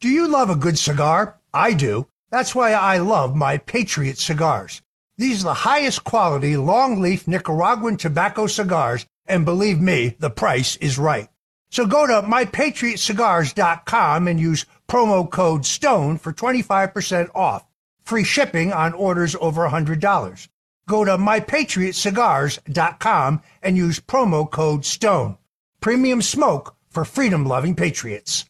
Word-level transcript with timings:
Do 0.00 0.08
you 0.08 0.28
love 0.28 0.48
a 0.48 0.54
good 0.54 0.78
cigar? 0.78 1.40
I 1.52 1.72
do. 1.72 2.06
That's 2.30 2.54
why 2.54 2.72
I 2.72 2.98
love 2.98 3.34
my 3.34 3.58
Patriot 3.58 4.18
cigars. 4.18 4.80
These 5.16 5.42
are 5.42 5.46
the 5.46 5.54
highest 5.54 6.04
quality 6.04 6.56
long 6.56 7.00
leaf 7.00 7.26
Nicaraguan 7.26 7.96
tobacco 7.96 8.46
cigars, 8.46 9.06
and 9.26 9.44
believe 9.44 9.80
me, 9.80 10.14
the 10.20 10.30
price 10.30 10.76
is 10.76 10.98
right. 10.98 11.28
So 11.70 11.84
go 11.84 12.06
to 12.06 12.22
mypatriotcigars.com 12.22 14.28
and 14.28 14.38
use 14.38 14.66
promo 14.88 15.28
code 15.28 15.66
STONE 15.66 16.18
for 16.18 16.32
25% 16.32 17.30
off. 17.34 17.66
Free 18.04 18.22
shipping 18.22 18.72
on 18.72 18.92
orders 18.92 19.34
over 19.40 19.68
$100. 19.68 20.48
Go 20.86 21.04
to 21.04 21.18
mypatriotcigars.com 21.18 23.42
and 23.64 23.76
use 23.76 23.98
promo 23.98 24.48
code 24.48 24.84
STONE. 24.84 25.38
Premium 25.80 26.22
smoke 26.22 26.76
for 26.88 27.04
freedom 27.04 27.46
loving 27.46 27.74
patriots. 27.74 28.44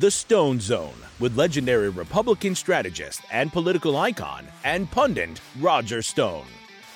The 0.00 0.10
Stone 0.10 0.58
Zone 0.58 0.96
with 1.20 1.36
legendary 1.36 1.88
Republican 1.88 2.56
strategist 2.56 3.20
and 3.30 3.52
political 3.52 3.96
icon 3.96 4.44
and 4.64 4.90
pundit 4.90 5.40
Roger 5.60 6.02
Stone. 6.02 6.46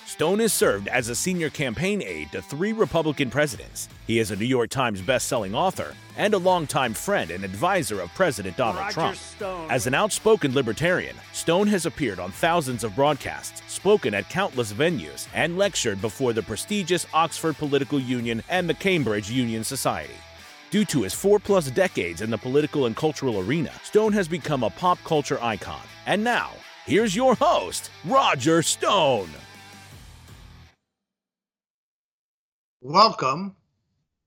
Stone 0.04 0.40
has 0.40 0.52
served 0.52 0.88
as 0.88 1.08
a 1.08 1.14
senior 1.14 1.48
campaign 1.48 2.02
aide 2.02 2.32
to 2.32 2.42
three 2.42 2.72
Republican 2.72 3.30
presidents. 3.30 3.88
He 4.08 4.18
is 4.18 4.32
a 4.32 4.36
New 4.36 4.46
York 4.46 4.70
Times 4.70 5.00
best-selling 5.00 5.54
author 5.54 5.94
and 6.16 6.34
a 6.34 6.38
longtime 6.38 6.92
friend 6.92 7.30
and 7.30 7.44
advisor 7.44 8.00
of 8.00 8.12
President 8.14 8.56
Donald 8.56 8.86
Roger 8.86 8.94
Trump. 8.94 9.16
Stone. 9.16 9.70
As 9.70 9.86
an 9.86 9.94
outspoken 9.94 10.52
libertarian, 10.52 11.14
Stone 11.32 11.68
has 11.68 11.86
appeared 11.86 12.18
on 12.18 12.32
thousands 12.32 12.82
of 12.82 12.96
broadcasts, 12.96 13.62
spoken 13.72 14.12
at 14.12 14.28
countless 14.28 14.72
venues, 14.72 15.28
and 15.34 15.56
lectured 15.56 16.00
before 16.00 16.32
the 16.32 16.42
prestigious 16.42 17.06
Oxford 17.14 17.56
Political 17.58 18.00
Union 18.00 18.42
and 18.48 18.68
the 18.68 18.74
Cambridge 18.74 19.30
Union 19.30 19.62
Society. 19.62 20.16
Due 20.70 20.84
to 20.84 21.02
his 21.02 21.14
four 21.14 21.38
plus 21.38 21.70
decades 21.70 22.20
in 22.20 22.28
the 22.28 22.36
political 22.36 22.84
and 22.84 22.94
cultural 22.94 23.38
arena, 23.38 23.72
Stone 23.84 24.12
has 24.12 24.28
become 24.28 24.62
a 24.62 24.70
pop 24.70 24.98
culture 25.04 25.38
icon. 25.40 25.80
And 26.04 26.22
now, 26.22 26.50
here's 26.84 27.16
your 27.16 27.34
host, 27.34 27.90
Roger 28.04 28.60
Stone. 28.62 29.30
Welcome. 32.82 33.56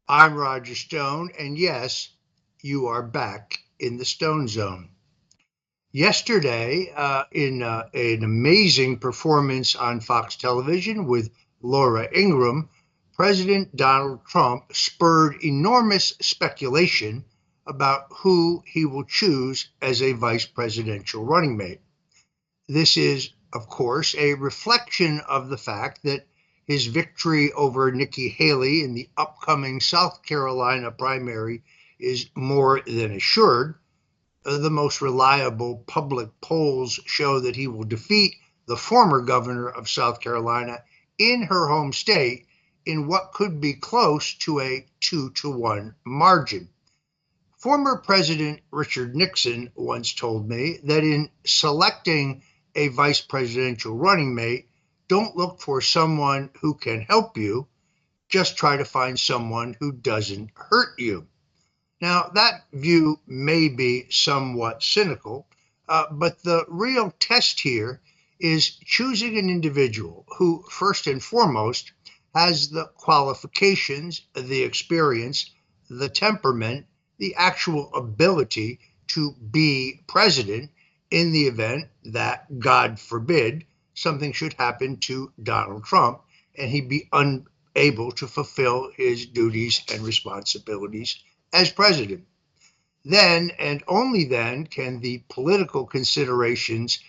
I'm 0.07 0.33
Roger 0.33 0.75
Stone, 0.75 1.29
and 1.39 1.57
yes, 1.57 2.09
you 2.61 2.87
are 2.87 3.03
back 3.03 3.59
in 3.79 3.97
the 3.97 4.05
Stone 4.05 4.47
Zone. 4.47 4.89
Yesterday, 5.91 6.91
uh, 6.95 7.25
in 7.31 7.61
uh, 7.61 7.83
an 7.93 8.23
amazing 8.23 8.97
performance 8.97 9.75
on 9.75 9.99
Fox 9.99 10.37
television 10.37 11.05
with 11.05 11.29
Laura 11.61 12.07
Ingraham, 12.17 12.69
President 13.21 13.75
Donald 13.75 14.25
Trump 14.25 14.75
spurred 14.75 15.43
enormous 15.43 16.15
speculation 16.21 17.23
about 17.67 18.07
who 18.09 18.63
he 18.65 18.83
will 18.83 19.03
choose 19.03 19.69
as 19.79 20.01
a 20.01 20.13
vice 20.13 20.47
presidential 20.47 21.23
running 21.23 21.55
mate. 21.55 21.81
This 22.67 22.97
is, 22.97 23.29
of 23.53 23.67
course, 23.67 24.15
a 24.15 24.33
reflection 24.33 25.19
of 25.29 25.49
the 25.49 25.57
fact 25.59 26.01
that 26.01 26.25
his 26.65 26.87
victory 26.87 27.51
over 27.51 27.91
Nikki 27.91 28.27
Haley 28.27 28.83
in 28.83 28.95
the 28.95 29.07
upcoming 29.15 29.81
South 29.81 30.23
Carolina 30.23 30.89
primary 30.89 31.61
is 31.99 32.27
more 32.33 32.81
than 32.87 33.11
assured. 33.11 33.75
The 34.45 34.71
most 34.71 34.99
reliable 34.99 35.83
public 35.85 36.29
polls 36.41 36.99
show 37.05 37.41
that 37.41 37.55
he 37.55 37.67
will 37.67 37.83
defeat 37.83 38.33
the 38.65 38.77
former 38.77 39.21
governor 39.21 39.69
of 39.69 39.87
South 39.87 40.21
Carolina 40.21 40.83
in 41.19 41.43
her 41.43 41.67
home 41.67 41.93
state 41.93 42.47
in 42.85 43.07
what 43.07 43.33
could 43.33 43.61
be 43.61 43.73
close 43.73 44.33
to 44.35 44.59
a 44.59 44.85
two 44.99 45.29
to 45.31 45.49
one 45.49 45.95
margin. 46.03 46.69
Former 47.57 47.97
President 47.97 48.61
Richard 48.71 49.15
Nixon 49.15 49.71
once 49.75 50.13
told 50.13 50.49
me 50.49 50.79
that 50.83 51.03
in 51.03 51.29
selecting 51.45 52.41
a 52.75 52.87
vice 52.87 53.21
presidential 53.21 53.95
running 53.95 54.33
mate, 54.33 54.67
don't 55.07 55.35
look 55.35 55.59
for 55.61 55.81
someone 55.81 56.49
who 56.61 56.73
can 56.73 57.01
help 57.01 57.37
you, 57.37 57.67
just 58.29 58.57
try 58.57 58.77
to 58.77 58.85
find 58.85 59.19
someone 59.19 59.75
who 59.79 59.91
doesn't 59.91 60.49
hurt 60.55 60.97
you. 60.97 61.27
Now, 62.01 62.31
that 62.33 62.65
view 62.73 63.19
may 63.27 63.67
be 63.67 64.07
somewhat 64.09 64.81
cynical, 64.81 65.45
uh, 65.87 66.05
but 66.11 66.41
the 66.41 66.65
real 66.67 67.13
test 67.19 67.59
here 67.59 68.01
is 68.39 68.71
choosing 68.71 69.37
an 69.37 69.49
individual 69.49 70.25
who, 70.37 70.63
first 70.67 71.05
and 71.05 71.21
foremost, 71.21 71.91
has 72.33 72.69
the 72.69 72.85
qualifications, 72.95 74.21
the 74.33 74.63
experience, 74.63 75.51
the 75.89 76.09
temperament, 76.09 76.85
the 77.17 77.35
actual 77.35 77.93
ability 77.93 78.79
to 79.07 79.33
be 79.51 80.01
president 80.07 80.71
in 81.09 81.31
the 81.31 81.43
event 81.43 81.85
that, 82.05 82.59
God 82.59 82.99
forbid, 82.99 83.65
something 83.93 84.31
should 84.31 84.53
happen 84.53 84.97
to 84.97 85.31
Donald 85.41 85.83
Trump 85.83 86.21
and 86.57 86.69
he 86.69 86.81
be 86.81 87.09
unable 87.11 88.11
to 88.13 88.27
fulfill 88.27 88.91
his 88.95 89.25
duties 89.25 89.81
and 89.93 90.01
responsibilities 90.01 91.21
as 91.53 91.71
president. 91.71 92.25
Then 93.03 93.51
and 93.59 93.83
only 93.87 94.25
then 94.25 94.67
can 94.67 94.99
the 94.99 95.23
political 95.27 95.85
considerations 95.85 96.99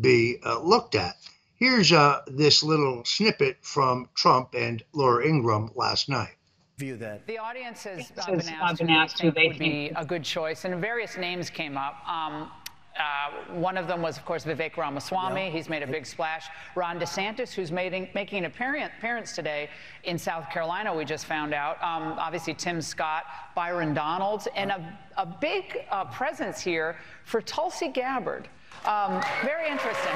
be 0.00 0.38
uh, 0.44 0.60
looked 0.60 0.94
at. 0.94 1.14
Here's 1.62 1.92
uh, 1.92 2.22
this 2.26 2.64
little 2.64 3.04
snippet 3.04 3.56
from 3.60 4.08
Trump 4.16 4.56
and 4.58 4.82
Laura 4.94 5.24
Ingraham 5.24 5.70
last 5.76 6.08
night. 6.08 6.34
View 6.76 6.96
that. 6.96 7.24
The 7.28 7.38
audience 7.38 7.84
has 7.84 8.10
uh, 8.18 8.26
been 8.32 8.40
uh, 8.40 8.52
asked, 8.62 8.78
been 8.78 8.88
who 8.88 8.94
asked 8.94 9.18
they 9.18 9.26
who 9.28 9.32
think 9.32 9.58
they 9.58 9.64
would 9.66 9.70
be 9.70 9.92
a 9.94 10.04
good 10.04 10.24
choice, 10.24 10.64
and 10.64 10.80
various 10.80 11.16
names 11.16 11.50
came 11.50 11.78
up. 11.78 12.02
Um, 12.04 12.50
uh, 12.98 13.54
one 13.54 13.76
of 13.76 13.86
them 13.86 14.02
was, 14.02 14.18
of 14.18 14.24
course, 14.24 14.44
Vivek 14.44 14.76
Ramaswamy. 14.76 15.50
He's 15.50 15.68
made 15.68 15.84
a 15.84 15.86
big 15.86 16.04
splash. 16.04 16.48
Ron 16.74 16.98
DeSantis, 16.98 17.52
who's 17.52 17.70
making, 17.70 18.08
making 18.12 18.38
an 18.40 18.46
appearance, 18.46 18.90
appearance 18.98 19.32
today 19.32 19.70
in 20.02 20.18
South 20.18 20.50
Carolina, 20.50 20.92
we 20.92 21.04
just 21.04 21.26
found 21.26 21.54
out. 21.54 21.80
Um, 21.80 22.18
obviously, 22.18 22.54
Tim 22.54 22.82
Scott, 22.82 23.22
Byron 23.54 23.94
Donalds, 23.94 24.48
and 24.56 24.72
a, 24.72 24.98
a 25.16 25.26
big 25.26 25.84
uh, 25.92 26.06
presence 26.06 26.60
here 26.60 26.96
for 27.24 27.40
Tulsi 27.40 27.86
Gabbard. 27.86 28.48
Um, 28.84 29.22
very 29.44 29.70
interesting. 29.70 30.10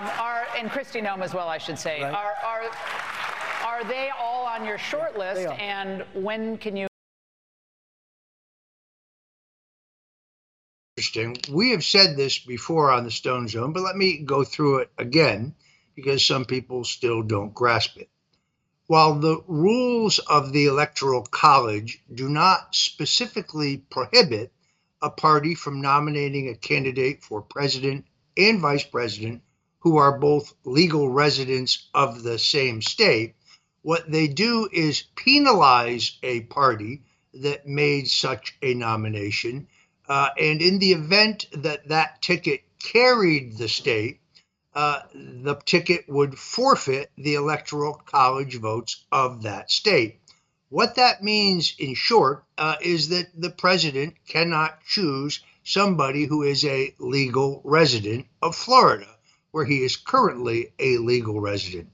Um, 0.00 0.06
are, 0.18 0.46
and 0.56 0.70
Kristi 0.70 1.02
Noem 1.02 1.20
as 1.20 1.34
well, 1.34 1.48
I 1.48 1.58
should 1.58 1.78
say. 1.78 2.02
Right. 2.02 2.14
Are, 2.14 2.34
are, 2.42 2.62
are 3.66 3.84
they 3.84 4.10
all 4.18 4.46
on 4.46 4.64
your 4.64 4.78
short 4.78 5.18
list? 5.18 5.42
they. 5.42 5.56
And 5.56 6.04
when 6.14 6.56
can 6.56 6.76
you? 6.76 6.86
interesting. 10.96 11.54
We 11.54 11.70
have 11.70 11.84
said 11.84 12.16
this 12.16 12.38
before 12.38 12.90
on 12.90 13.04
the 13.04 13.10
Stone 13.10 13.48
Zone, 13.48 13.72
but 13.72 13.82
let 13.82 13.96
me 13.96 14.18
go 14.18 14.44
through 14.44 14.78
it 14.78 14.90
again 14.98 15.54
because 15.94 16.24
some 16.24 16.44
people 16.44 16.84
still 16.84 17.22
don't 17.22 17.54
grasp 17.54 17.96
it. 17.96 18.08
While 18.86 19.14
the 19.14 19.42
rules 19.46 20.18
of 20.18 20.52
the 20.52 20.66
Electoral 20.66 21.22
College 21.22 22.02
do 22.12 22.28
not 22.28 22.74
specifically 22.74 23.78
prohibit 23.78 24.52
a 25.00 25.10
party 25.10 25.54
from 25.54 25.80
nominating 25.80 26.48
a 26.48 26.54
candidate 26.54 27.22
for 27.22 27.40
president 27.40 28.06
and 28.36 28.60
vice 28.60 28.84
president 28.84 29.42
who 29.80 29.96
are 29.96 30.18
both 30.18 30.54
legal 30.64 31.08
residents 31.08 31.88
of 31.92 32.22
the 32.22 32.38
same 32.38 32.80
state, 32.80 33.34
what 33.82 34.10
they 34.10 34.28
do 34.28 34.68
is 34.72 35.04
penalize 35.16 36.18
a 36.22 36.40
party 36.42 37.02
that 37.34 37.66
made 37.66 38.08
such 38.08 38.56
a 38.62 38.74
nomination 38.74 39.66
uh, 40.10 40.30
and 40.40 40.60
in 40.60 40.80
the 40.80 40.90
event 40.90 41.46
that 41.52 41.86
that 41.86 42.20
ticket 42.20 42.62
carried 42.80 43.56
the 43.56 43.68
state, 43.68 44.18
uh, 44.74 45.02
the 45.14 45.54
ticket 45.64 46.08
would 46.08 46.36
forfeit 46.36 47.12
the 47.16 47.34
electoral 47.34 47.94
college 47.94 48.56
votes 48.56 49.04
of 49.12 49.42
that 49.42 49.70
state. 49.70 50.18
What 50.68 50.96
that 50.96 51.22
means, 51.22 51.76
in 51.78 51.94
short, 51.94 52.42
uh, 52.58 52.74
is 52.80 53.10
that 53.10 53.28
the 53.40 53.50
president 53.50 54.16
cannot 54.26 54.82
choose 54.84 55.44
somebody 55.62 56.24
who 56.24 56.42
is 56.42 56.64
a 56.64 56.92
legal 56.98 57.60
resident 57.64 58.26
of 58.42 58.56
Florida, 58.56 59.06
where 59.50 59.64
he 59.64 59.82
is 59.82 59.96
currently 59.96 60.72
a 60.78 60.98
legal 60.98 61.40
resident. 61.40 61.88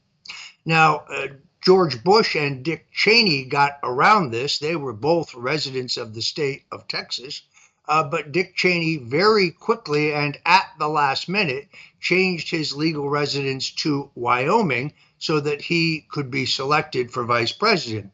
Now, 0.64 1.04
uh, 1.08 1.28
George 1.62 2.04
Bush 2.04 2.36
and 2.36 2.64
Dick 2.64 2.86
Cheney 2.92 3.44
got 3.44 3.78
around 3.82 4.30
this. 4.30 4.58
They 4.58 4.76
were 4.76 4.92
both 4.92 5.34
residents 5.34 5.96
of 5.96 6.14
the 6.14 6.22
state 6.22 6.64
of 6.70 6.86
Texas. 6.86 7.42
Uh, 7.88 8.02
but 8.02 8.32
Dick 8.32 8.56
Cheney 8.56 8.96
very 8.96 9.50
quickly 9.50 10.12
and 10.12 10.38
at 10.44 10.68
the 10.78 10.88
last 10.88 11.28
minute 11.28 11.68
changed 12.00 12.50
his 12.50 12.74
legal 12.74 13.08
residence 13.08 13.70
to 13.70 14.10
Wyoming 14.14 14.92
so 15.18 15.40
that 15.40 15.62
he 15.62 16.06
could 16.10 16.30
be 16.30 16.46
selected 16.46 17.10
for 17.12 17.24
vice 17.24 17.52
president. 17.52 18.12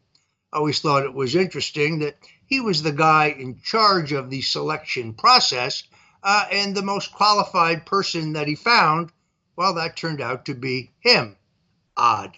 I 0.52 0.58
always 0.58 0.80
thought 0.80 1.04
it 1.04 1.14
was 1.14 1.34
interesting 1.34 2.00
that 2.00 2.16
he 2.46 2.60
was 2.60 2.82
the 2.82 2.92
guy 2.92 3.28
in 3.28 3.60
charge 3.62 4.12
of 4.12 4.28
the 4.28 4.42
selection 4.42 5.14
process 5.14 5.84
uh, 6.22 6.44
and 6.50 6.74
the 6.74 6.82
most 6.82 7.12
qualified 7.12 7.86
person 7.86 8.34
that 8.34 8.46
he 8.46 8.54
found. 8.54 9.10
Well, 9.54 9.74
that 9.74 9.96
turned 9.96 10.20
out 10.20 10.46
to 10.46 10.54
be 10.54 10.92
him. 11.00 11.36
Odd. 11.96 12.36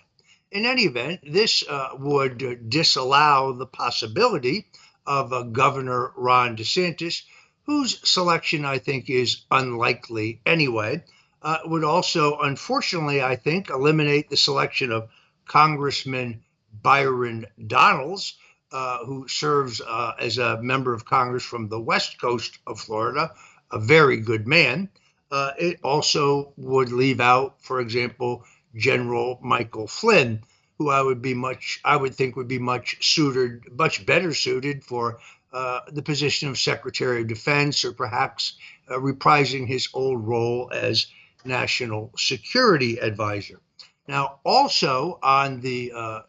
In 0.50 0.66
any 0.66 0.82
event, 0.82 1.20
this 1.22 1.62
uh, 1.68 1.90
would 1.98 2.68
disallow 2.68 3.52
the 3.52 3.66
possibility 3.66 4.66
of 5.06 5.32
uh, 5.32 5.42
Governor 5.42 6.12
Ron 6.16 6.56
DeSantis, 6.56 7.22
whose 7.66 8.00
selection 8.08 8.64
I 8.64 8.78
think 8.78 9.08
is 9.08 9.42
unlikely 9.50 10.40
anyway. 10.44 11.04
Uh, 11.42 11.58
would 11.66 11.84
also, 11.84 12.38
unfortunately, 12.38 13.22
I 13.22 13.36
think, 13.36 13.68
eliminate 13.68 14.30
the 14.30 14.36
selection 14.36 14.90
of 14.90 15.10
Congressman 15.44 16.42
Byron 16.82 17.46
Donalds, 17.66 18.36
uh, 18.72 19.04
who 19.04 19.28
serves 19.28 19.80
uh, 19.80 20.14
as 20.18 20.38
a 20.38 20.60
member 20.62 20.94
of 20.94 21.04
Congress 21.04 21.44
from 21.44 21.68
the 21.68 21.80
west 21.80 22.20
coast 22.20 22.58
of 22.66 22.80
Florida, 22.80 23.34
a 23.70 23.78
very 23.78 24.16
good 24.16 24.48
man. 24.48 24.88
Uh, 25.34 25.52
it 25.58 25.80
also 25.82 26.52
would 26.56 26.92
leave 26.92 27.20
out, 27.20 27.60
for 27.60 27.80
example, 27.80 28.44
General 28.76 29.40
Michael 29.42 29.88
Flynn, 29.88 30.44
who 30.78 30.90
I 30.90 31.02
would 31.02 31.22
be 31.22 31.34
much, 31.34 31.80
I 31.84 31.96
would 31.96 32.14
think 32.14 32.36
would 32.36 32.46
be 32.46 32.60
much 32.60 33.04
suited, 33.04 33.62
much 33.76 34.06
better 34.06 34.32
suited 34.32 34.84
for 34.84 35.18
uh, 35.52 35.80
the 35.88 36.02
position 36.02 36.48
of 36.50 36.56
Secretary 36.56 37.22
of 37.22 37.26
Defense, 37.26 37.84
or 37.84 37.92
perhaps 37.92 38.56
uh, 38.88 38.94
reprising 38.94 39.66
his 39.66 39.88
old 39.92 40.24
role 40.24 40.70
as 40.72 41.08
National 41.44 42.12
Security 42.16 42.98
Advisor. 42.98 43.58
Now, 44.06 44.38
also 44.44 45.18
on 45.20 45.60
the 45.62 45.90
uh, 45.96 45.98
uh 45.98 46.22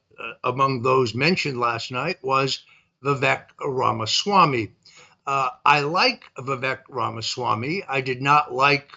among 0.44 0.82
those 0.82 1.14
mentioned 1.14 1.60
last 1.60 1.92
night 1.92 2.18
was 2.24 2.64
Vivek 3.04 3.50
Ramaswamy. 3.64 4.72
Uh, 5.28 5.50
I 5.66 5.80
like 5.82 6.24
Vivek 6.38 6.82
Ramaswamy. 6.90 7.84
I 7.88 8.02
did 8.02 8.22
not 8.22 8.54
like 8.54 8.92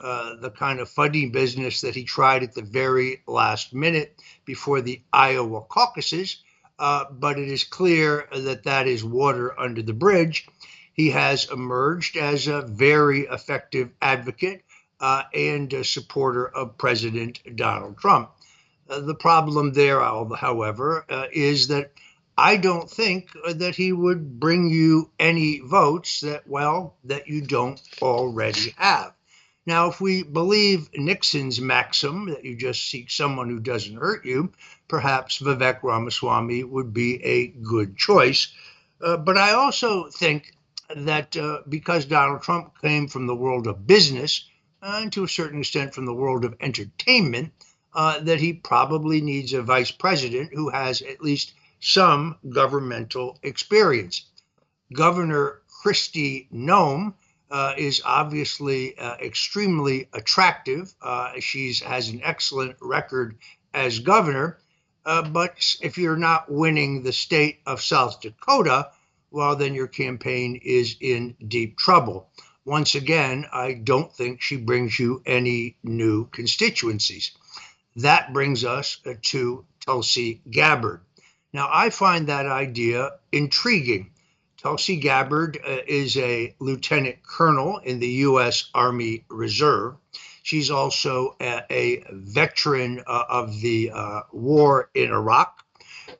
uh, 0.00 0.36
the 0.36 0.50
kind 0.50 0.80
of 0.80 0.88
funding 0.88 1.30
business 1.30 1.82
that 1.82 1.94
he 1.94 2.04
tried 2.04 2.42
at 2.42 2.54
the 2.54 2.62
very 2.62 3.22
last 3.26 3.74
minute 3.74 4.20
before 4.44 4.80
the 4.80 5.02
Iowa 5.12 5.60
caucuses. 5.62 6.42
Uh, 6.78 7.04
but 7.10 7.38
it 7.38 7.48
is 7.48 7.64
clear 7.64 8.28
that 8.34 8.64
that 8.64 8.86
is 8.86 9.04
water 9.04 9.58
under 9.60 9.82
the 9.82 9.92
bridge. 9.92 10.46
He 10.92 11.10
has 11.10 11.50
emerged 11.50 12.16
as 12.16 12.46
a 12.46 12.62
very 12.62 13.22
effective 13.22 13.90
advocate 14.00 14.62
uh, 15.00 15.24
and 15.32 15.72
a 15.72 15.84
supporter 15.84 16.48
of 16.48 16.78
President 16.78 17.40
Donald 17.56 17.98
Trump. 17.98 18.30
Uh, 18.88 19.00
the 19.00 19.14
problem 19.14 19.72
there, 19.72 20.00
however, 20.00 21.04
uh, 21.08 21.26
is 21.32 21.68
that 21.68 21.92
I 22.36 22.56
don't 22.56 22.90
think 22.90 23.30
that 23.48 23.76
he 23.76 23.92
would 23.92 24.40
bring 24.40 24.68
you 24.68 25.10
any 25.18 25.60
votes 25.60 26.20
that, 26.20 26.48
well, 26.48 26.96
that 27.04 27.28
you 27.28 27.42
don't 27.42 27.80
already 28.02 28.74
have. 28.76 29.12
Now, 29.66 29.88
if 29.88 30.00
we 30.00 30.22
believe 30.22 30.90
Nixon's 30.94 31.60
maxim 31.60 32.26
that 32.28 32.44
you 32.44 32.56
just 32.56 32.90
seek 32.90 33.10
someone 33.10 33.48
who 33.48 33.60
doesn't 33.60 33.96
hurt 33.96 34.26
you, 34.26 34.52
perhaps 34.88 35.38
Vivek 35.38 35.82
Ramaswamy 35.82 36.64
would 36.64 36.92
be 36.92 37.24
a 37.24 37.46
good 37.46 37.96
choice. 37.96 38.48
Uh, 39.00 39.16
but 39.16 39.38
I 39.38 39.52
also 39.52 40.08
think 40.10 40.52
that 40.94 41.36
uh, 41.36 41.60
because 41.68 42.04
Donald 42.04 42.42
Trump 42.42 42.74
came 42.82 43.08
from 43.08 43.26
the 43.26 43.34
world 43.34 43.66
of 43.66 43.86
business, 43.86 44.44
uh, 44.82 45.00
and 45.02 45.12
to 45.12 45.24
a 45.24 45.28
certain 45.28 45.60
extent 45.60 45.94
from 45.94 46.04
the 46.04 46.12
world 46.12 46.44
of 46.44 46.56
entertainment, 46.60 47.52
uh, 47.94 48.18
that 48.20 48.40
he 48.40 48.52
probably 48.52 49.20
needs 49.20 49.52
a 49.52 49.62
vice 49.62 49.90
president 49.90 50.52
who 50.52 50.68
has 50.68 51.00
at 51.00 51.22
least 51.22 51.54
some 51.84 52.36
governmental 52.48 53.38
experience. 53.42 54.22
Governor 54.94 55.60
Kristi 55.84 56.50
Noem 56.50 57.12
uh, 57.50 57.74
is 57.76 58.00
obviously 58.06 58.96
uh, 58.96 59.16
extremely 59.16 60.08
attractive. 60.14 60.94
Uh, 61.02 61.32
she 61.40 61.74
has 61.84 62.08
an 62.08 62.22
excellent 62.24 62.76
record 62.80 63.36
as 63.74 63.98
governor. 63.98 64.58
Uh, 65.04 65.20
but 65.20 65.76
if 65.82 65.98
you're 65.98 66.16
not 66.16 66.50
winning 66.50 67.02
the 67.02 67.12
state 67.12 67.60
of 67.66 67.82
South 67.82 68.22
Dakota, 68.22 68.88
well, 69.30 69.54
then 69.54 69.74
your 69.74 69.88
campaign 69.88 70.58
is 70.64 70.96
in 71.00 71.36
deep 71.46 71.76
trouble. 71.76 72.30
Once 72.64 72.94
again, 72.94 73.44
I 73.52 73.74
don't 73.74 74.10
think 74.10 74.40
she 74.40 74.56
brings 74.56 74.98
you 74.98 75.20
any 75.26 75.76
new 75.82 76.28
constituencies. 76.28 77.32
That 77.96 78.32
brings 78.32 78.64
us 78.64 79.02
uh, 79.04 79.14
to 79.20 79.66
Tulsi 79.84 80.40
Gabbard. 80.50 81.02
Now, 81.54 81.70
I 81.72 81.90
find 81.90 82.26
that 82.26 82.46
idea 82.46 83.12
intriguing. 83.30 84.10
Tulsi 84.56 84.96
Gabbard 84.96 85.56
uh, 85.64 85.76
is 85.86 86.16
a 86.16 86.52
lieutenant 86.58 87.22
colonel 87.22 87.78
in 87.78 88.00
the 88.00 88.08
U.S. 88.26 88.70
Army 88.74 89.24
Reserve. 89.28 89.94
She's 90.42 90.72
also 90.72 91.36
a, 91.40 91.62
a 91.70 92.04
veteran 92.10 93.04
uh, 93.06 93.24
of 93.28 93.60
the 93.60 93.92
uh, 93.94 94.22
war 94.32 94.90
in 94.94 95.12
Iraq. 95.12 95.64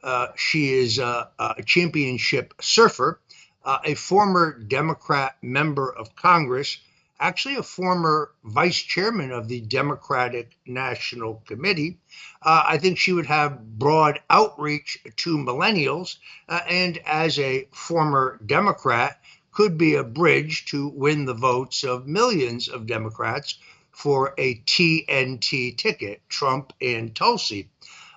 Uh, 0.04 0.28
she 0.36 0.72
is 0.72 1.00
a, 1.00 1.31
a 1.40 1.64
championship 1.64 2.54
surfer, 2.60 3.19
uh, 3.64 3.78
a 3.84 3.94
former 3.94 4.56
Democrat 4.56 5.36
member 5.42 5.92
of 5.92 6.14
Congress 6.14 6.78
actually 7.24 7.54
a 7.56 7.62
former 7.62 8.32
vice 8.44 8.76
chairman 8.76 9.32
of 9.32 9.48
the 9.48 9.62
Democratic 9.62 10.58
National 10.66 11.42
Committee. 11.46 11.96
Uh, 12.42 12.64
I 12.66 12.76
think 12.76 12.98
she 12.98 13.14
would 13.14 13.24
have 13.24 13.78
broad 13.78 14.20
outreach 14.28 14.98
to 15.16 15.38
millennials, 15.38 16.18
uh, 16.50 16.60
and 16.68 16.98
as 17.06 17.38
a 17.38 17.66
former 17.72 18.38
Democrat, 18.44 19.22
could 19.52 19.78
be 19.78 19.94
a 19.94 20.04
bridge 20.04 20.66
to 20.66 20.88
win 20.88 21.24
the 21.24 21.32
votes 21.32 21.82
of 21.82 22.06
millions 22.06 22.68
of 22.68 22.86
Democrats 22.86 23.58
for 23.90 24.34
a 24.36 24.56
TNT 24.66 25.78
ticket, 25.78 26.20
Trump 26.28 26.74
and 26.82 27.14
Tulsi. 27.14 27.70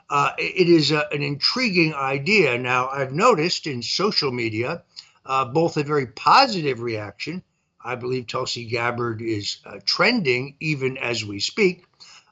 Uh, 0.10 0.32
it 0.38 0.68
is 0.68 0.92
a, 0.92 1.08
an 1.14 1.24
intriguing 1.24 1.94
idea. 1.94 2.58
Now, 2.58 2.90
I've 2.90 3.14
noticed 3.14 3.68
in 3.68 3.82
social 3.82 4.34
media 4.34 4.84
uh, 5.26 5.46
both 5.46 5.78
a 5.78 5.84
very 5.84 6.08
positive 6.08 6.82
reaction 6.82 7.42
I 7.88 7.96
believe 7.96 8.28
Tulsi 8.28 8.66
Gabbard 8.66 9.22
is 9.22 9.58
uh, 9.66 9.80
trending 9.86 10.58
even 10.60 10.98
as 10.98 11.24
we 11.24 11.40
speak. 11.40 11.86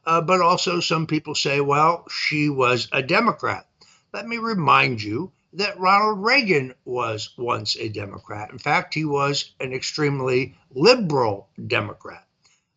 Uh, 0.05 0.19
but 0.19 0.41
also, 0.41 0.81
some 0.81 1.07
people 1.07 1.33
say, 1.33 1.61
well, 1.61 2.05
she 2.09 2.49
was 2.49 2.89
a 2.91 3.01
Democrat. 3.01 3.65
Let 4.13 4.27
me 4.27 4.37
remind 4.37 5.01
you 5.01 5.31
that 5.53 5.79
Ronald 5.79 6.21
Reagan 6.21 6.73
was 6.83 7.29
once 7.37 7.77
a 7.77 7.87
Democrat. 7.87 8.51
In 8.51 8.59
fact, 8.59 8.93
he 8.93 9.05
was 9.05 9.53
an 9.61 9.71
extremely 9.71 10.55
liberal 10.73 11.47
Democrat. 11.67 12.27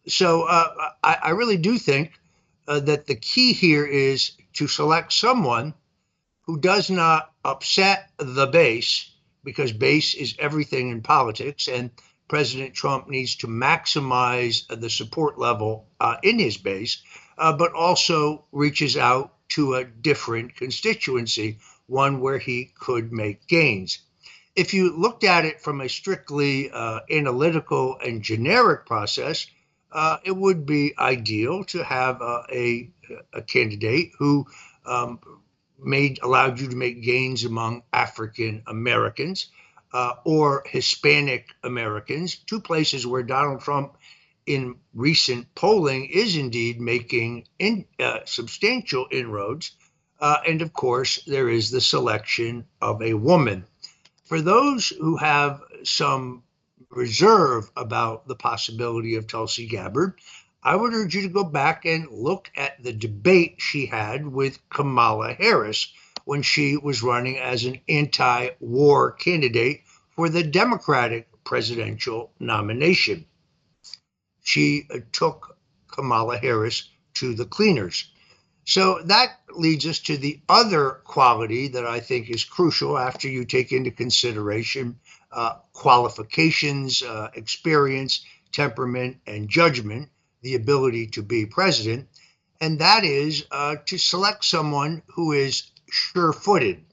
So 0.06 0.44
uh, 0.44 0.92
I, 1.02 1.18
I, 1.24 1.30
really 1.30 1.56
do 1.56 1.76
think 1.78 2.12
uh, 2.68 2.80
that 2.80 3.06
the 3.06 3.16
key 3.16 3.52
here 3.52 3.84
is 3.84 4.32
to 4.54 4.68
select 4.68 5.12
someone 5.12 5.74
who 6.42 6.58
does 6.60 6.88
not 6.88 7.32
upset 7.44 8.10
the 8.16 8.46
base, 8.46 9.10
because 9.44 9.72
base 9.72 10.14
is 10.14 10.36
everything 10.38 10.90
in 10.90 11.02
politics. 11.02 11.68
And 11.68 11.90
President 12.28 12.74
Trump 12.74 13.08
needs 13.08 13.36
to 13.36 13.46
maximize 13.46 14.66
the 14.68 14.90
support 14.90 15.38
level 15.38 15.86
uh, 15.98 16.16
in 16.22 16.38
his 16.38 16.58
base, 16.58 17.02
uh, 17.38 17.52
but 17.52 17.72
also 17.72 18.44
reaches 18.52 18.96
out 18.96 19.32
to 19.48 19.74
a 19.74 19.84
different 19.84 20.54
constituency, 20.54 21.58
one 21.86 22.20
where 22.20 22.38
he 22.38 22.70
could 22.78 23.12
make 23.12 23.46
gains. 23.46 24.00
If 24.54 24.74
you 24.74 24.96
looked 24.96 25.24
at 25.24 25.44
it 25.44 25.62
from 25.62 25.80
a 25.80 25.88
strictly 25.88 26.70
uh, 26.70 27.00
analytical 27.10 27.98
and 28.04 28.22
generic 28.22 28.86
process, 28.86 29.46
uh, 29.90 30.18
it 30.22 30.36
would 30.36 30.66
be 30.66 30.94
ideal 30.98 31.64
to 31.64 31.82
have 31.82 32.20
uh, 32.20 32.42
a, 32.52 32.90
a 33.32 33.40
candidate 33.40 34.12
who 34.18 34.46
um, 34.84 35.20
made 35.78 36.18
allowed 36.22 36.60
you 36.60 36.68
to 36.68 36.76
make 36.76 37.02
gains 37.02 37.44
among 37.44 37.82
African 37.92 38.62
Americans 38.66 39.46
uh, 39.92 40.14
or 40.24 40.64
Hispanic 40.66 41.48
Americans, 41.62 42.36
two 42.36 42.60
places 42.60 43.06
where 43.06 43.22
Donald 43.22 43.60
Trump, 43.60 43.96
in 44.46 44.76
recent 44.94 45.54
polling, 45.54 46.06
is 46.06 46.36
indeed 46.36 46.80
making 46.80 47.46
in, 47.58 47.84
uh, 47.98 48.20
substantial 48.24 49.06
inroads. 49.10 49.72
Uh, 50.20 50.38
and 50.46 50.62
of 50.62 50.72
course, 50.72 51.22
there 51.26 51.48
is 51.48 51.70
the 51.70 51.80
selection 51.80 52.64
of 52.80 53.02
a 53.02 53.14
woman. 53.14 53.64
For 54.24 54.40
those 54.40 54.88
who 54.88 55.16
have 55.16 55.62
some 55.84 56.42
reserve 56.90 57.70
about 57.76 58.26
the 58.26 58.34
possibility 58.34 59.14
of 59.14 59.26
Tulsi 59.26 59.66
Gabbard, 59.66 60.18
I 60.62 60.74
would 60.74 60.92
urge 60.92 61.14
you 61.14 61.22
to 61.22 61.28
go 61.28 61.44
back 61.44 61.84
and 61.84 62.10
look 62.10 62.50
at 62.56 62.82
the 62.82 62.92
debate 62.92 63.56
she 63.58 63.86
had 63.86 64.26
with 64.26 64.58
Kamala 64.68 65.32
Harris 65.34 65.92
when 66.28 66.42
she 66.42 66.76
was 66.76 67.02
running 67.02 67.38
as 67.38 67.64
an 67.64 67.80
anti 67.88 68.50
war 68.60 69.12
candidate 69.12 69.80
for 70.10 70.28
the 70.28 70.42
Democratic 70.42 71.26
presidential 71.42 72.30
nomination. 72.38 73.24
She 74.42 74.86
uh, 74.92 74.98
took 75.10 75.56
Kamala 75.90 76.36
Harris 76.36 76.90
to 77.14 77.32
the 77.32 77.46
cleaners. 77.46 78.10
So 78.66 79.00
that 79.06 79.38
leads 79.54 79.86
us 79.86 80.00
to 80.00 80.18
the 80.18 80.38
other 80.50 81.00
quality 81.04 81.68
that 81.68 81.86
I 81.86 81.98
think 81.98 82.28
is 82.28 82.44
crucial 82.44 82.98
after 82.98 83.26
you 83.26 83.46
take 83.46 83.72
into 83.72 83.90
consideration 83.90 85.00
uh, 85.32 85.54
qualifications, 85.72 87.02
uh, 87.02 87.30
experience, 87.36 88.22
temperament, 88.52 89.16
and 89.26 89.48
judgment, 89.48 90.10
the 90.42 90.56
ability 90.56 91.06
to 91.06 91.22
be 91.22 91.46
president, 91.46 92.06
and 92.60 92.80
that 92.80 93.04
is 93.04 93.46
uh, 93.50 93.76
to 93.86 93.96
select 93.96 94.44
someone 94.44 95.02
who 95.06 95.32
is 95.32 95.70
sure 95.90 96.32
footed, 96.32 96.84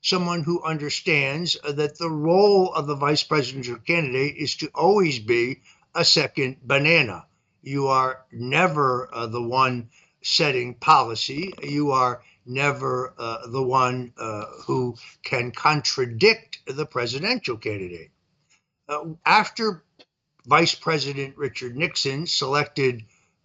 someone 0.00 0.42
who 0.42 0.62
understands 0.62 1.56
that 1.68 1.98
the 1.98 2.10
role 2.10 2.72
of 2.72 2.86
the 2.86 2.94
vice 2.94 3.22
presidential 3.22 3.76
candidate 3.76 4.36
is 4.36 4.56
to 4.56 4.68
always 4.74 5.18
be 5.18 5.60
a 5.94 6.04
second 6.04 6.56
banana. 6.62 7.26
You 7.62 7.88
are 7.88 8.24
never 8.30 9.08
uh, 9.12 9.26
the 9.26 9.42
one 9.42 9.90
setting 10.22 10.74
policy. 10.74 11.52
You 11.62 11.90
are 11.90 12.22
never 12.44 13.14
uh, 13.18 13.46
the 13.48 13.62
one 13.62 14.12
uh, 14.18 14.44
who 14.66 14.96
can 15.24 15.50
contradict 15.50 16.58
the 16.66 16.86
presidential 16.86 17.56
candidate. 17.56 18.10
Uh, 18.88 19.04
after 19.24 19.82
Vice 20.46 20.76
President 20.76 21.36
Richard 21.36 21.76
Nixon 21.76 22.26
selected 22.26 23.04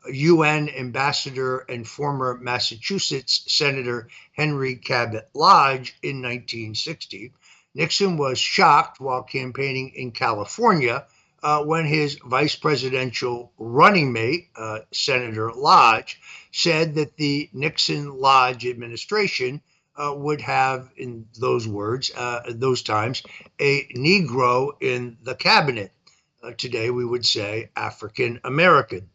UN 0.10 0.70
ambassador 0.70 1.60
and 1.60 1.88
former 1.88 2.38
Massachusetts 2.42 3.44
Senator 3.48 4.08
Henry 4.34 4.76
Cabot 4.76 5.30
Lodge 5.34 5.96
in 6.02 6.22
1960, 6.22 7.34
Nixon 7.74 8.18
was 8.18 8.38
shocked 8.38 9.00
while 9.00 9.24
campaigning 9.24 9.90
in 9.96 10.12
California 10.12 11.06
uh, 11.44 11.64
when 11.64 11.86
his 11.86 12.20
vice 12.26 12.56
presidential 12.56 13.52
running 13.58 14.12
mate, 14.12 14.50
uh, 14.56 14.80
Senator 14.92 15.52
Lodge, 15.52 16.20
said 16.52 16.96
that 16.96 17.18
the 17.18 17.50
Nixon 17.54 18.20
Lodge 18.20 18.66
administration 18.66 19.62
uh, 19.96 20.14
would 20.16 20.42
have, 20.42 20.92
in 20.98 21.28
those 21.40 21.68
words, 21.68 22.12
uh, 22.16 22.42
those 22.50 22.82
times, 22.82 23.24
a 23.60 23.88
Negro 23.96 24.72
in 24.82 25.18
the 25.24 25.36
cabinet. 25.36 25.92
Uh, 26.44 26.52
today, 26.52 26.90
we 26.90 27.06
would 27.06 27.26
say 27.26 27.70
African 27.76 28.40
American. 28.44 29.10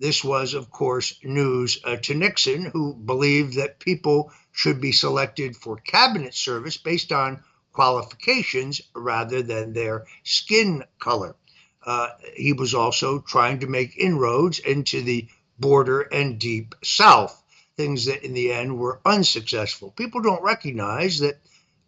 This 0.00 0.24
was, 0.24 0.54
of 0.54 0.70
course, 0.70 1.18
news 1.22 1.78
uh, 1.84 1.96
to 1.96 2.14
Nixon, 2.14 2.64
who 2.64 2.94
believed 2.94 3.56
that 3.56 3.80
people 3.80 4.32
should 4.50 4.80
be 4.80 4.92
selected 4.92 5.54
for 5.54 5.76
cabinet 5.76 6.34
service 6.34 6.78
based 6.78 7.12
on 7.12 7.44
qualifications 7.72 8.80
rather 8.94 9.42
than 9.42 9.74
their 9.74 10.06
skin 10.24 10.84
color. 10.98 11.36
Uh, 11.84 12.08
he 12.34 12.54
was 12.54 12.72
also 12.72 13.20
trying 13.20 13.60
to 13.60 13.66
make 13.66 13.98
inroads 13.98 14.58
into 14.58 15.02
the 15.02 15.28
border 15.58 16.00
and 16.00 16.38
deep 16.38 16.74
south, 16.82 17.42
things 17.76 18.06
that 18.06 18.24
in 18.24 18.32
the 18.32 18.50
end 18.52 18.78
were 18.78 19.02
unsuccessful. 19.04 19.90
People 19.90 20.22
don't 20.22 20.42
recognize 20.42 21.18
that 21.18 21.40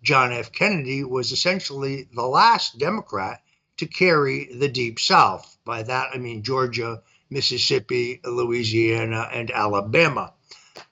John 0.03 0.33
F. 0.33 0.53
Kennedy 0.53 1.03
was 1.03 1.33
essentially 1.33 2.09
the 2.15 2.27
last 2.27 2.79
Democrat 2.79 3.43
to 3.79 3.87
carry 3.87 4.53
the 4.53 4.69
deep 4.69 5.01
south. 5.01 5.57
By 5.65 5.83
that, 5.85 6.11
I 6.13 6.19
mean 6.19 6.43
Georgia, 6.43 7.03
Mississippi, 7.33 8.21
Louisiana, 8.25 9.29
and 9.33 9.51
Alabama. 9.51 10.35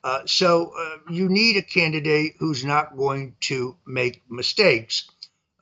Uh, 0.03 0.21
so 0.27 0.73
uh, 0.79 0.97
you 1.11 1.29
need 1.29 1.57
a 1.57 1.63
candidate 1.63 2.35
who's 2.39 2.65
not 2.65 2.97
going 2.97 3.35
to 3.41 3.77
make 3.87 4.23
mistakes. 4.31 5.11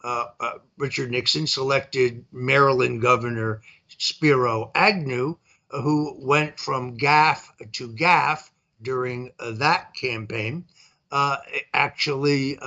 Uh, 0.03 0.27
uh 0.39 0.53
Richard 0.77 1.11
Nixon 1.11 1.47
selected 1.47 2.25
Maryland 2.33 3.03
Governor 3.03 3.63
Spiro 3.89 4.71
Agnew, 4.75 5.37
uh, 5.71 5.81
who 5.81 6.17
went 6.21 6.61
from 6.61 6.97
gaffe 6.97 7.49
to 7.73 7.89
gaffe 7.89 8.49
during 8.81 9.33
uh, 9.41 9.53
that 9.53 9.95
campaign. 9.95 10.65
actually, 11.75 12.59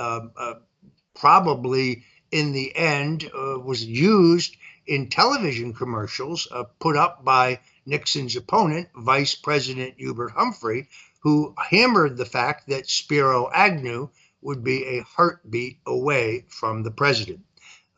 probably 1.14 2.04
in 2.30 2.52
the 2.52 2.74
end, 2.76 3.30
was 3.32 3.82
used 3.84 4.56
in 4.86 5.08
television 5.08 5.72
commercials 5.72 6.48
put 6.80 6.96
up 6.96 7.24
by 7.24 7.60
Nixon's 7.86 8.36
opponent, 8.36 8.88
Vice 8.94 9.34
President 9.34 9.94
Hubert 9.98 10.32
Humphrey, 10.32 10.88
who 11.20 11.54
hammered 11.58 12.16
the 12.16 12.26
fact 12.26 12.68
that 12.68 12.88
Spiro 12.88 13.50
Agnew 13.52 14.08
would 14.40 14.64
be 14.64 14.84
a 14.84 15.02
heartbeat 15.02 15.78
away 15.86 16.44
from 16.48 16.82
the 16.82 16.90
president. 16.90 17.40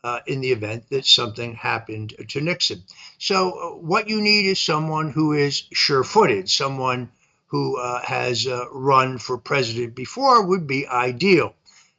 Uh, 0.03 0.19
in 0.27 0.39
the 0.39 0.51
event 0.51 0.87
that 0.91 1.03
something 1.03 1.55
happened 1.55 2.13
to 2.29 2.39
Nixon. 2.39 2.83
So, 3.17 3.49
uh, 3.49 3.75
what 3.77 4.07
you 4.07 4.21
need 4.21 4.45
is 4.45 4.61
someone 4.61 5.09
who 5.09 5.33
is 5.33 5.63
sure 5.73 6.03
footed, 6.03 6.47
someone 6.47 7.09
who 7.47 7.79
uh, 7.79 8.03
has 8.03 8.45
uh, 8.45 8.69
run 8.71 9.17
for 9.17 9.39
president 9.39 9.95
before 9.95 10.45
would 10.45 10.67
be 10.67 10.85
ideal. 10.87 11.55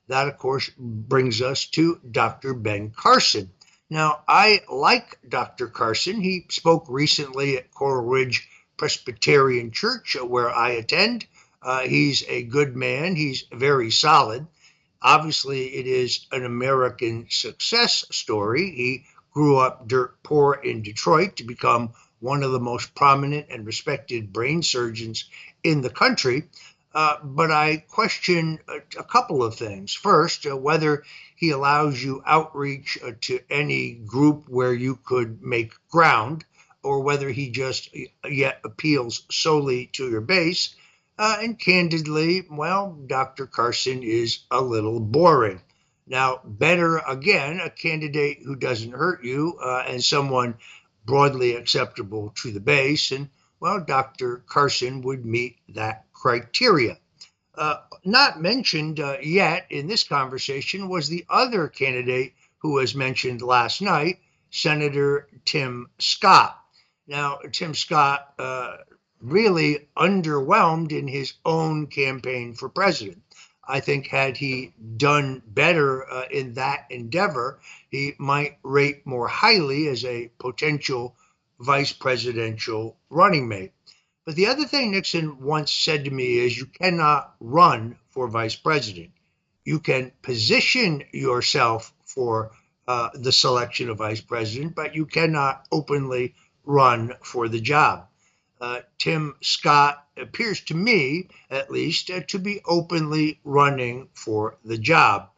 That, 0.06 0.28
of 0.28 0.38
course, 0.38 0.70
brings 0.78 1.42
us 1.42 1.66
to 1.70 2.00
Dr. 2.08 2.54
Ben 2.54 2.92
Carson. 2.94 3.50
Now, 3.88 4.24
I 4.26 4.62
like 4.68 5.18
Dr. 5.28 5.68
Carson. 5.68 6.20
He 6.20 6.46
spoke 6.48 6.86
recently 6.88 7.56
at 7.56 7.72
Coral 7.72 8.04
Ridge 8.04 8.48
Presbyterian 8.76 9.70
Church, 9.70 10.16
uh, 10.16 10.26
where 10.26 10.50
I 10.50 10.70
attend. 10.70 11.26
Uh, 11.62 11.82
he's 11.82 12.24
a 12.28 12.42
good 12.42 12.76
man, 12.76 13.16
he's 13.16 13.44
very 13.52 13.90
solid. 13.90 14.46
Obviously, 15.00 15.74
it 15.74 15.86
is 15.86 16.26
an 16.32 16.44
American 16.44 17.26
success 17.30 18.04
story. 18.10 18.70
He 18.70 19.04
grew 19.32 19.56
up 19.58 19.86
dirt 19.86 20.20
poor 20.22 20.54
in 20.54 20.82
Detroit 20.82 21.36
to 21.36 21.44
become 21.44 21.92
one 22.18 22.42
of 22.42 22.52
the 22.52 22.60
most 22.60 22.94
prominent 22.94 23.46
and 23.50 23.66
respected 23.66 24.32
brain 24.32 24.62
surgeons 24.62 25.28
in 25.62 25.80
the 25.80 25.90
country. 25.90 26.48
Uh, 26.96 27.18
but 27.22 27.50
I 27.50 27.76
question 27.76 28.58
a, 28.70 28.76
a, 28.98 29.04
couple 29.04 29.44
of 29.44 29.54
things. 29.54 29.92
First, 29.92 30.46
uh, 30.46 30.56
whether 30.56 31.04
he 31.36 31.50
allows 31.50 32.02
you 32.02 32.22
outreach 32.24 32.96
uh, 33.04 33.10
to 33.20 33.40
any 33.50 33.92
group 33.92 34.48
where 34.48 34.72
you 34.72 34.98
could 35.04 35.42
make 35.42 35.74
ground, 35.90 36.46
or 36.82 37.02
whether 37.02 37.28
he 37.28 37.50
just 37.50 37.94
yet 38.26 38.60
appeals 38.64 39.26
solely 39.30 39.90
to 39.92 40.08
your 40.08 40.22
base. 40.22 40.74
Uh, 41.18 41.36
and 41.42 41.60
candidly, 41.60 42.46
well, 42.50 42.98
Dr. 43.06 43.44
Carson 43.44 44.02
is 44.02 44.38
a 44.50 44.62
little 44.62 44.98
boring. 44.98 45.60
Now, 46.06 46.40
better 46.46 46.96
again, 46.96 47.60
a 47.60 47.68
candidate 47.68 48.38
who 48.42 48.56
doesn't 48.56 48.92
hurt 48.92 49.22
you 49.22 49.58
uh, 49.62 49.84
and 49.86 50.02
someone 50.02 50.54
broadly 51.04 51.56
acceptable 51.56 52.32
to 52.36 52.52
the 52.52 52.60
base. 52.60 53.12
And 53.12 53.28
well, 53.60 53.84
Dr. 53.84 54.38
Carson 54.46 55.02
would 55.02 55.26
meet 55.26 55.58
that 55.68 56.05
criteria. 56.16 56.98
Uh, 57.54 57.76
not 58.04 58.40
mentioned 58.40 59.00
uh, 59.00 59.16
yet 59.22 59.66
in 59.70 59.86
this 59.86 60.04
conversation 60.04 60.88
was 60.88 61.08
the 61.08 61.24
other 61.28 61.68
candidate 61.68 62.34
who 62.58 62.72
was 62.72 62.94
mentioned 62.94 63.42
last 63.42 63.80
night, 63.80 64.18
Senator 64.50 65.28
Tim 65.44 65.88
Scott. 65.98 66.58
Now, 67.06 67.38
Tim 67.52 67.74
Scott 67.74 68.34
uh, 68.38 68.78
really 69.20 69.88
underwhelmed 69.96 70.92
in 70.92 71.06
his 71.06 71.34
own 71.44 71.86
campaign 71.86 72.54
for 72.54 72.68
president. 72.68 73.22
I 73.68 73.80
think 73.80 74.06
had 74.06 74.36
he 74.36 74.72
done 74.96 75.42
better 75.46 76.08
uh, 76.10 76.24
in 76.30 76.54
that 76.54 76.86
endeavor, 76.90 77.58
he 77.90 78.14
might 78.18 78.58
rate 78.62 79.06
more 79.06 79.28
highly 79.28 79.88
as 79.88 80.04
a 80.04 80.30
potential 80.38 81.16
vice 81.58 81.92
presidential 81.92 82.96
running 83.10 83.48
mate. 83.48 83.72
But 84.26 84.34
the 84.34 84.48
other 84.48 84.64
thing 84.64 84.90
Nixon 84.90 85.40
once 85.40 85.72
said 85.72 86.04
to 86.04 86.10
me 86.10 86.38
is 86.38 86.58
you 86.58 86.66
cannot 86.66 87.36
run 87.38 87.96
for 88.10 88.26
vice 88.26 88.56
president. 88.56 89.12
You 89.64 89.78
can 89.78 90.10
position 90.20 91.04
yourself 91.12 91.94
for 92.04 92.50
uh, 92.88 93.10
the 93.14 93.30
selection 93.30 93.88
of 93.88 93.98
vice 93.98 94.20
president, 94.20 94.74
but 94.74 94.96
you 94.96 95.06
cannot 95.06 95.68
openly 95.70 96.34
run 96.64 97.12
for 97.22 97.48
the 97.48 97.60
job. 97.60 98.08
Uh, 98.60 98.80
Tim 98.98 99.36
Scott 99.42 100.04
appears 100.16 100.60
to 100.62 100.74
me, 100.74 101.28
at 101.48 101.70
least, 101.70 102.10
uh, 102.10 102.20
to 102.22 102.40
be 102.40 102.60
openly 102.64 103.38
running 103.44 104.08
for 104.14 104.58
the 104.64 104.78
job. 104.78 105.30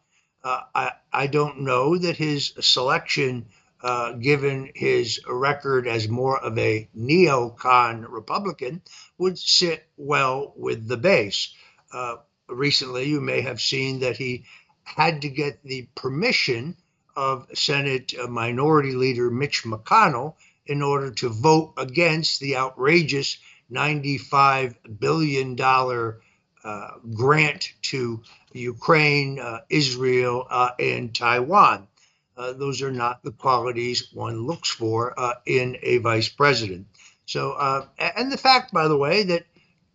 Uh, 0.43 0.61
I, 0.73 0.91
I 1.13 1.27
don't 1.27 1.61
know 1.61 1.95
that 1.95 2.17
his 2.17 2.53
selection 2.59 3.45
uh, 3.81 4.13
given 4.13 4.71
his 4.75 5.21
record 5.27 5.87
as 5.87 6.09
more 6.09 6.37
of 6.37 6.57
a 6.57 6.89
neocon 6.97 8.05
Republican, 8.09 8.81
would 9.17 9.37
sit 9.37 9.87
well 9.97 10.53
with 10.55 10.87
the 10.87 10.97
base. 10.97 11.53
Uh, 11.91 12.15
recently, 12.47 13.05
you 13.05 13.21
may 13.21 13.41
have 13.41 13.61
seen 13.61 13.99
that 13.99 14.17
he 14.17 14.45
had 14.83 15.21
to 15.21 15.29
get 15.29 15.63
the 15.63 15.87
permission 15.95 16.75
of 17.15 17.47
Senate 17.53 18.13
Minority 18.29 18.93
Leader 18.93 19.29
Mitch 19.29 19.63
McConnell 19.63 20.35
in 20.65 20.81
order 20.81 21.11
to 21.11 21.29
vote 21.29 21.73
against 21.77 22.39
the 22.39 22.57
outrageous 22.57 23.37
$95 23.71 24.75
billion 24.99 25.57
uh, 26.63 26.91
grant 27.13 27.73
to 27.81 28.21
Ukraine, 28.53 29.39
uh, 29.39 29.59
Israel, 29.69 30.45
uh, 30.49 30.71
and 30.79 31.13
Taiwan. 31.13 31.87
Uh, 32.39 32.53
those 32.53 32.81
are 32.81 32.91
not 32.91 33.21
the 33.23 33.33
qualities 33.33 34.09
one 34.13 34.47
looks 34.47 34.71
for 34.71 35.13
uh, 35.19 35.33
in 35.45 35.77
a 35.83 35.97
vice 35.99 36.29
president. 36.29 36.87
So, 37.25 37.51
uh, 37.51 37.85
and 37.99 38.31
the 38.31 38.37
fact, 38.37 38.73
by 38.73 38.87
the 38.87 38.97
way, 38.97 39.23
that 39.23 39.45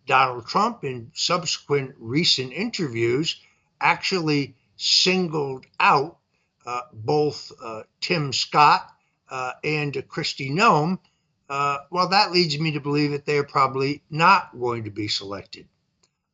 Donald 0.05 0.47
Trump, 0.47 0.83
in 0.83 1.11
subsequent 1.15 1.95
recent 1.99 2.53
interviews, 2.53 3.41
actually 3.81 4.55
singled 4.77 5.65
out 5.79 6.19
uh, 6.65 6.81
both 6.93 7.51
uh, 7.63 7.83
Tim 7.99 8.31
Scott 8.31 8.91
and 9.63 9.93
Kristi 10.07 10.51
Noem 10.51 10.99
Uh, 11.49 11.77
well, 11.91 12.09
that 12.09 12.31
leads 12.31 12.59
me 12.59 12.71
to 12.71 12.79
believe 12.79 13.11
that 13.11 13.25
they 13.25 13.37
are 13.37 13.43
probably 13.43 14.01
not 14.09 14.57
going 14.59 14.83
to 14.85 14.89
be 14.91 15.07
selected. 15.07 15.67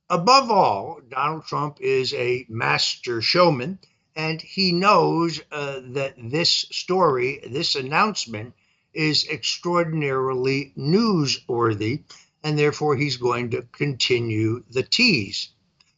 Above 0.10 0.51
all, 0.51 1.01
Donald 1.10 1.46
Trump 1.46 1.80
is 1.82 2.13
a 2.13 2.46
master 2.50 3.22
showman, 3.22 3.80
and 4.15 4.41
he 4.41 4.72
knows 4.72 5.41
uh, 5.51 5.82
that 5.84 6.15
this 6.18 6.50
story, 6.72 7.39
this 7.48 7.75
announcement, 7.75 8.53
is 8.94 9.27
extraordinarily 9.30 10.74
newsworthy, 10.77 12.03
and 12.44 12.58
therefore 12.58 12.96
he's 12.96 13.18
going 13.18 13.51
to 13.51 13.62
continue 13.72 14.63
the 14.70 14.84
tease. 14.84 15.50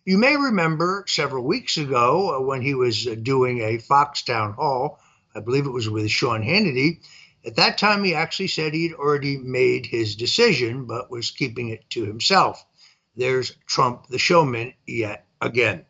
You 0.06 0.18
may 0.18 0.36
remember 0.36 1.06
several 1.08 1.44
weeks 1.44 1.78
ago 1.78 2.36
uh, 2.36 2.42
when 2.42 2.62
he 2.62 2.74
was 2.74 3.08
uh, 3.08 3.16
doing 3.16 3.62
a 3.62 3.78
Fox 3.78 4.22
town 4.22 4.54
hall, 4.54 5.00
I 5.34 5.40
believe 5.40 5.66
it 5.66 5.72
was 5.72 5.90
with 5.90 6.12
Sean 6.12 6.44
Hannity. 6.44 7.00
At 7.46 7.56
that 7.56 7.78
time, 7.78 8.04
he 8.04 8.14
actually 8.14 8.48
said 8.48 8.74
he'd 8.74 8.94
already 8.94 9.38
made 9.38 9.86
his 9.86 10.16
decision, 10.16 10.86
but 10.86 11.10
was 11.10 11.32
keeping 11.32 11.70
it 11.70 11.90
to 11.92 12.06
himself. 12.06 12.64
There's 13.16 13.56
Trump 13.66 14.08
the 14.08 14.20
showman 14.20 14.74
yet 14.86 15.26
again. 15.42 15.86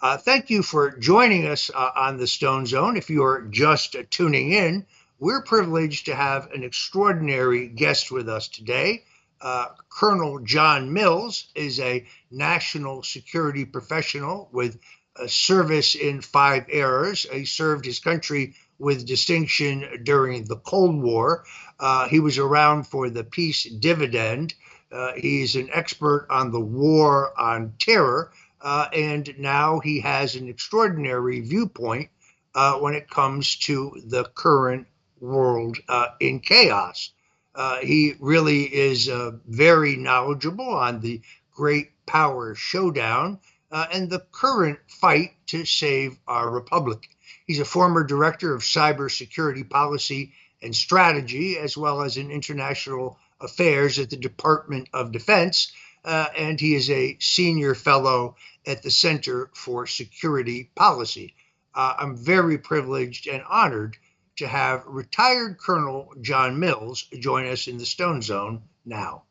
Uh, 0.00 0.16
thank 0.18 0.50
you 0.50 0.62
for 0.62 0.90
joining 0.98 1.46
us 1.46 1.70
uh, 1.74 1.90
on 1.96 2.18
the 2.18 2.26
Stone 2.26 2.66
Zone. 2.66 2.96
If 2.96 3.08
you're 3.08 3.42
just 3.50 3.96
uh, 3.96 4.02
tuning 4.10 4.52
in, 4.52 4.84
we're 5.18 5.42
privileged 5.42 6.06
to 6.06 6.14
have 6.14 6.50
an 6.52 6.62
extraordinary 6.62 7.68
guest 7.68 8.10
with 8.10 8.28
us 8.28 8.48
today. 8.48 9.04
Uh, 9.40 9.66
Colonel 9.88 10.40
John 10.40 10.92
Mills 10.92 11.48
is 11.54 11.80
a 11.80 12.06
national 12.30 13.02
security 13.02 13.64
professional 13.64 14.50
with 14.52 14.78
service 15.26 15.94
in 15.94 16.20
five 16.20 16.66
eras. 16.68 17.26
He 17.32 17.46
served 17.46 17.86
his 17.86 17.98
country 17.98 18.54
with 18.78 19.06
distinction 19.06 20.02
during 20.04 20.44
the 20.44 20.56
Cold 20.56 21.02
War. 21.02 21.44
Uh, 21.80 22.08
he 22.08 22.20
was 22.20 22.38
around 22.38 22.86
for 22.86 23.08
the 23.08 23.24
peace 23.24 23.64
dividend. 23.64 24.54
Uh, 24.92 25.12
he's 25.16 25.56
an 25.56 25.68
expert 25.72 26.26
on 26.30 26.52
the 26.52 26.60
war 26.60 27.38
on 27.40 27.74
terror, 27.78 28.30
uh, 28.60 28.88
and 28.92 29.34
now 29.38 29.80
he 29.80 30.00
has 30.00 30.34
an 30.34 30.48
extraordinary 30.48 31.40
viewpoint 31.40 32.10
uh, 32.54 32.74
when 32.78 32.94
it 32.94 33.10
comes 33.10 33.56
to 33.56 34.00
the 34.06 34.24
current 34.34 34.86
world 35.20 35.78
uh, 35.88 36.08
in 36.20 36.40
chaos. 36.40 37.10
Uh, 37.54 37.78
he 37.78 38.14
really 38.20 38.62
is 38.64 39.08
uh, 39.08 39.32
very 39.46 39.96
knowledgeable 39.96 40.68
on 40.68 41.00
the 41.00 41.20
great 41.54 41.90
power 42.06 42.54
showdown 42.54 43.38
uh, 43.72 43.86
and 43.92 44.10
the 44.10 44.24
current 44.30 44.78
fight 44.88 45.32
to 45.46 45.64
save 45.64 46.18
our 46.26 46.50
republic. 46.50 47.08
He's 47.46 47.60
a 47.60 47.64
former 47.64 48.04
director 48.04 48.54
of 48.54 48.62
cybersecurity 48.62 49.68
policy 49.68 50.32
and 50.62 50.74
strategy, 50.74 51.58
as 51.58 51.76
well 51.76 52.02
as 52.02 52.16
in 52.16 52.30
international 52.30 53.18
affairs 53.40 53.98
at 53.98 54.10
the 54.10 54.16
Department 54.16 54.88
of 54.92 55.12
Defense. 55.12 55.72
Uh, 56.06 56.28
and 56.38 56.60
he 56.60 56.74
is 56.74 56.88
a 56.88 57.18
senior 57.18 57.74
fellow 57.74 58.36
at 58.64 58.82
the 58.82 58.90
Center 58.90 59.50
for 59.54 59.86
Security 59.86 60.70
Policy. 60.76 61.34
Uh, 61.74 61.94
I'm 61.98 62.16
very 62.16 62.58
privileged 62.58 63.26
and 63.26 63.42
honored 63.50 63.96
to 64.36 64.46
have 64.46 64.84
retired 64.86 65.58
Colonel 65.58 66.14
John 66.20 66.60
Mills 66.60 67.02
join 67.18 67.46
us 67.46 67.66
in 67.66 67.76
the 67.76 67.86
Stone 67.86 68.22
Zone 68.22 68.62
now. 68.84 69.24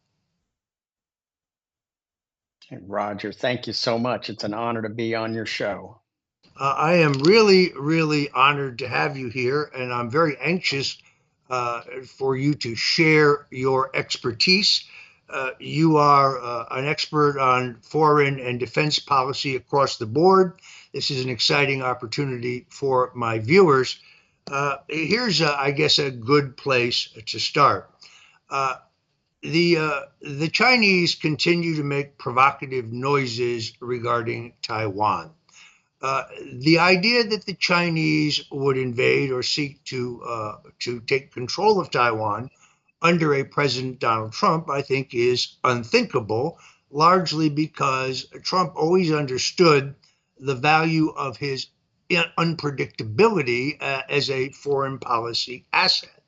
Roger, 2.71 3.31
thank 3.31 3.67
you 3.67 3.73
so 3.73 3.97
much. 3.97 4.29
It's 4.29 4.43
an 4.43 4.53
honor 4.53 4.81
to 4.81 4.89
be 4.89 5.15
on 5.15 5.33
your 5.33 5.45
show. 5.45 6.01
Uh, 6.59 6.73
I 6.77 6.93
am 6.95 7.13
really, 7.13 7.71
really 7.73 8.29
honored 8.29 8.79
to 8.79 8.87
have 8.87 9.17
you 9.17 9.29
here, 9.29 9.69
and 9.75 9.93
I'm 9.93 10.09
very 10.09 10.35
anxious 10.37 10.97
uh, 11.49 11.81
for 12.17 12.35
you 12.35 12.55
to 12.55 12.75
share 12.75 13.45
your 13.51 13.95
expertise. 13.95 14.83
Uh, 15.29 15.51
you 15.59 15.97
are 15.97 16.39
uh, 16.39 16.65
an 16.71 16.85
expert 16.85 17.39
on 17.39 17.75
foreign 17.81 18.39
and 18.39 18.59
defense 18.59 18.99
policy 18.99 19.55
across 19.55 19.97
the 19.97 20.05
board. 20.05 20.59
This 20.93 21.09
is 21.11 21.23
an 21.23 21.29
exciting 21.29 21.81
opportunity 21.81 22.65
for 22.69 23.11
my 23.15 23.39
viewers 23.39 23.99
uh, 24.51 24.77
here's, 24.87 25.41
a, 25.41 25.59
I 25.59 25.71
guess, 25.71 25.97
a 25.97 26.11
good 26.11 26.55
place 26.55 27.09
to 27.25 27.39
start. 27.39 27.89
Uh, 28.49 28.75
the 29.41 29.77
uh, 29.77 30.01
the 30.21 30.49
Chinese 30.49 31.15
continue 31.15 31.75
to 31.75 31.83
make 31.83 32.17
provocative 32.17 32.91
noises 32.91 33.73
regarding 33.79 34.53
Taiwan. 34.61 35.31
Uh, 36.01 36.23
the 36.53 36.79
idea 36.79 37.23
that 37.23 37.45
the 37.45 37.53
Chinese 37.53 38.43
would 38.51 38.77
invade 38.77 39.31
or 39.31 39.43
seek 39.43 39.83
to 39.85 40.21
uh, 40.23 40.55
to 40.79 40.99
take 41.01 41.31
control 41.31 41.79
of 41.79 41.91
Taiwan 41.91 42.49
under 43.05 43.35
a 43.35 43.43
President 43.43 43.99
Donald 43.99 44.33
Trump, 44.33 44.69
I 44.69 44.81
think, 44.81 45.13
is 45.13 45.57
unthinkable. 45.63 46.57
Largely 46.91 47.49
because 47.49 48.25
Trump 48.43 48.73
always 48.75 49.11
understood 49.11 49.95
the 50.39 50.55
value 50.55 51.09
of 51.09 51.35
his 51.37 51.67
unpredictability 52.11 53.81
uh, 53.81 54.01
as 54.09 54.29
a 54.29 54.49
foreign 54.49 54.99
policy 54.99 55.65
asset. 55.73 56.21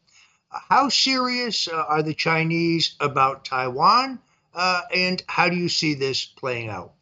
How 0.49 0.89
serious 0.89 1.67
uh, 1.67 1.75
are 1.87 2.03
the 2.03 2.13
Chinese 2.13 2.95
about 2.99 3.45
Taiwan, 3.45 4.19
uh, 4.53 4.81
and 4.93 5.21
how 5.27 5.49
do 5.49 5.55
you 5.55 5.69
see 5.69 5.93
this 5.93 6.25
playing 6.25 6.69
out? 6.69 6.93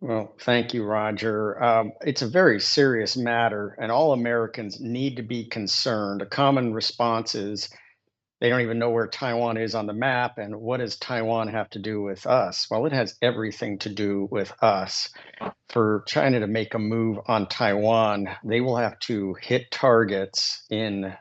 Well, 0.00 0.34
thank 0.40 0.74
you, 0.74 0.84
Roger. 0.84 1.62
Um, 1.62 1.92
it's 2.02 2.22
a 2.22 2.28
very 2.28 2.60
serious 2.60 3.16
matter, 3.16 3.76
and 3.80 3.90
all 3.90 4.12
Americans 4.12 4.80
need 4.80 5.16
to 5.16 5.22
be 5.22 5.44
concerned. 5.44 6.20
A 6.20 6.26
common 6.26 6.74
response 6.74 7.34
is 7.34 7.70
they 8.40 8.48
don't 8.48 8.60
even 8.60 8.78
know 8.78 8.90
where 8.90 9.08
Taiwan 9.08 9.56
is 9.56 9.74
on 9.74 9.86
the 9.86 9.92
map. 9.92 10.38
And 10.38 10.56
what 10.60 10.80
does 10.80 10.96
Taiwan 10.96 11.48
have 11.48 11.70
to 11.70 11.78
do 11.78 12.02
with 12.02 12.26
us? 12.26 12.66
Well, 12.70 12.86
it 12.86 12.92
has 12.92 13.16
everything 13.22 13.78
to 13.80 13.88
do 13.88 14.28
with 14.30 14.52
us. 14.62 15.08
For 15.70 16.04
China 16.06 16.40
to 16.40 16.46
make 16.46 16.74
a 16.74 16.78
move 16.78 17.18
on 17.26 17.48
Taiwan, 17.48 18.28
they 18.44 18.60
will 18.60 18.76
have 18.76 18.98
to 19.00 19.34
hit 19.40 19.70
targets 19.70 20.64
in 20.70 21.14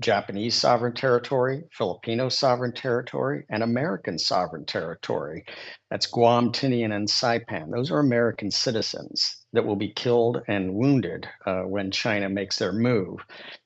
Japanese 0.00 0.54
sovereign 0.54 0.94
territory, 0.94 1.64
Filipino 1.72 2.28
sovereign 2.28 2.72
territory, 2.72 3.44
and 3.48 3.62
American 3.62 4.18
sovereign 4.18 4.64
territory. 4.64 5.44
That's 5.90 6.06
Guam, 6.06 6.52
Tinian, 6.52 6.94
and 6.94 7.08
Saipan. 7.08 7.70
Those 7.70 7.90
are 7.90 8.00
American 8.00 8.50
citizens 8.50 9.41
that 9.52 9.66
will 9.66 9.76
be 9.76 9.92
killed 9.92 10.42
and 10.48 10.74
wounded 10.74 11.28
uh, 11.46 11.62
when 11.62 11.90
China 11.90 12.28
makes 12.28 12.58
their 12.58 12.72
move. 12.72 13.20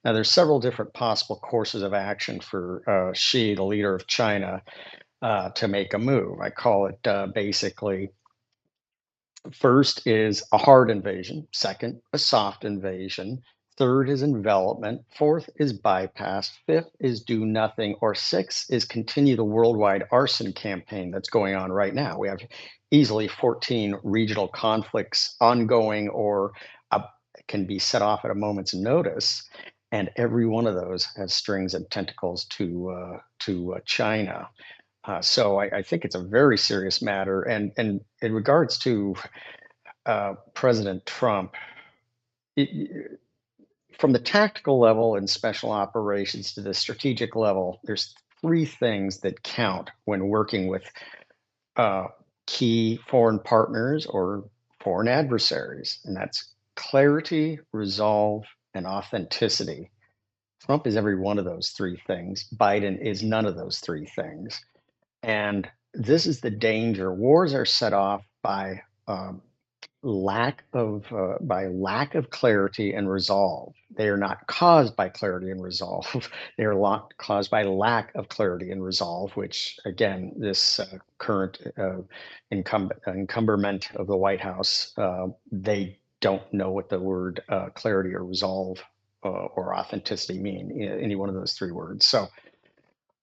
Now, 0.05 0.13
there's 0.13 0.31
several 0.31 0.61
different 0.61 0.93
possible 0.95 1.37
courses 1.37 1.83
of 1.83 1.95
action 1.95 2.41
for 2.41 2.83
uh, 2.89 3.13
Xi, 3.15 3.55
the 3.55 3.65
leader 3.65 3.95
of 3.95 4.07
China, 4.07 4.63
uh, 5.23 5.51
to 5.51 5.69
make 5.69 5.95
a 5.95 5.99
move. 5.99 6.41
I 6.41 6.51
call 6.51 6.87
it 6.87 7.07
uh, 7.07 7.29
basically 7.29 8.11
first 9.53 10.07
is 10.07 10.43
a 10.53 10.59
hard 10.59 10.91
invasion, 10.91 11.47
second, 11.53 12.01
a 12.13 12.19
soft 12.19 12.65
invasion, 12.65 13.43
Third 13.77 14.09
is 14.09 14.23
envelopment. 14.23 15.03
Fourth 15.19 15.51
is 15.57 15.75
bypass. 15.75 16.51
Fifth 16.67 16.89
is 16.99 17.23
do 17.23 17.45
nothing. 17.45 17.95
Or 18.01 18.15
sixth 18.15 18.71
is 18.71 18.87
continue 18.87 19.37
the 19.37 19.45
worldwide 19.45 20.05
arson 20.11 20.55
campaign 20.55 21.11
that's 21.11 21.29
going 21.29 21.55
on 21.55 21.71
right 21.71 21.95
now. 21.95 22.19
We 22.19 22.29
have 22.29 22.41
easily 22.91 23.29
14 23.29 23.97
regional 24.03 24.49
conflicts 24.49 25.37
ongoing 25.41 26.09
or 26.09 26.53
uh, 26.91 27.01
can 27.49 27.67
be 27.67 27.79
set 27.79 28.03
off 28.03 28.25
at 28.25 28.31
a 28.31 28.35
moment's 28.35 28.75
notice. 28.75 29.49
And 29.93 30.11
every 30.17 30.47
one 30.47 30.67
of 30.67 30.75
those 30.75 31.07
has 31.17 31.35
strings 31.35 31.75
and 31.75 31.89
tentacles 31.91 32.45
to 32.57 32.91
uh, 32.91 33.19
to 33.41 33.75
uh, 33.75 33.81
China. 33.85 34.49
Uh, 35.05 35.23
so 35.23 35.61
I, 35.61 35.79
I, 35.79 35.83
think 35.83 36.05
it's 36.05 36.17
a 36.17 36.23
very 36.23 36.59
serious 36.59 37.01
matter. 37.01 37.43
And 37.43 37.73
and 37.77 38.01
in 38.21 38.33
regards 38.33 38.79
to 38.79 39.15
uh, 40.05 40.35
President 40.55 41.07
Trump, 41.07 41.55
it, 42.57 43.21
from 43.99 44.13
the 44.13 44.19
tactical 44.19 44.81
level 44.81 45.15
and 45.15 45.31
special 45.31 45.71
operations 45.71 46.53
to 46.55 46.61
the 46.61 46.75
strategic 46.75 47.37
level, 47.37 47.81
there's 47.85 48.15
three 48.41 48.65
things 48.65 49.21
that 49.21 49.43
count 49.43 49.91
when 50.05 50.29
working 50.29 50.67
with 50.67 50.85
uh, 51.77 52.07
key 52.47 52.99
foreign 53.09 53.39
partners 53.41 54.07
or 54.07 54.49
foreign 54.81 55.09
adversaries, 55.09 55.99
and 56.05 56.17
that's 56.17 56.55
clarity, 56.77 57.59
resolve, 57.73 58.45
and 58.75 58.87
authenticity. 58.87 59.91
Trump 60.65 60.87
is 60.87 60.97
every 60.97 61.19
one 61.19 61.39
of 61.39 61.45
those 61.45 61.71
three 61.71 62.01
things. 62.07 62.49
Biden 62.55 63.01
is 63.01 63.23
none 63.23 63.47
of 63.47 63.57
those 63.57 63.79
three 63.81 64.07
things. 64.07 64.61
And 65.23 65.69
this 65.95 66.27
is 66.27 66.41
the 66.41 66.51
danger. 66.51 67.13
Wars 67.13 67.55
are 67.55 67.65
set 67.65 67.93
off 67.93 68.23
by 68.43 68.83
um, 69.09 69.43
lack 70.03 70.65
of 70.75 71.07
uh, 71.13 71.35
by 71.43 71.67
lack 71.69 72.15
of 72.17 72.31
clarity 72.31 72.95
and 72.95 73.11
resolve. 73.11 73.75
They 73.97 74.09
are 74.09 74.17
not 74.19 74.47
caused 74.49 74.97
by 74.97 75.11
clarity 75.11 75.51
and 75.51 75.63
resolve. 75.63 76.07
they 76.59 76.65
are 76.65 76.75
locked, 76.77 77.19
caused 77.19 77.51
by 77.51 77.65
lack 77.65 78.15
of 78.17 78.29
clarity 78.29 78.71
and 78.73 78.85
resolve, 78.85 79.33
which 79.37 79.79
again, 79.87 80.33
this 80.37 80.81
uh, 80.81 80.99
current 81.19 81.59
uh, 81.79 81.99
encumberment 82.53 83.91
of 83.97 84.07
the 84.09 84.17
White 84.17 84.41
House, 84.43 84.93
uh, 84.99 85.29
they 85.53 85.99
don't 86.21 86.53
know 86.53 86.73
what 86.73 86.91
the 86.91 87.01
word 87.01 87.43
uh, 87.51 87.69
clarity 87.75 88.15
or 88.15 88.25
resolve 88.25 88.79
uh, 89.25 89.29
or 89.29 89.77
authenticity 89.77 90.39
mean. 90.41 90.83
Any 90.83 91.17
one 91.17 91.29
of 91.31 91.35
those 91.37 91.55
three 91.55 91.73
words. 91.73 92.07
So 92.07 92.27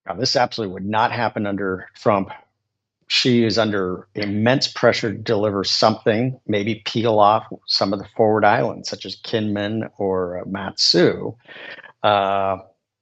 Now, 0.08 0.16
this 0.16 0.36
absolutely 0.36 0.74
would 0.74 0.86
not 0.86 1.12
happen 1.14 1.48
under 1.48 1.88
Trump. 1.96 2.32
Xi 3.14 3.46
is 3.46 3.60
under 3.60 4.08
immense 4.16 4.68
pressure 4.68 5.12
to 5.12 5.18
deliver 5.18 5.64
something, 5.64 6.40
maybe 6.48 6.82
peel 6.84 7.20
off 7.20 7.46
some 7.68 7.94
of 7.94 8.00
the 8.00 8.08
forward 8.18 8.44
islands, 8.44 8.90
such 8.90 9.06
as 9.06 9.16
Kinmen 9.18 9.88
or 10.00 10.40
uh, 10.40 10.46
Matsu. 10.48 11.36
Uh, 12.02 12.58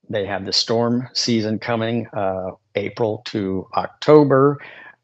they 0.10 0.26
have 0.26 0.43
the 0.43 0.52
storm 0.52 1.08
season 1.13 1.60
coming, 1.60 2.08
uh, 2.08 2.52
April 2.76 3.21
to 3.28 3.65
October. 3.78 4.58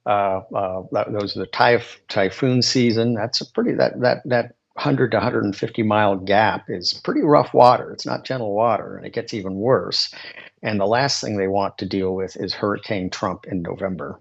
Uh, 0.05 0.41
uh, 0.53 0.83
those 1.09 1.37
are 1.37 1.39
the 1.39 1.47
typh- 1.53 2.01
typhoon 2.09 2.61
season. 2.61 3.13
That's 3.13 3.39
a 3.39 3.49
pretty 3.49 3.71
that 3.75 4.01
that 4.01 4.23
that 4.25 4.55
100 4.73 5.11
to 5.11 5.17
150 5.17 5.83
mile 5.83 6.17
gap 6.17 6.65
is 6.67 6.93
pretty 7.05 7.21
rough 7.21 7.53
water. 7.53 7.93
It's 7.93 8.05
not 8.05 8.25
gentle 8.25 8.53
water, 8.53 8.97
and 8.97 9.05
it 9.05 9.13
gets 9.13 9.33
even 9.33 9.55
worse. 9.55 10.13
And 10.61 10.81
the 10.81 10.85
last 10.85 11.21
thing 11.21 11.37
they 11.37 11.47
want 11.47 11.77
to 11.77 11.85
deal 11.85 12.13
with 12.13 12.35
is 12.35 12.53
Hurricane 12.53 13.09
Trump 13.09 13.45
in 13.47 13.61
November. 13.61 14.19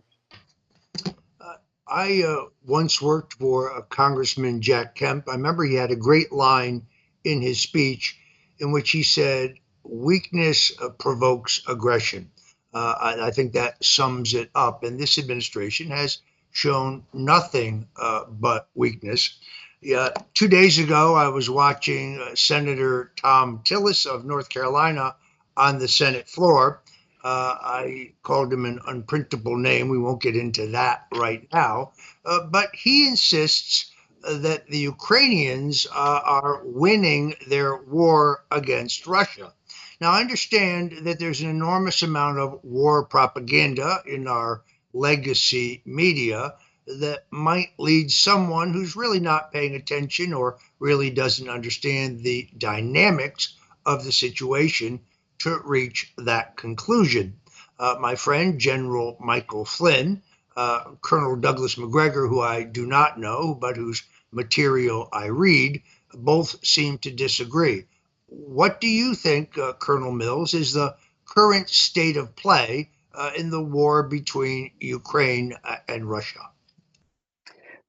Uh, 1.87 1.92
I 1.92 2.22
uh, 2.22 2.46
once 2.66 3.01
worked 3.01 3.35
for 3.35 3.83
Congressman 3.90 4.61
Jack 4.62 4.94
Kemp. 4.94 5.29
I 5.29 5.33
remember 5.33 5.64
he 5.64 5.75
had 5.75 5.90
a 5.90 5.96
great 5.96 6.33
line 6.33 6.87
in 7.25 7.40
his 7.40 7.61
speech 7.61 8.18
in 8.59 8.72
which 8.72 8.90
he 8.90 9.03
said, 9.03 9.55
Weakness 9.85 10.72
uh, 10.83 10.88
provokes 10.88 11.62
aggression. 11.68 12.31
Uh, 12.75 12.94
I, 13.01 13.27
I, 13.29 13.31
think 13.31 13.53
that 13.53 13.83
sums 13.85 14.35
it 14.35 14.51
up. 14.55 14.83
And 14.83 14.99
this 14.99 15.16
administration 15.16 15.90
has 15.90 16.18
shown 16.51 17.07
nothing 17.12 17.87
uh, 17.96 18.25
but 18.29 18.68
weakness. 18.75 19.38
Yeah, 19.81 20.09
two 20.35 20.49
days 20.49 20.79
ago, 20.79 21.14
I 21.14 21.29
was 21.29 21.49
watching 21.49 22.20
uh, 22.20 22.35
Senator 22.35 23.12
Thom 23.22 23.61
Tillis 23.62 24.07
of 24.07 24.25
North 24.25 24.49
Carolina 24.49 25.14
on 25.57 25.79
the 25.79 25.88
Senate 25.88 26.29
floor. 26.29 26.83
Uh, 27.26 27.58
I 27.60 28.12
called 28.22 28.52
him 28.52 28.64
an 28.66 28.78
unprintable 28.86 29.56
name. 29.56 29.88
We 29.88 29.98
won't 29.98 30.22
get 30.22 30.36
into 30.36 30.68
that 30.68 31.08
right 31.12 31.44
now. 31.52 31.90
Uh, 32.24 32.46
but 32.46 32.68
he 32.72 33.08
insists 33.08 33.90
that 34.22 34.68
the 34.68 34.78
Ukrainians 34.78 35.88
uh, 35.92 36.20
are 36.22 36.60
winning 36.62 37.34
their 37.48 37.78
war 37.78 38.44
against 38.52 39.08
Russia. 39.08 39.52
Now, 40.00 40.12
I 40.12 40.20
understand 40.20 40.98
that 41.02 41.18
there's 41.18 41.40
an 41.40 41.50
enormous 41.50 42.00
amount 42.04 42.38
of 42.38 42.60
war 42.62 43.04
propaganda 43.04 44.04
in 44.06 44.28
our 44.28 44.62
legacy 44.92 45.82
media 45.84 46.54
that 46.86 47.24
might 47.32 47.72
lead 47.76 48.12
someone 48.12 48.72
who's 48.72 48.94
really 48.94 49.18
not 49.18 49.52
paying 49.52 49.74
attention 49.74 50.32
or 50.32 50.58
really 50.78 51.10
doesn't 51.10 51.50
understand 51.50 52.20
the 52.20 52.48
dynamics 52.56 53.54
of 53.84 54.04
the 54.04 54.12
situation 54.12 55.00
to 55.38 55.61
reach 55.64 56.12
that 56.18 56.57
conclusion. 56.57 57.40
Uh, 57.79 57.96
my 58.01 58.14
friend, 58.14 58.59
General 58.59 59.16
Michael 59.20 59.64
Flynn, 59.64 60.22
uh, 60.57 60.85
Colonel 61.03 61.37
Douglas 61.37 61.77
Macgregor, 61.77 62.27
who 62.27 62.40
I 62.40 62.62
do 62.62 62.87
not 62.87 63.18
know, 63.18 63.55
but 63.55 63.77
whose 63.77 64.03
material 64.33 65.09
I 65.12 65.27
read, 65.27 65.83
both 66.14 66.64
seem 66.66 66.99
to 66.99 67.11
disagree. 67.11 67.85
What 68.27 68.81
do 68.81 68.88
you 68.88 69.14
think, 69.14 69.59
uh, 69.59 69.75
Colonel 69.75 70.12
Mills, 70.12 70.55
is 70.55 70.72
the 70.72 70.96
current 71.27 71.68
state 71.68 72.16
of 72.16 72.35
play 72.35 72.90
uh, 73.14 73.33
in 73.37 73.51
the 73.51 73.62
war 73.62 74.03
between 74.03 74.72
Ukraine 74.81 75.55
uh, 75.62 75.77
and 75.88 76.09
Russia? 76.09 76.51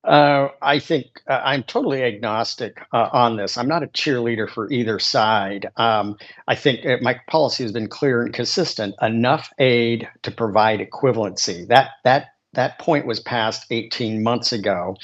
Uh, 0.08 0.50
I 0.62 0.80
think 0.80 1.08
uh, 1.30 1.42
I'm 1.46 1.64
totally 1.64 2.04
agnostic 2.04 2.80
uh, 2.94 3.10
on 3.14 3.38
this. 3.38 3.58
I'm 3.58 3.70
not 3.70 3.84
a 3.84 3.88
cheerleader 3.88 4.50
for 4.50 4.72
either 4.72 5.00
side. 5.00 5.68
Um, 5.78 6.18
I 6.48 6.56
think 6.56 6.86
uh, 6.86 6.98
my 7.02 7.20
policy 7.30 7.64
has 7.64 7.74
been 7.74 7.90
clear 7.90 8.24
and 8.24 8.34
consistent. 8.34 8.96
Enough 9.02 9.52
aid 9.60 10.10
to 10.24 10.32
provide 10.32 10.82
equivalency. 10.82 11.68
That 11.70 11.92
that 12.06 12.28
that 12.58 12.80
point 12.80 13.06
was 13.06 13.20
passed 13.20 13.68
18 13.70 14.24
months 14.24 14.52
ago. 14.52 14.98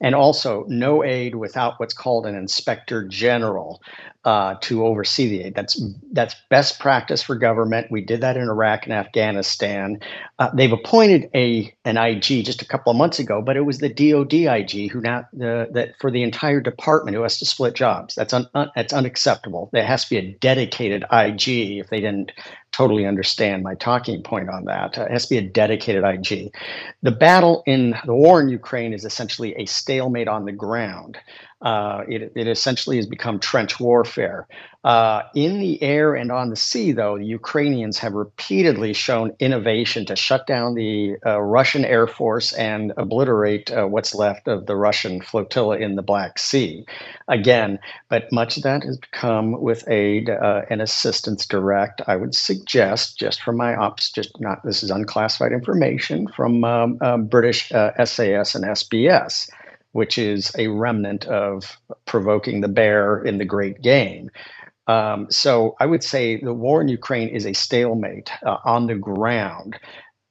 And 0.00 0.14
also, 0.14 0.64
no 0.68 1.02
aid 1.02 1.34
without 1.34 1.80
what's 1.80 1.94
called 1.94 2.26
an 2.26 2.36
inspector 2.36 3.08
general 3.08 3.82
uh, 4.24 4.56
to 4.60 4.84
oversee 4.84 5.28
the 5.28 5.44
aid. 5.44 5.54
That's 5.54 5.80
that's 6.12 6.36
best 6.50 6.78
practice 6.78 7.22
for 7.22 7.34
government. 7.34 7.90
We 7.90 8.02
did 8.02 8.20
that 8.20 8.36
in 8.36 8.42
Iraq 8.42 8.84
and 8.84 8.92
Afghanistan. 8.92 10.00
Uh, 10.38 10.50
they've 10.54 10.70
appointed 10.70 11.30
a 11.34 11.74
an 11.86 11.96
IG 11.96 12.44
just 12.44 12.60
a 12.60 12.66
couple 12.66 12.90
of 12.90 12.98
months 12.98 13.18
ago, 13.18 13.40
but 13.40 13.56
it 13.56 13.62
was 13.62 13.78
the 13.78 13.88
DoD 13.88 14.34
IG 14.34 14.90
who 14.90 15.00
now 15.00 15.26
the 15.32 15.68
that 15.72 15.94
for 15.98 16.10
the 16.10 16.22
entire 16.22 16.60
department 16.60 17.16
who 17.16 17.22
has 17.22 17.38
to 17.38 17.46
split 17.46 17.74
jobs. 17.74 18.14
That's 18.16 18.34
un, 18.34 18.46
un, 18.54 18.70
that's 18.76 18.92
unacceptable. 18.92 19.70
There 19.72 19.86
has 19.86 20.04
to 20.04 20.10
be 20.10 20.18
a 20.18 20.32
dedicated 20.40 21.04
IG. 21.10 21.78
If 21.78 21.88
they 21.88 22.00
didn't 22.00 22.32
totally 22.72 23.06
understand 23.06 23.62
my 23.62 23.74
talking 23.74 24.22
point 24.22 24.48
on 24.48 24.64
that, 24.66 24.96
it 24.98 25.10
has 25.10 25.26
to 25.26 25.34
be 25.34 25.38
a 25.38 25.48
dedicated 25.48 26.04
IG. 26.04 26.54
The 27.02 27.10
battle 27.10 27.62
in 27.66 27.94
the 28.04 28.14
war 28.14 28.40
in 28.40 28.48
Ukraine 28.48 28.92
is 28.92 29.04
essentially 29.04 29.54
a 29.56 29.66
stalemate 29.66 30.28
on 30.28 30.44
the 30.44 30.52
ground. 30.52 31.18
Uh, 31.60 32.04
it, 32.08 32.32
it 32.36 32.46
essentially 32.46 32.96
has 32.96 33.06
become 33.06 33.40
trench 33.40 33.80
warfare. 33.80 34.46
Uh, 34.84 35.22
in 35.34 35.58
the 35.58 35.82
air 35.82 36.14
and 36.14 36.30
on 36.30 36.50
the 36.50 36.56
sea, 36.56 36.92
though, 36.92 37.18
the 37.18 37.24
Ukrainians 37.24 37.98
have 37.98 38.12
repeatedly 38.12 38.92
shown 38.92 39.34
innovation 39.40 40.06
to 40.06 40.14
shut 40.14 40.46
down 40.46 40.74
the 40.74 41.16
uh, 41.26 41.40
Russian 41.40 41.84
Air 41.84 42.06
Force 42.06 42.52
and 42.52 42.92
obliterate 42.96 43.72
uh, 43.72 43.86
what's 43.86 44.14
left 44.14 44.46
of 44.46 44.66
the 44.66 44.76
Russian 44.76 45.20
flotilla 45.20 45.78
in 45.78 45.96
the 45.96 46.02
Black 46.02 46.38
Sea. 46.38 46.86
Again, 47.26 47.80
but 48.08 48.32
much 48.32 48.56
of 48.56 48.62
that 48.62 48.84
has 48.84 48.98
come 49.10 49.60
with 49.60 49.86
aid 49.88 50.30
uh, 50.30 50.62
and 50.70 50.80
assistance 50.80 51.44
direct. 51.44 52.00
I 52.06 52.14
would 52.14 52.36
suggest, 52.36 53.18
just 53.18 53.42
from 53.42 53.56
my 53.56 53.74
ops, 53.74 54.12
just 54.12 54.40
not 54.40 54.64
this 54.64 54.84
is 54.84 54.92
unclassified 54.92 55.52
information 55.52 56.28
from 56.28 56.62
um, 56.62 56.98
um, 57.00 57.26
British 57.26 57.68
SAS 57.70 58.54
uh, 58.54 58.58
and 58.58 58.64
SBS 58.64 59.50
which 59.92 60.18
is 60.18 60.52
a 60.58 60.68
remnant 60.68 61.24
of 61.26 61.78
provoking 62.04 62.60
the 62.60 62.68
bear 62.68 63.22
in 63.22 63.38
the 63.38 63.44
great 63.44 63.80
game. 63.82 64.30
Um, 64.86 65.30
so 65.30 65.76
I 65.80 65.86
would 65.86 66.02
say 66.02 66.40
the 66.40 66.54
war 66.54 66.80
in 66.80 66.88
Ukraine 66.88 67.28
is 67.28 67.46
a 67.46 67.52
stalemate 67.52 68.30
uh, 68.44 68.56
on 68.64 68.86
the 68.86 68.94
ground. 68.94 69.78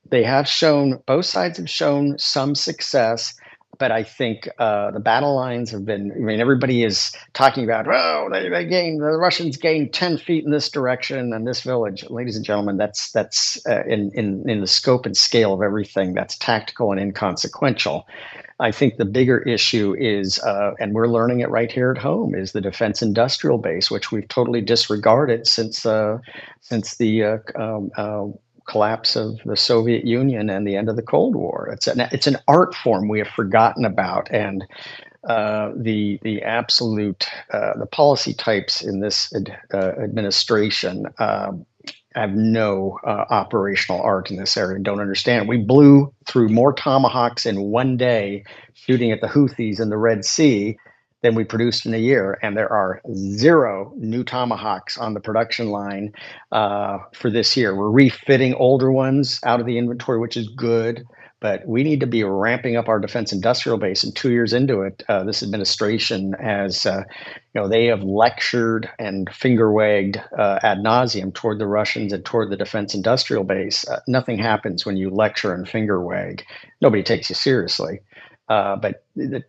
They 0.09 0.23
have 0.23 0.47
shown, 0.47 1.01
both 1.05 1.25
sides 1.25 1.57
have 1.57 1.69
shown 1.69 2.17
some 2.17 2.55
success, 2.55 3.35
but 3.77 3.91
I 3.91 4.03
think 4.03 4.49
uh, 4.57 4.91
the 4.91 4.99
battle 4.99 5.35
lines 5.35 5.69
have 5.69 5.85
been, 5.85 6.11
I 6.11 6.19
mean, 6.19 6.39
everybody 6.39 6.83
is 6.83 7.11
talking 7.33 7.63
about, 7.63 7.87
oh, 7.87 8.29
they, 8.31 8.49
they 8.49 8.65
gained, 8.65 9.01
the 9.01 9.17
Russians 9.17 9.57
gained 9.57 9.93
10 9.93 10.17
feet 10.17 10.43
in 10.43 10.51
this 10.51 10.69
direction 10.69 11.33
and 11.33 11.47
this 11.47 11.61
village. 11.61 12.09
Ladies 12.09 12.35
and 12.35 12.45
gentlemen, 12.45 12.77
that's, 12.77 13.11
that's 13.11 13.63
uh, 13.67 13.83
in, 13.83 14.11
in, 14.15 14.49
in 14.49 14.61
the 14.61 14.67
scope 14.67 15.05
and 15.05 15.15
scale 15.15 15.53
of 15.53 15.61
everything, 15.61 16.13
that's 16.13 16.37
tactical 16.37 16.91
and 16.91 16.99
inconsequential. 16.99 18.07
I 18.59 18.71
think 18.71 18.97
the 18.97 19.05
bigger 19.05 19.39
issue 19.39 19.95
is, 19.97 20.39
uh, 20.39 20.73
and 20.79 20.93
we're 20.93 21.07
learning 21.07 21.41
it 21.41 21.49
right 21.49 21.71
here 21.71 21.91
at 21.91 21.97
home, 21.97 22.33
is 22.33 22.53
the 22.53 22.61
defense 22.61 23.01
industrial 23.01 23.59
base, 23.59 23.91
which 23.91 24.11
we've 24.11 24.27
totally 24.27 24.61
disregarded 24.61 25.47
since 25.47 25.85
uh, 25.85 26.17
since 26.61 26.95
the 26.97 27.23
uh, 27.23 27.37
um, 27.55 27.91
uh, 27.97 28.25
collapse 28.67 29.15
of 29.15 29.39
the 29.45 29.55
Soviet 29.55 30.05
Union 30.05 30.49
and 30.49 30.67
the 30.67 30.75
end 30.75 30.89
of 30.89 30.95
the 30.95 31.03
Cold 31.03 31.35
War. 31.35 31.69
It's 31.71 31.85
an 31.87 32.01
it's 32.11 32.27
an 32.27 32.37
art 32.47 32.73
form 32.73 33.07
we 33.07 33.19
have 33.19 33.27
forgotten 33.27 33.85
about, 33.85 34.27
and 34.31 34.65
uh, 35.27 35.71
the 35.75 36.19
the 36.23 36.41
absolute 36.41 37.27
uh, 37.53 37.77
the 37.77 37.85
policy 37.85 38.33
types 38.33 38.81
in 38.81 39.01
this 39.01 39.31
ad, 39.35 39.55
administration 39.73 41.05
um, 41.19 41.65
have 42.17 42.34
no 42.34 42.99
uh, 43.06 43.25
operational 43.30 44.01
art 44.01 44.32
in 44.32 44.38
this 44.38 44.58
area 44.58 44.75
and 44.75 44.86
don't 44.86 44.99
understand. 44.99 45.47
We 45.47 45.58
blew 45.58 46.13
through 46.25 46.49
more 46.49 46.73
tomahawks 46.73 47.45
in 47.45 47.62
one 47.62 47.97
day 47.97 48.43
shooting 48.73 49.12
at 49.12 49.21
the 49.21 49.27
Houthis 49.27 49.80
in 49.80 49.89
the 49.89 49.97
Red 49.97 50.25
Sea 50.25 50.77
than 51.23 51.36
we 51.36 51.43
produced 51.43 51.86
in 51.86 51.93
a 51.93 51.97
year. 51.97 52.38
And 52.41 52.56
there 52.56 52.71
are 52.71 53.01
zero 53.13 53.91
new 53.97 54.23
tomahawks 54.23 54.97
on 54.97 55.13
the 55.13 55.19
production 55.19 55.69
line 55.69 56.13
uh, 56.51 56.99
for 57.13 57.30
this 57.30 57.58
year. 57.58 57.75
We're 57.75 57.89
refitting 57.89 58.53
older 58.56 58.91
ones 58.91 59.39
out 59.43 59.60
of 59.60 59.65
the 59.65 59.77
inventory, 59.77 60.19
which 60.19 60.38
is 60.38 60.47
good 60.49 61.06
but 61.39 61.65
we 61.67 61.84
need 61.84 62.00
to 62.00 62.08
be 62.08 62.23
ramping 62.23 62.76
up 62.76 62.88
our 62.88 63.00
defense 63.00 63.32
industrial 63.32 63.78
base. 63.78 64.04
And 64.04 64.15
two 64.15 64.32
years 64.32 64.54
into 64.54 64.82
it, 64.82 65.04
uh, 65.08 65.23
this 65.23 65.43
administration 65.43 66.34
has, 66.41 66.86
uh, 66.86 67.04
you 67.54 67.62
know, 67.62 67.67
they 67.67 67.86
have 67.86 68.02
lectured 68.02 68.89
and 68.97 69.30
finger 69.34 69.71
wagged 69.71 70.17
uh, 70.38 70.60
ad 70.63 70.80
nauseum 70.80 71.34
toward 71.34 71.60
the 71.60 71.67
Russians 71.67 72.12
and 72.12 72.26
toward 72.26 72.50
the 72.50 72.58
defense 72.58 72.95
industrial 72.95 73.43
base. 73.43 73.88
Uh, 73.88 74.00
nothing 74.08 74.39
happens 74.39 74.86
when 74.86 74.97
you 74.97 75.10
lecture 75.10 75.54
and 75.54 75.69
finger 75.69 76.02
wag. 76.02 76.43
Nobody 76.82 77.04
takes 77.04 77.30
you 77.30 77.36
seriously. 77.36 78.00
Uh, 78.50 78.76
but 78.78 79.04
the 79.15 79.43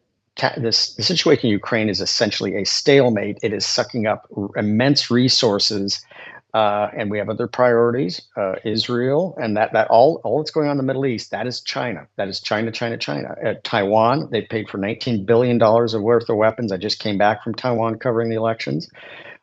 this 0.56 0.94
the 0.94 1.02
situation 1.02 1.46
in 1.46 1.52
Ukraine 1.52 1.88
is 1.88 2.00
essentially 2.00 2.56
a 2.56 2.64
stalemate. 2.64 3.38
It 3.42 3.52
is 3.52 3.66
sucking 3.66 4.06
up 4.06 4.28
immense 4.56 5.10
resources 5.10 6.04
uh, 6.54 6.88
and 6.96 7.10
we 7.10 7.18
have 7.18 7.28
other 7.30 7.48
priorities, 7.48 8.22
uh, 8.36 8.54
Israel, 8.64 9.36
and 9.40 9.56
that 9.56 9.72
that 9.74 9.88
all 9.88 10.20
all 10.24 10.38
that's 10.38 10.50
going 10.52 10.66
on 10.68 10.72
in 10.72 10.78
the 10.78 10.82
Middle 10.84 11.06
East. 11.06 11.30
That 11.32 11.46
is 11.46 11.60
China. 11.62 12.06
That 12.16 12.28
is 12.28 12.40
China, 12.40 12.72
China, 12.72 12.98
China. 12.98 13.34
At 13.42 13.64
Taiwan, 13.64 14.30
they 14.32 14.42
paid 14.42 14.68
for 14.70 14.78
19 14.78 15.26
billion 15.26 15.58
dollars 15.58 15.94
of 15.94 16.02
worth 16.02 16.28
of 16.30 16.36
weapons. 16.36 16.72
I 16.72 16.78
just 16.78 17.00
came 17.00 17.18
back 17.18 17.44
from 17.44 17.54
Taiwan 17.54 17.98
covering 17.98 18.30
the 18.30 18.36
elections. 18.36 18.88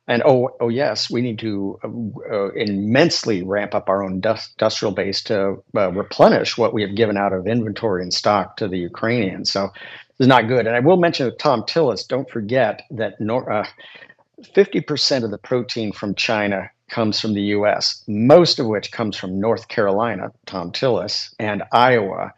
and 0.07 0.23
oh, 0.25 0.51
oh 0.61 0.69
yes, 0.69 1.09
we 1.11 1.21
need 1.23 1.39
to 1.39 1.79
uh, 1.83 1.89
uh, 2.35 2.49
immensely 2.53 3.43
ramp 3.43 3.75
up 3.75 3.89
our 3.89 4.03
own 4.03 4.13
industrial 4.13 4.93
base 4.93 5.23
to 5.25 5.63
uh, 5.77 5.91
replenish 5.93 6.59
what 6.59 6.75
we 6.75 6.83
have 6.83 6.95
given 6.95 7.17
out 7.17 7.33
of 7.33 7.47
inventory 7.47 8.03
and 8.03 8.13
stock 8.13 8.57
to 8.59 8.69
the 8.69 8.79
Ukrainians. 8.79 9.51
So 9.51 9.69
this 10.19 10.25
is 10.25 10.29
not 10.29 10.47
good. 10.49 10.67
And 10.67 10.77
I 10.77 10.81
will 10.81 10.97
mention 10.97 11.27
with 11.27 11.39
Thom 11.39 11.63
Tillis. 11.63 12.07
Don't 12.07 12.29
forget 12.29 12.83
that 12.91 13.15
nor, 13.21 13.51
uh, 13.51 13.67
50% 14.55 15.23
of 15.23 15.31
the 15.31 15.37
protein 15.39 15.93
from 15.93 16.15
China 16.15 16.69
comes 16.89 17.19
from 17.19 17.33
the 17.33 17.41
U.S., 17.41 18.03
most 18.07 18.59
of 18.59 18.67
which 18.67 18.91
comes 18.91 19.17
from 19.17 19.39
North 19.39 19.67
Carolina, 19.67 20.31
Thom 20.45 20.71
Tillis, 20.71 21.33
and 21.39 21.63
Iowa 21.71 22.33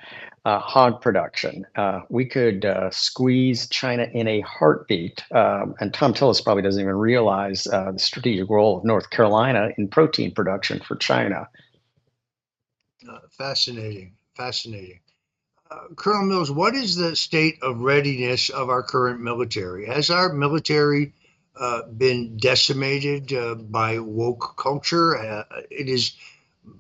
uh, 0.48 0.60
hog 0.60 1.02
production. 1.02 1.68
Uh, 1.76 2.02
we 2.10 2.26
could 2.26 2.64
uh, 2.64 2.90
squeeze 2.90 3.68
China 3.68 4.08
in 4.14 4.30
a 4.30 4.40
heartbeat. 4.42 5.22
Um, 5.32 5.76
and 5.82 5.94
Thom 5.94 6.14
Tillis 6.14 6.42
probably 6.42 6.64
doesn't 6.64 6.82
even 6.82 6.96
realize 6.96 7.68
uh, 7.68 7.92
the 7.92 8.00
strategic 8.00 8.50
role 8.50 8.78
of 8.78 8.86
North 8.86 9.10
Carolina 9.10 9.72
in 9.78 9.90
protein 9.90 10.34
production 10.34 10.80
for 10.80 10.96
China. 10.96 11.50
Uh, 13.08 13.20
fascinating, 13.30 14.14
fascinating. 14.36 15.02
Uh, 15.70 15.94
Colonel 15.98 16.28
Mills, 16.28 16.50
what 16.50 16.76
is 16.76 16.96
the 16.96 17.18
state 17.18 17.58
of 17.62 17.82
readiness 17.82 18.50
of 18.50 18.70
our 18.70 18.84
current 18.84 19.20
military? 19.20 19.86
Has 19.88 20.10
our 20.10 20.32
military 20.32 21.14
been 21.98 22.38
decimated 22.38 23.34
by 23.72 24.00
woke 24.00 24.56
culture? 24.58 25.46
it 25.70 25.90
is 25.90 26.14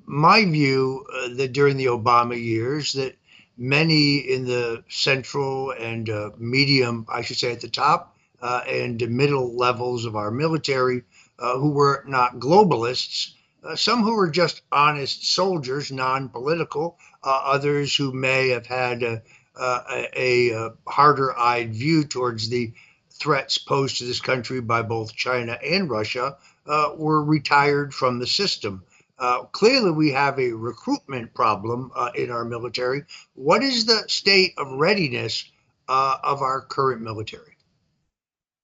my 0.05 0.45
view 0.45 1.05
that 1.35 1.53
during 1.53 1.77
the 1.77 1.85
Obama 1.85 2.41
years 2.41 2.93
that 2.93 3.15
many 3.57 4.17
in 4.17 4.45
the 4.45 4.83
central 4.87 5.71
and 5.71 6.09
uh, 6.09 6.29
medium, 6.37 7.05
I 7.09 7.21
should 7.21 7.37
say, 7.37 7.51
at 7.51 7.61
the 7.61 7.69
top 7.69 8.15
uh, 8.41 8.61
and 8.67 9.01
middle 9.09 9.55
levels 9.55 10.05
of 10.05 10.15
our 10.15 10.31
military 10.31 11.03
uh, 11.39 11.57
who 11.57 11.71
were 11.71 12.03
not 12.07 12.39
globalists, 12.39 13.33
uh, 13.63 13.75
some 13.75 14.03
who 14.03 14.15
were 14.15 14.29
just 14.29 14.61
honest 14.71 15.33
soldiers, 15.33 15.91
non 15.91 16.29
political, 16.29 16.97
uh, 17.23 17.41
others 17.45 17.95
who 17.95 18.11
may 18.11 18.49
have 18.49 18.65
had 18.65 19.01
a, 19.03 19.21
a, 19.59 20.51
a 20.51 20.69
harder 20.87 21.37
eyed 21.37 21.73
view 21.73 22.03
towards 22.03 22.49
the 22.49 22.73
threats 23.21 23.57
posed 23.57 23.97
to 23.97 24.05
this 24.05 24.21
country 24.21 24.61
by 24.61 24.81
both 24.81 25.15
China 25.15 25.57
and 25.65 25.89
Russia, 25.89 26.37
uh, 26.65 26.91
were 26.95 27.23
retired 27.23 27.93
from 27.93 28.19
the 28.19 28.27
system. 28.27 28.83
Uh, 29.19 29.43
clearly, 29.45 29.91
we 29.91 30.11
have 30.11 30.39
a 30.39 30.51
recruitment 30.51 31.33
problem 31.33 31.91
uh, 31.95 32.11
in 32.15 32.29
our 32.29 32.45
military. 32.45 33.03
What 33.33 33.63
is 33.63 33.85
the 33.85 34.03
state 34.07 34.53
of 34.57 34.67
readiness 34.71 35.45
uh, 35.87 36.17
of 36.23 36.41
our 36.41 36.61
current 36.61 37.01
military? 37.01 37.57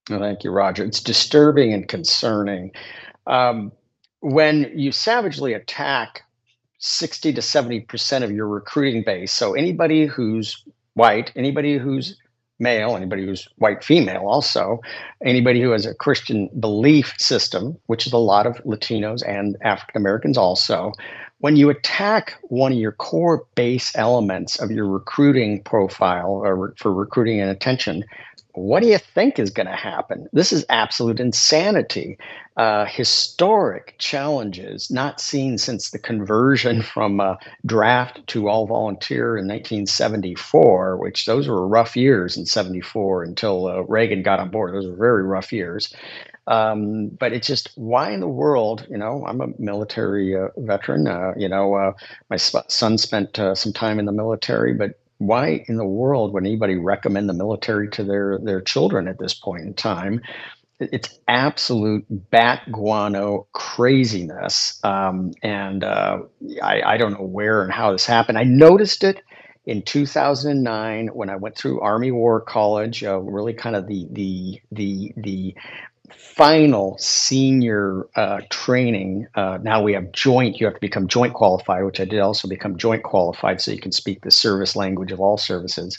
Well, 0.09 0.19
thank 0.19 0.43
you, 0.43 0.51
Roger. 0.51 0.83
It's 0.83 0.99
disturbing 0.99 1.73
and 1.73 1.87
concerning. 1.87 2.71
Um, 3.25 3.71
when 4.19 4.71
you 4.75 4.91
savagely 4.91 5.53
attack 5.53 6.23
60 6.79 7.33
to 7.33 7.41
70% 7.41 8.23
of 8.23 8.31
your 8.31 8.47
recruiting 8.47 9.03
base, 9.03 9.31
so 9.31 9.53
anybody 9.53 10.05
who's 10.05 10.63
white, 10.93 11.31
anybody 11.35 11.77
who's 11.77 12.17
male, 12.59 12.95
anybody 12.95 13.25
who's 13.25 13.47
white 13.57 13.83
female 13.83 14.27
also, 14.27 14.79
anybody 15.25 15.61
who 15.61 15.71
has 15.71 15.85
a 15.85 15.93
Christian 15.93 16.49
belief 16.59 17.13
system, 17.17 17.77
which 17.87 18.07
is 18.07 18.13
a 18.13 18.17
lot 18.17 18.47
of 18.47 18.57
Latinos 18.63 19.27
and 19.27 19.57
African 19.61 20.01
Americans 20.01 20.37
also, 20.37 20.91
when 21.39 21.57
you 21.57 21.69
attack 21.69 22.35
one 22.43 22.71
of 22.71 22.77
your 22.77 22.93
core 22.93 23.45
base 23.55 23.93
elements 23.95 24.59
of 24.61 24.71
your 24.71 24.87
recruiting 24.87 25.61
profile 25.63 26.29
or 26.29 26.73
for 26.77 26.93
recruiting 26.93 27.41
and 27.41 27.49
attention, 27.49 28.05
what 28.53 28.83
do 28.83 28.87
you 28.89 28.99
think 28.99 29.39
is 29.39 29.49
going 29.49 29.67
to 29.67 29.75
happen? 29.75 30.27
This 30.31 30.53
is 30.53 30.65
absolute 30.69 31.19
insanity. 31.19 32.17
Uh, 32.55 32.85
historic 32.85 33.95
challenges 33.97 34.91
not 34.91 35.19
seen 35.19 35.57
since 35.57 35.89
the 35.89 35.97
conversion 35.97 36.81
from 36.93 37.19
uh, 37.19 37.35
draft 37.65 38.25
to 38.27 38.47
all 38.47 38.67
volunteer 38.67 39.37
in 39.37 39.47
1974, 39.47 40.97
which 40.97 41.25
those 41.25 41.47
were 41.47 41.67
rough 41.67 41.95
years 41.97 42.37
in 42.37 42.45
74 42.45 43.23
until 43.23 43.67
uh, 43.67 43.79
Reagan 43.81 44.21
got 44.21 44.39
on 44.39 44.49
board. 44.49 44.73
Those 44.75 44.87
were 44.87 44.95
very 44.95 45.23
rough 45.23 45.51
years. 45.51 45.93
Um, 46.45 47.07
but 47.07 47.31
it's 47.33 47.47
just 47.47 47.71
why 47.75 48.11
in 48.11 48.19
the 48.19 48.27
world, 48.27 48.85
you 48.89 48.97
know, 48.97 49.25
I'm 49.25 49.41
a 49.41 49.47
military 49.57 50.35
uh, 50.35 50.49
veteran. 50.57 51.07
Uh, 51.07 51.33
you 51.37 51.47
know, 51.47 51.93
my 52.29 52.35
son 52.35 52.97
spent 52.97 53.37
some 53.55 53.73
time 53.73 53.97
in 53.97 54.05
the 54.05 54.11
military, 54.11 54.73
but 54.73 54.99
why 55.27 55.65
in 55.67 55.77
the 55.77 55.85
world 55.85 56.33
would 56.33 56.45
anybody 56.45 56.75
recommend 56.75 57.29
the 57.29 57.33
military 57.33 57.89
to 57.89 58.03
their 58.03 58.39
their 58.39 58.61
children 58.61 59.07
at 59.07 59.19
this 59.19 59.33
point 59.33 59.63
in 59.63 59.73
time? 59.73 60.21
It's 60.79 61.17
absolute 61.27 62.05
bat 62.09 62.61
guano 62.71 63.47
craziness, 63.53 64.79
um, 64.83 65.33
and 65.41 65.83
uh, 65.83 66.19
I, 66.61 66.81
I 66.81 66.97
don't 66.97 67.13
know 67.13 67.25
where 67.25 67.63
and 67.63 67.71
how 67.71 67.91
this 67.91 68.05
happened. 68.05 68.37
I 68.37 68.43
noticed 68.43 69.03
it 69.03 69.21
in 69.65 69.81
2009 69.81 71.07
when 71.07 71.29
I 71.29 71.35
went 71.37 71.57
through 71.57 71.79
Army 71.79 72.11
War 72.11 72.41
College, 72.41 73.03
uh, 73.03 73.19
really 73.19 73.53
kind 73.53 73.75
of 73.75 73.87
the 73.87 74.07
the 74.11 74.61
the 74.71 75.13
the 75.15 75.55
final 76.11 76.97
senior 76.97 78.07
uh, 78.15 78.41
training, 78.49 79.27
uh, 79.35 79.57
now 79.61 79.81
we 79.81 79.93
have 79.93 80.11
joint, 80.11 80.59
you 80.59 80.65
have 80.65 80.75
to 80.75 80.81
become 80.81 81.07
joint 81.07 81.33
qualified, 81.33 81.85
which 81.85 81.99
I 81.99 82.05
did 82.05 82.19
also 82.19 82.47
become 82.47 82.77
joint 82.77 83.03
qualified 83.03 83.61
so 83.61 83.71
you 83.71 83.79
can 83.79 83.91
speak 83.91 84.21
the 84.21 84.31
service 84.31 84.75
language 84.75 85.11
of 85.11 85.19
all 85.19 85.37
services. 85.37 85.97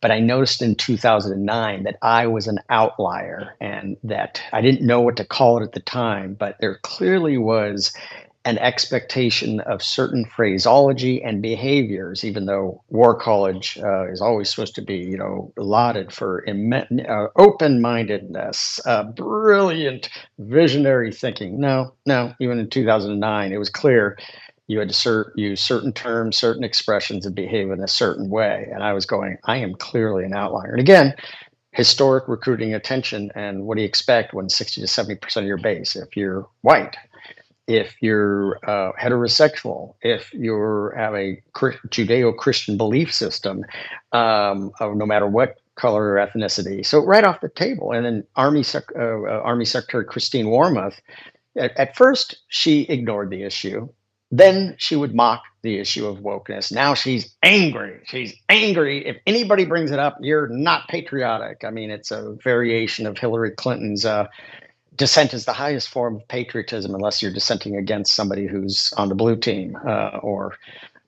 But 0.00 0.10
I 0.10 0.20
noticed 0.20 0.62
in 0.62 0.76
2009 0.76 1.82
that 1.82 1.98
I 2.00 2.26
was 2.26 2.46
an 2.46 2.58
outlier 2.70 3.54
and 3.60 3.96
that 4.04 4.40
I 4.52 4.62
didn't 4.62 4.86
know 4.86 5.00
what 5.00 5.16
to 5.16 5.24
call 5.24 5.58
it 5.58 5.64
at 5.64 5.72
the 5.72 5.80
time, 5.80 6.34
but 6.34 6.56
there 6.60 6.78
clearly 6.82 7.36
was 7.36 7.92
an 8.44 8.58
expectation 8.58 9.60
of 9.60 9.82
certain 9.82 10.24
phraseology 10.24 11.22
and 11.22 11.42
behaviors, 11.42 12.24
even 12.24 12.46
though 12.46 12.82
War 12.88 13.14
College 13.14 13.78
uh, 13.82 14.10
is 14.10 14.22
always 14.22 14.48
supposed 14.48 14.74
to 14.76 14.82
be, 14.82 14.96
you 14.96 15.18
know, 15.18 15.52
lauded 15.58 16.10
for 16.10 16.44
uh, 16.48 17.26
open-mindedness, 17.36 18.80
uh, 18.86 19.04
brilliant 19.04 20.08
visionary 20.38 21.12
thinking. 21.12 21.60
No, 21.60 21.92
no, 22.06 22.32
even 22.40 22.58
in 22.58 22.70
2009, 22.70 23.52
it 23.52 23.58
was 23.58 23.68
clear 23.68 24.16
you 24.68 24.78
had 24.78 24.88
to 24.88 24.94
cert- 24.94 25.32
use 25.34 25.60
certain 25.60 25.92
terms, 25.92 26.38
certain 26.38 26.64
expressions, 26.64 27.26
and 27.26 27.34
behave 27.34 27.70
in 27.70 27.82
a 27.82 27.88
certain 27.88 28.30
way. 28.30 28.68
And 28.72 28.82
I 28.82 28.92
was 28.92 29.04
going, 29.04 29.36
I 29.44 29.56
am 29.56 29.74
clearly 29.74 30.24
an 30.24 30.32
outlier. 30.32 30.70
And 30.70 30.80
again, 30.80 31.14
historic 31.72 32.26
recruiting 32.28 32.72
attention. 32.72 33.30
And 33.34 33.64
what 33.64 33.76
do 33.76 33.82
you 33.82 33.88
expect 33.88 34.32
when 34.32 34.48
60 34.48 34.80
to 34.80 34.86
70% 34.86 35.36
of 35.36 35.44
your 35.44 35.58
base, 35.58 35.96
if 35.96 36.16
you're 36.16 36.46
white, 36.62 36.96
if 37.70 37.94
you're 38.00 38.58
uh, 38.68 38.92
heterosexual, 39.00 39.94
if 40.02 40.32
you 40.34 40.90
have 40.96 41.14
a 41.14 41.40
Judeo-Christian 41.54 42.76
belief 42.76 43.14
system, 43.14 43.64
um, 44.12 44.72
no 44.80 45.06
matter 45.06 45.28
what 45.28 45.56
color 45.76 46.12
or 46.12 46.16
ethnicity. 46.16 46.84
So 46.84 47.04
right 47.04 47.24
off 47.24 47.40
the 47.40 47.48
table. 47.48 47.92
And 47.92 48.04
then 48.04 48.24
Army 48.36 48.62
Sec- 48.62 48.94
uh, 48.96 49.22
uh, 49.22 49.40
Army 49.44 49.64
Secretary 49.64 50.04
Christine 50.04 50.46
Wormuth, 50.46 51.00
at, 51.56 51.76
at 51.78 51.96
first 51.96 52.36
she 52.48 52.82
ignored 52.82 53.30
the 53.30 53.44
issue. 53.44 53.88
Then 54.32 54.74
she 54.78 54.94
would 54.94 55.14
mock 55.14 55.42
the 55.62 55.78
issue 55.78 56.06
of 56.06 56.18
wokeness. 56.18 56.70
Now 56.70 56.94
she's 56.94 57.34
angry. 57.42 58.00
She's 58.04 58.34
angry. 58.48 59.06
If 59.06 59.16
anybody 59.26 59.64
brings 59.64 59.90
it 59.90 59.98
up, 59.98 60.18
you're 60.20 60.48
not 60.48 60.88
patriotic. 60.88 61.64
I 61.64 61.70
mean, 61.70 61.90
it's 61.90 62.10
a 62.10 62.36
variation 62.44 63.06
of 63.06 63.18
Hillary 63.18 63.52
Clinton's 63.52 64.04
uh, 64.04 64.26
dissent 65.00 65.32
is 65.32 65.46
the 65.46 65.52
highest 65.54 65.88
form 65.88 66.16
of 66.16 66.28
patriotism 66.28 66.94
unless 66.94 67.22
you're 67.22 67.32
dissenting 67.32 67.74
against 67.74 68.14
somebody 68.14 68.46
who's 68.46 68.92
on 68.98 69.08
the 69.08 69.14
blue 69.14 69.34
team 69.34 69.76
uh, 69.86 70.18
or 70.22 70.54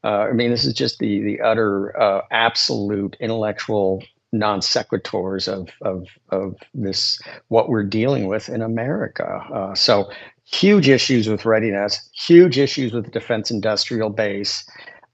uh, 0.05 0.27
I 0.29 0.33
mean, 0.33 0.51
this 0.51 0.65
is 0.65 0.75
just 0.75 0.99
the 0.99 1.23
the 1.23 1.41
utter 1.41 1.99
uh, 2.01 2.23
absolute 2.31 3.17
intellectual 3.21 4.03
non 4.33 4.61
sequiturs 4.61 5.47
of, 5.47 5.69
of 5.83 6.07
of 6.31 6.57
this 6.75 7.21
what 7.49 7.69
we're 7.69 7.85
dealing 7.85 8.27
with 8.27 8.49
in 8.49 8.63
America. 8.63 9.45
Uh, 9.55 9.75
so 9.75 10.11
huge 10.45 10.89
issues 10.89 11.29
with 11.29 11.45
readiness, 11.45 12.11
huge 12.15 12.59
issues 12.59 12.93
with 12.93 13.05
the 13.05 13.11
defense 13.13 13.51
industrial 13.51 14.11
base, 14.11 14.69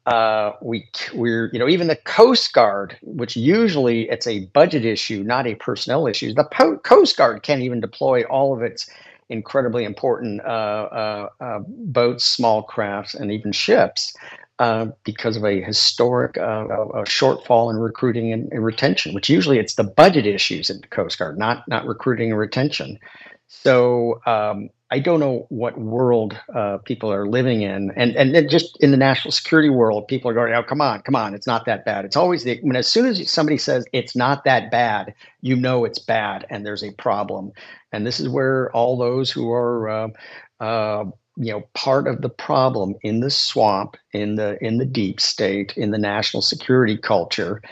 uh, 0.08 0.52
we 0.62 0.88
we're 1.12 1.50
you 1.52 1.58
know 1.58 1.68
even 1.68 1.86
the 1.86 1.96
Coast 1.96 2.54
Guard, 2.54 2.96
which 3.02 3.36
usually 3.36 4.08
it's 4.08 4.26
a 4.26 4.46
budget 4.46 4.86
issue, 4.86 5.22
not 5.22 5.46
a 5.46 5.54
personnel 5.56 6.06
issue. 6.06 6.32
The 6.32 6.44
po- 6.44 6.78
Coast 6.78 7.18
Guard 7.18 7.42
can't 7.42 7.60
even 7.60 7.80
deploy 7.80 8.22
all 8.22 8.54
of 8.54 8.62
its 8.62 8.88
incredibly 9.28 9.84
important 9.84 10.40
uh, 10.40 10.44
uh, 10.48 11.28
uh 11.40 11.58
boats, 11.68 12.24
small 12.24 12.62
crafts, 12.62 13.14
and 13.14 13.30
even 13.30 13.52
ships 13.52 14.16
uh, 14.58 14.86
because 15.04 15.36
of 15.36 15.44
a 15.44 15.60
historic 15.60 16.38
uh, 16.38 16.64
a 16.68 17.02
shortfall 17.02 17.70
in 17.70 17.76
recruiting 17.76 18.32
and, 18.32 18.50
and, 18.50 18.64
retention. 18.64 19.12
Which 19.12 19.28
usually 19.28 19.58
it's 19.58 19.74
the 19.74 19.84
budget 19.84 20.24
issues 20.24 20.70
in 20.70 20.80
the 20.80 20.86
Coast 20.86 21.18
Guard, 21.18 21.38
not 21.38 21.68
not 21.68 21.84
recruiting 21.84 22.30
and 22.30 22.38
retention. 22.38 22.98
So 23.48 24.20
um, 24.26 24.68
I 24.90 24.98
don't 24.98 25.20
know 25.20 25.46
what 25.48 25.78
world 25.78 26.38
uh, 26.54 26.78
people 26.84 27.12
are 27.12 27.26
living 27.26 27.62
in, 27.62 27.90
and 27.96 28.14
and 28.14 28.48
just 28.50 28.76
in 28.80 28.90
the 28.90 28.96
national 28.96 29.32
security 29.32 29.70
world, 29.70 30.06
people 30.06 30.30
are 30.30 30.34
going, 30.34 30.52
"Oh, 30.54 30.62
come 30.62 30.82
on, 30.82 31.00
come 31.02 31.16
on, 31.16 31.34
it's 31.34 31.46
not 31.46 31.64
that 31.66 31.84
bad." 31.84 32.04
It's 32.04 32.16
always 32.16 32.44
the 32.44 32.58
when 32.62 32.76
as 32.76 32.88
soon 32.88 33.06
as 33.06 33.30
somebody 33.30 33.58
says 33.58 33.86
it's 33.92 34.14
not 34.14 34.44
that 34.44 34.70
bad, 34.70 35.14
you 35.40 35.56
know 35.56 35.84
it's 35.86 35.98
bad, 35.98 36.46
and 36.50 36.64
there's 36.64 36.84
a 36.84 36.92
problem. 36.92 37.52
And 37.92 38.06
this 38.06 38.20
is 38.20 38.28
where 38.28 38.70
all 38.72 38.98
those 38.98 39.30
who 39.30 39.50
are, 39.50 39.88
uh, 39.88 40.08
uh, 40.60 41.04
you 41.36 41.52
know, 41.52 41.62
part 41.74 42.06
of 42.06 42.20
the 42.20 42.28
problem 42.28 42.94
in 43.02 43.20
the 43.20 43.30
swamp, 43.30 43.96
in 44.12 44.34
the 44.36 44.62
in 44.62 44.76
the 44.78 44.86
deep 44.86 45.20
state, 45.20 45.72
in 45.76 45.90
the 45.90 45.98
national 45.98 46.42
security 46.42 46.98
culture, 46.98 47.62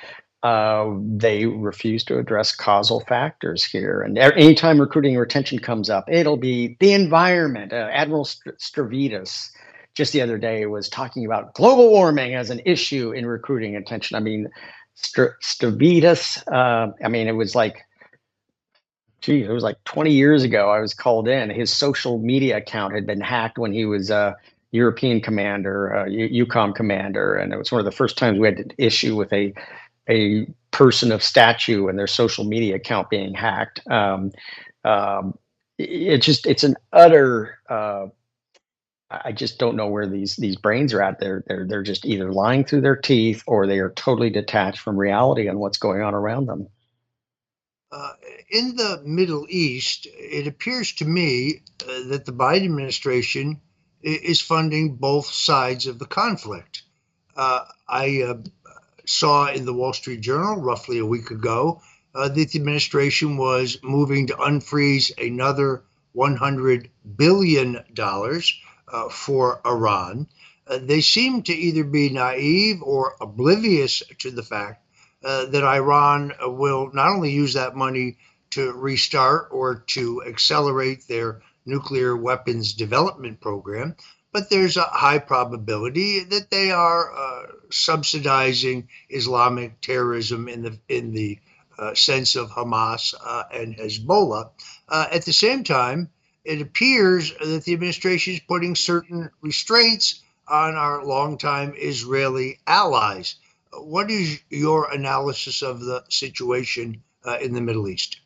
uh, 0.46 0.94
they 1.00 1.44
refuse 1.44 2.04
to 2.04 2.18
address 2.18 2.54
causal 2.54 3.00
factors 3.08 3.64
here. 3.64 4.00
And 4.00 4.16
anytime 4.16 4.80
recruiting 4.80 5.16
retention 5.16 5.58
comes 5.58 5.90
up, 5.90 6.04
it'll 6.08 6.36
be 6.36 6.76
the 6.78 6.92
environment. 6.92 7.72
Uh, 7.72 7.88
Admiral 7.92 8.24
Stavridis 8.24 9.50
just 9.94 10.12
the 10.12 10.20
other 10.20 10.38
day 10.38 10.66
was 10.66 10.88
talking 10.88 11.26
about 11.26 11.54
global 11.54 11.90
warming 11.90 12.36
as 12.36 12.50
an 12.50 12.60
issue 12.64 13.10
in 13.10 13.26
recruiting 13.26 13.74
retention. 13.74 14.16
I 14.16 14.20
mean, 14.20 14.48
Stavridis, 14.96 16.44
uh, 16.52 16.92
I 17.04 17.08
mean, 17.08 17.26
it 17.26 17.32
was 17.32 17.56
like, 17.56 17.84
gee, 19.22 19.42
it 19.42 19.50
was 19.50 19.64
like 19.64 19.82
20 19.84 20.12
years 20.12 20.44
ago 20.44 20.70
I 20.70 20.78
was 20.78 20.94
called 20.94 21.26
in. 21.26 21.50
His 21.50 21.76
social 21.76 22.18
media 22.18 22.58
account 22.58 22.94
had 22.94 23.04
been 23.04 23.20
hacked 23.20 23.58
when 23.58 23.72
he 23.72 23.84
was 23.84 24.10
a 24.10 24.36
European 24.70 25.20
commander, 25.20 25.96
uh, 25.96 26.04
EUCOM 26.04 26.76
commander. 26.76 27.34
And 27.34 27.52
it 27.52 27.56
was 27.56 27.72
one 27.72 27.80
of 27.80 27.84
the 27.84 27.90
first 27.90 28.16
times 28.16 28.38
we 28.38 28.46
had 28.46 28.58
an 28.58 28.72
issue 28.78 29.16
with 29.16 29.32
a 29.32 29.52
a 30.08 30.46
person 30.70 31.12
of 31.12 31.22
statue 31.22 31.88
and 31.88 31.98
their 31.98 32.06
social 32.06 32.44
media 32.44 32.76
account 32.76 33.10
being 33.10 33.34
hacked. 33.34 33.80
Um, 33.90 34.32
um, 34.84 35.38
it 35.78 36.18
just 36.18 36.46
it's 36.46 36.64
an 36.64 36.76
utter. 36.92 37.58
Uh, 37.68 38.06
I 39.10 39.32
just 39.32 39.58
don't 39.58 39.76
know 39.76 39.88
where 39.88 40.06
these 40.06 40.36
these 40.36 40.56
brains 40.56 40.92
are 40.92 41.02
at. 41.02 41.20
They're 41.20 41.44
they're 41.46 41.66
they're 41.66 41.82
just 41.82 42.04
either 42.04 42.32
lying 42.32 42.64
through 42.64 42.80
their 42.80 42.96
teeth 42.96 43.42
or 43.46 43.66
they 43.66 43.78
are 43.78 43.90
totally 43.90 44.30
detached 44.30 44.80
from 44.80 44.96
reality 44.96 45.48
and 45.48 45.58
what's 45.58 45.78
going 45.78 46.02
on 46.02 46.14
around 46.14 46.46
them. 46.46 46.68
Uh, 47.92 48.12
in 48.50 48.76
the 48.76 49.00
Middle 49.04 49.46
East, 49.48 50.06
it 50.12 50.46
appears 50.46 50.92
to 50.94 51.04
me 51.04 51.62
uh, 51.82 52.08
that 52.08 52.24
the 52.26 52.32
Biden 52.32 52.64
administration 52.64 53.60
is 54.02 54.40
funding 54.40 54.96
both 54.96 55.26
sides 55.26 55.86
of 55.86 55.98
the 55.98 56.06
conflict. 56.06 56.82
Uh, 57.36 57.64
I 57.88 58.22
uh, 58.22 58.34
saw 59.06 59.48
in 59.48 59.64
the 59.64 59.72
Wall 59.72 59.92
Street 59.92 60.20
Journal 60.20 60.60
roughly 60.60 60.98
a 60.98 61.06
week 61.06 61.30
ago 61.30 61.80
uh, 62.14 62.28
that 62.28 62.50
the 62.50 62.58
administration 62.58 63.36
was 63.36 63.78
moving 63.82 64.26
to 64.26 64.34
unfreeze 64.34 65.12
another 65.18 65.82
$100 66.16 66.90
billion 67.16 67.78
uh, 67.98 69.08
for 69.10 69.60
Iran. 69.66 70.26
Uh, 70.66 70.78
they 70.82 71.00
seem 71.00 71.42
to 71.42 71.54
either 71.54 71.84
be 71.84 72.08
naive 72.08 72.82
or 72.82 73.14
oblivious 73.20 74.02
to 74.18 74.30
the 74.30 74.42
fact 74.42 74.82
uh, 75.24 75.46
that 75.46 75.64
Iran 75.64 76.32
will 76.40 76.90
not 76.92 77.10
only 77.10 77.32
use 77.32 77.54
that 77.54 77.76
money 77.76 78.16
to 78.50 78.72
restart 78.72 79.48
or 79.50 79.84
to 79.88 80.22
accelerate 80.24 81.06
their 81.06 81.42
nuclear 81.66 82.16
weapons 82.16 82.72
development 82.72 83.40
program, 83.40 83.96
but 84.36 84.50
there's 84.50 84.76
a 84.76 84.82
high 84.82 85.18
probability 85.18 86.22
that 86.22 86.50
they 86.50 86.70
are 86.70 87.10
uh, 87.10 87.46
subsidizing 87.70 88.86
Islamic 89.08 89.80
terrorism 89.80 90.46
in 90.46 90.60
the 90.62 90.78
in 90.90 91.14
the 91.14 91.38
uh, 91.78 91.94
sense 91.94 92.36
of 92.36 92.50
Hamas 92.50 93.14
uh, 93.24 93.44
and 93.50 93.74
Hezbollah. 93.78 94.50
Uh, 94.90 95.06
at 95.10 95.24
the 95.24 95.32
same 95.32 95.64
time, 95.64 96.10
it 96.44 96.60
appears 96.60 97.32
that 97.38 97.64
the 97.64 97.72
administration 97.72 98.34
is 98.34 98.40
putting 98.40 98.74
certain 98.74 99.30
restraints 99.40 100.20
on 100.48 100.74
our 100.74 101.02
longtime 101.02 101.72
Israeli 101.74 102.58
allies. 102.66 103.36
What 103.72 104.10
is 104.10 104.38
your 104.50 104.92
analysis 104.92 105.62
of 105.62 105.80
the 105.80 106.04
situation 106.10 107.02
uh, 107.24 107.38
in 107.40 107.54
the 107.54 107.62
Middle 107.62 107.88
East? 107.88 108.20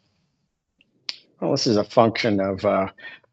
Well, 1.41 1.53
this 1.53 1.69
is 1.69 1.77
a 1.77 1.85
function 1.85 2.41
of 2.41 2.65
uh, 2.65 2.89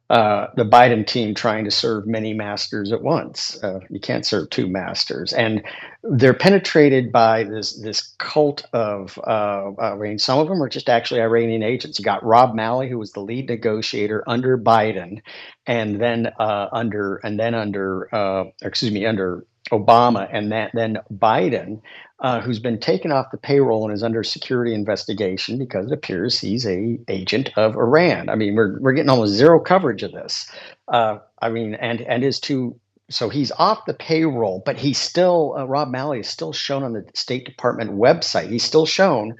uh, 0.10 0.48
the 0.56 0.64
Biden 0.64 1.06
team 1.06 1.34
trying 1.36 1.66
to 1.66 1.72
serve 1.72 2.08
many 2.08 2.34
masters 2.34 2.94
at 2.94 3.02
once. 3.02 3.62
Uh, 3.62 3.80
you 3.90 4.00
can't 4.00 4.26
serve 4.26 4.50
two 4.50 4.68
masters, 4.68 5.34
and 5.34 5.62
they're 6.04 6.34
penetrated 6.34 7.12
by 7.12 7.44
this 7.44 7.74
this 7.82 8.16
cult 8.18 8.66
of 8.72 9.20
uh, 9.28 9.72
I 9.80 9.96
mean, 9.96 10.18
some 10.18 10.40
of 10.40 10.48
them 10.48 10.64
are 10.64 10.70
just 10.70 10.88
actually 10.88 11.22
Iranian 11.22 11.62
agents. 11.62 12.00
You 12.00 12.06
got 12.06 12.24
Rob 12.24 12.56
Malley, 12.56 12.90
who 12.90 12.98
was 12.98 13.12
the 13.12 13.20
lead 13.20 13.50
negotiator 13.50 14.24
under 14.28 14.58
Biden, 14.58 15.22
and 15.66 16.02
then 16.02 16.28
uh, 16.40 16.70
under 16.72 17.18
and 17.18 17.38
then 17.38 17.54
under 17.54 18.14
uh, 18.16 18.46
excuse 18.62 18.94
me 18.94 19.06
under 19.06 19.46
Obama, 19.72 20.30
and 20.32 20.52
that 20.52 20.72
then 20.74 21.00
Biden 21.14 21.82
uh, 22.20 22.42
who's 22.42 22.60
been 22.60 22.80
taken 22.80 23.12
off 23.12 23.32
the 23.32 23.38
payroll 23.38 23.86
and 23.86 23.94
is 23.94 24.02
under 24.02 24.24
security 24.24 24.74
investigation 24.74 25.58
because 25.60 25.88
it 25.88 25.94
appears 25.94 26.40
he's 26.40 26.66
a 26.66 26.98
agent 27.08 27.52
of 27.58 27.76
Iran. 27.76 28.30
I 28.30 28.36
mean, 28.36 28.56
we're 28.56 28.80
we're 28.80 28.94
getting 28.94 29.10
almost 29.10 29.34
zero 29.34 29.60
coverage 29.60 30.04
of 30.04 30.14
this. 30.14 30.50
Uh, 30.88 31.20
I 31.42 31.50
mean, 31.50 31.76
and 31.76 32.02
and 32.02 32.24
his 32.24 32.40
two. 32.40 32.80
So 33.10 33.30
he's 33.30 33.54
off 33.54 33.86
the 33.86 33.94
payroll, 33.94 34.62
but 34.66 34.76
he's 34.76 34.98
still 34.98 35.56
uh, 35.58 35.64
Rob 35.66 35.90
Malley 35.90 36.20
is 36.20 36.28
still 36.28 36.52
shown 36.52 36.84
on 36.84 36.92
the 36.94 37.06
State 37.14 37.46
Department 37.46 37.92
website. 37.92 38.50
He's 38.50 38.66
still 38.66 38.86
shown 38.86 39.36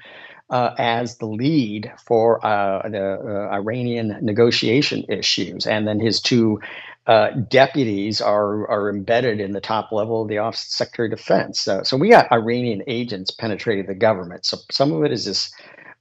uh, 0.48 0.70
as 0.78 1.18
the 1.18 1.26
lead 1.26 1.92
for 2.06 2.44
uh, 2.46 2.88
the 2.88 3.18
uh, 3.20 3.54
Iranian 3.54 4.16
negotiation 4.22 5.04
issues, 5.08 5.66
and 5.66 5.86
then 5.86 6.00
his 6.00 6.20
two 6.20 6.60
uh, 7.08 7.30
deputies 7.48 8.20
are 8.20 8.70
are 8.70 8.90
embedded 8.90 9.40
in 9.40 9.52
the 9.52 9.60
top 9.62 9.90
level 9.92 10.22
of 10.22 10.28
the 10.28 10.38
Office 10.38 10.64
of 10.64 10.68
Secretary 10.68 11.10
of 11.10 11.16
Defense. 11.18 11.66
Uh, 11.66 11.82
so 11.82 11.96
we 11.96 12.10
got 12.10 12.30
Iranian 12.30 12.82
agents 12.86 13.30
penetrating 13.30 13.86
the 13.86 13.94
government. 13.94 14.44
So 14.44 14.58
some 14.70 14.92
of 14.92 15.02
it 15.04 15.10
is 15.10 15.24
this 15.24 15.50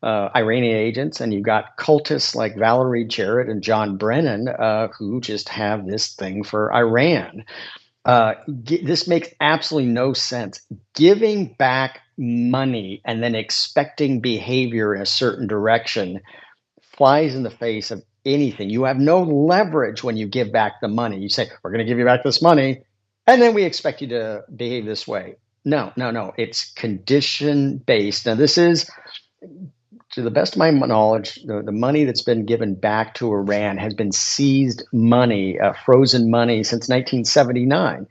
uh, 0.04 0.30
Iranian 0.36 0.76
agents, 0.76 1.22
and 1.22 1.34
you've 1.34 1.44
got 1.44 1.78
cultists 1.78 2.36
like 2.36 2.58
Valerie 2.58 3.06
Jarrett 3.06 3.50
and 3.50 3.64
John 3.64 3.96
Brennan 3.98 4.50
uh, 4.50 4.90
who 4.90 5.22
just 5.22 5.48
have 5.50 5.88
this 5.88 6.14
thing 6.14 6.44
for 6.44 6.74
Iran. 6.74 7.46
Uh, 8.04 8.34
this 8.48 9.08
makes 9.08 9.30
absolutely 9.42 9.92
no 9.92 10.14
sense. 10.14 10.62
Giving 10.94 11.56
back 11.58 12.02
money 12.18 13.02
and 13.06 13.24
then 13.24 13.36
expecting 13.36 14.20
behavior 14.20 14.94
in 14.94 15.02
a 15.02 15.06
certain 15.06 15.48
direction 15.48 16.22
flies 16.98 17.36
in 17.36 17.44
the 17.44 17.50
face 17.50 17.92
of 17.92 18.04
anything. 18.28 18.70
You 18.70 18.84
have 18.84 19.00
no 19.00 19.24
leverage 19.24 20.04
when 20.04 20.18
you 20.18 20.28
give 20.28 20.52
back 20.52 20.82
the 20.82 20.88
money. 20.88 21.18
You 21.18 21.30
say, 21.30 21.50
We're 21.64 21.72
going 21.72 21.86
to 21.86 21.90
give 21.90 21.98
you 21.98 22.06
back 22.06 22.24
this 22.24 22.42
money, 22.42 22.84
and 23.26 23.42
then 23.42 23.54
we 23.54 23.64
expect 23.64 24.02
you 24.02 24.08
to 24.10 24.44
behave 24.56 24.86
this 24.86 25.08
way. 25.08 25.36
No, 25.66 25.92
no, 25.98 26.12
no. 26.12 26.34
It's 26.38 26.72
condition 26.74 27.78
based. 27.80 28.26
Now, 28.26 28.36
this 28.36 28.58
is, 28.58 28.90
to 30.12 30.22
the 30.22 30.32
best 30.32 30.54
of 30.54 30.60
my 30.60 30.72
knowledge, 30.72 31.36
the, 31.44 31.62
the 31.62 31.74
money 31.74 32.06
that's 32.06 32.22
been 32.22 32.46
given 32.46 32.74
back 32.74 33.16
to 33.16 33.32
Iran 33.34 33.78
has 33.78 33.94
been 33.94 34.14
seized 34.14 34.84
money, 34.94 35.60
uh, 35.60 35.74
frozen 35.86 36.32
money 36.32 36.64
since 36.64 36.88
1979. 36.88 38.08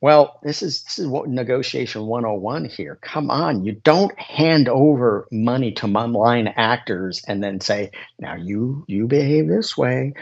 Well, 0.00 0.38
this 0.42 0.62
is 0.62 0.82
this 0.84 0.98
is 0.98 1.06
what 1.06 1.28
negotiation 1.28 2.06
101 2.06 2.66
here. 2.66 2.98
Come 3.02 3.30
on, 3.30 3.64
you 3.64 3.72
don't 3.72 4.16
hand 4.18 4.68
over 4.68 5.26
money 5.32 5.72
to 5.72 5.86
online 5.86 6.48
actors 6.48 7.22
and 7.26 7.42
then 7.42 7.60
say, 7.60 7.90
"Now 8.18 8.36
you 8.36 8.84
you 8.88 9.06
behave 9.08 9.48
this 9.48 9.76
way, 9.76 10.12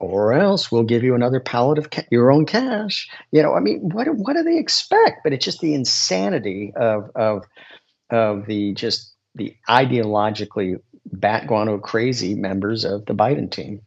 or 0.00 0.34
else 0.34 0.72
we'll 0.72 0.84
give 0.84 1.04
you 1.04 1.14
another 1.14 1.40
pallet 1.40 1.78
of 1.78 1.90
ca- 1.90 2.04
your 2.10 2.32
own 2.32 2.46
cash." 2.46 3.08
You 3.32 3.42
know, 3.42 3.54
I 3.54 3.60
mean, 3.60 3.80
what 3.90 4.08
what 4.16 4.36
do 4.36 4.42
they 4.44 4.58
expect? 4.58 5.20
But 5.24 5.32
it's 5.32 5.44
just 5.44 5.60
the 5.60 5.74
insanity 5.74 6.72
of 6.76 7.10
of 7.16 7.44
of 8.10 8.46
the 8.46 8.74
just 8.74 9.14
the 9.36 9.54
ideologically 9.68 10.76
bat 11.06 11.46
guano 11.48 11.78
crazy 11.78 12.34
members 12.34 12.84
of 12.84 13.06
the 13.06 13.14
Biden 13.14 13.50
team. 13.50 13.82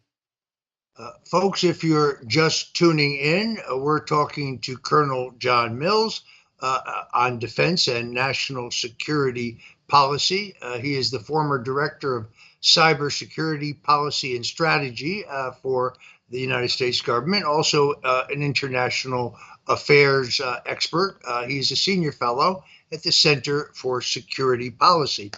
Uh, 1.00 1.12
folks, 1.26 1.64
if 1.64 1.84
you're 1.84 2.20
just 2.26 2.76
tuning 2.76 3.18
in, 3.18 3.60
uh, 3.72 3.78
we're 3.78 4.04
talking 4.04 4.58
to 4.58 4.76
Colonel 4.78 5.32
John 5.38 5.78
Mills 5.78 6.22
uh, 6.60 6.80
uh 6.84 7.04
on 7.14 7.38
defense 7.38 7.88
and 7.88 8.12
national 8.12 8.72
security 8.72 9.60
policy. 9.88 10.56
Uh, 10.60 10.80
he 10.80 10.96
is 10.96 11.12
the 11.12 11.20
former 11.20 11.62
director 11.62 12.16
of 12.16 12.28
cybersecurity 12.64 13.80
policy 13.84 14.36
and 14.36 14.44
strategy 14.44 15.24
uh, 15.30 15.52
for 15.52 15.96
the 16.32 16.40
United 16.40 16.72
States 16.72 17.00
government, 17.00 17.46
also 17.46 17.94
an 18.04 18.42
international 18.42 19.38
affairs 19.68 20.42
expert. 20.66 21.20
he's 21.48 21.72
a 21.72 21.76
senior 21.76 22.12
fellow 22.12 22.64
at 22.92 23.02
the 23.04 23.12
Center 23.12 23.70
for 23.74 24.02
Security 24.02 24.70
Policy. 24.70 25.32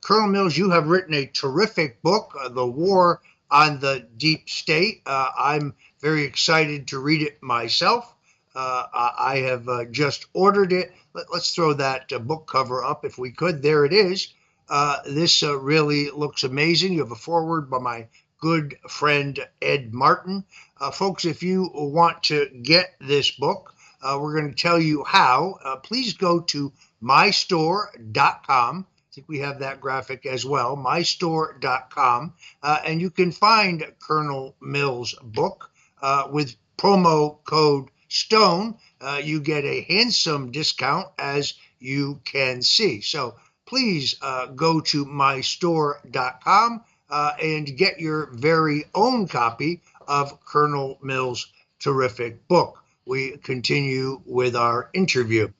Colonel 0.00 0.28
Mills, 0.28 0.56
you 0.56 0.70
have 0.70 0.86
written 0.86 1.12
a 1.12 1.26
terrific 1.26 2.00
book, 2.00 2.34
The 2.52 2.66
War 2.66 3.20
on 3.52 3.78
the 3.80 4.08
deep 4.16 4.48
state. 4.48 5.02
Uh, 5.04 5.28
I'm 5.38 5.74
very 6.00 6.24
excited 6.24 6.88
to 6.88 6.98
read 6.98 7.20
it 7.22 7.42
myself. 7.42 8.12
Uh, 8.54 8.86
I 8.92 9.44
have 9.46 9.68
uh, 9.68 9.84
just 9.84 10.26
ordered 10.32 10.72
it. 10.72 10.90
Let, 11.12 11.26
us 11.34 11.54
throw 11.54 11.74
that 11.74 12.10
uh, 12.12 12.18
book 12.18 12.48
cover 12.50 12.82
up 12.82 13.04
if 13.04 13.18
we 13.18 13.30
could. 13.30 13.62
There 13.62 13.84
it 13.84 13.92
is. 13.92 14.32
Uh, 14.68 14.96
this 15.06 15.42
uh, 15.42 15.58
really 15.58 16.10
looks 16.10 16.44
amazing. 16.44 16.94
You 16.94 17.00
have 17.00 17.12
a 17.12 17.16
foreword 17.16 17.70
by 17.70 17.78
my 17.78 18.08
good 18.40 18.76
friend 18.88 19.38
Ed 19.60 19.92
Martin. 19.92 20.44
Folks, 20.92 21.24
if 21.24 21.44
you 21.44 21.70
want 21.72 22.24
to 22.24 22.48
get 22.62 22.96
this 23.00 23.30
book, 23.30 23.72
we're 24.02 24.34
going 24.34 24.52
to 24.52 24.60
tell 24.60 24.80
you 24.80 25.04
how. 25.04 25.78
Please 25.84 26.14
go 26.14 26.40
to 26.40 26.72
mystore.com. 27.00 28.86
I 29.12 29.14
think 29.14 29.28
we 29.28 29.40
have 29.40 29.58
that 29.58 29.82
graphic 29.82 30.24
as 30.24 30.46
well, 30.46 30.74
mystore.com. 30.74 32.32
Uh, 32.62 32.78
and 32.82 32.98
you 32.98 33.10
can 33.10 33.30
find 33.30 33.84
Colonel 33.98 34.56
Mills' 34.58 35.14
book 35.22 35.70
uh, 36.00 36.28
with 36.32 36.56
promo 36.78 37.36
code 37.44 37.90
STONE. 38.08 38.78
Uh, 39.02 39.20
you 39.22 39.40
get 39.40 39.66
a 39.66 39.82
handsome 39.82 40.50
discount, 40.50 41.08
as 41.18 41.52
you 41.78 42.22
can 42.24 42.62
see. 42.62 43.02
So 43.02 43.36
please 43.66 44.16
uh, 44.22 44.46
go 44.46 44.80
to 44.80 45.04
mystore.com 45.04 46.82
uh, 47.10 47.32
and 47.42 47.76
get 47.76 48.00
your 48.00 48.30
very 48.32 48.84
own 48.94 49.28
copy 49.28 49.82
of 50.08 50.42
Colonel 50.46 50.98
Mills' 51.02 51.52
terrific 51.80 52.48
book. 52.48 52.82
We 53.04 53.36
continue 53.36 54.22
with 54.24 54.56
our 54.56 54.88
interview. 54.94 55.52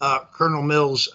Uh, 0.00 0.20
Colonel 0.32 0.62
Mills, 0.62 1.10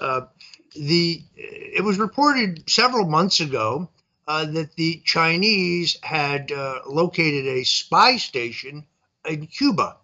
the 0.75 1.23
it 1.35 1.83
was 1.83 1.99
reported 1.99 2.69
several 2.69 3.05
months 3.05 3.39
ago 3.39 3.89
uh, 4.27 4.45
that 4.45 4.75
the 4.75 5.01
Chinese 5.03 5.97
had 6.03 6.51
uh, 6.51 6.79
located 6.87 7.45
a 7.45 7.63
spy 7.63 8.17
station 8.17 8.85
in 9.27 9.47
Cuba. 9.47 9.97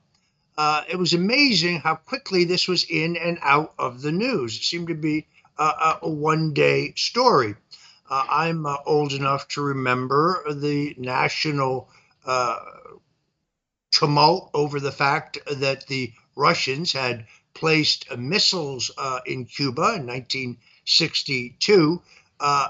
Uh, 0.58 0.84
it 0.90 0.98
was 0.98 1.14
amazing 1.14 1.80
how 1.80 1.96
quickly 1.96 2.44
this 2.44 2.68
was 2.68 2.84
in 2.90 3.16
and 3.16 3.38
out 3.42 3.74
of 3.78 4.02
the 4.02 4.12
news. 4.12 4.58
It 4.58 4.64
seemed 4.64 4.88
to 4.88 4.96
be 4.96 5.28
a, 5.58 5.98
one 6.02 6.54
day 6.54 6.94
story. 6.96 7.56
Uh, 8.10 8.26
I'm 8.30 8.66
uh, 8.66 8.78
old 8.86 9.14
enough 9.14 9.48
to 9.50 9.62
remember 9.62 10.44
the 10.54 10.96
national 10.98 11.90
uh, 12.26 12.60
tumult 13.92 14.50
over 14.54 14.80
the 14.80 14.92
fact 14.92 15.38
that 15.52 15.88
the 15.88 16.14
Russians 16.36 16.92
had 16.94 17.28
placed 17.58 18.16
missiles 18.16 18.92
uh, 18.98 19.20
in 19.26 19.46
Cuba 19.46 19.96
in 19.96 20.06
1962. 20.06 22.02
Uh, 22.40 22.68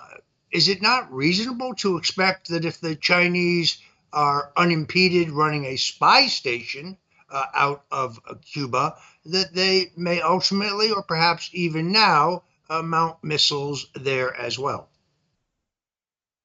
is 0.52 0.70
it 0.70 0.82
not 0.82 1.12
reasonable 1.12 1.76
to 1.76 1.98
expect 1.98 2.48
that 2.48 2.64
if 2.64 2.80
the 2.80 2.96
Chinese 2.96 3.80
are 4.14 4.54
unimpeded 4.56 5.30
running 5.30 5.66
a 5.66 5.76
spy 5.76 6.28
station 6.28 6.98
uh, 7.30 7.44
out 7.54 7.84
of 7.92 8.18
Cuba, 8.42 8.96
that 9.26 9.54
they 9.54 9.92
may 9.98 10.22
ultimately, 10.22 10.90
or 10.90 11.04
perhaps 11.04 11.50
even 11.52 11.92
now, 11.92 12.44
mount 12.70 13.22
missiles 13.22 13.88
there 13.94 14.34
as 14.40 14.58
well? 14.58 14.88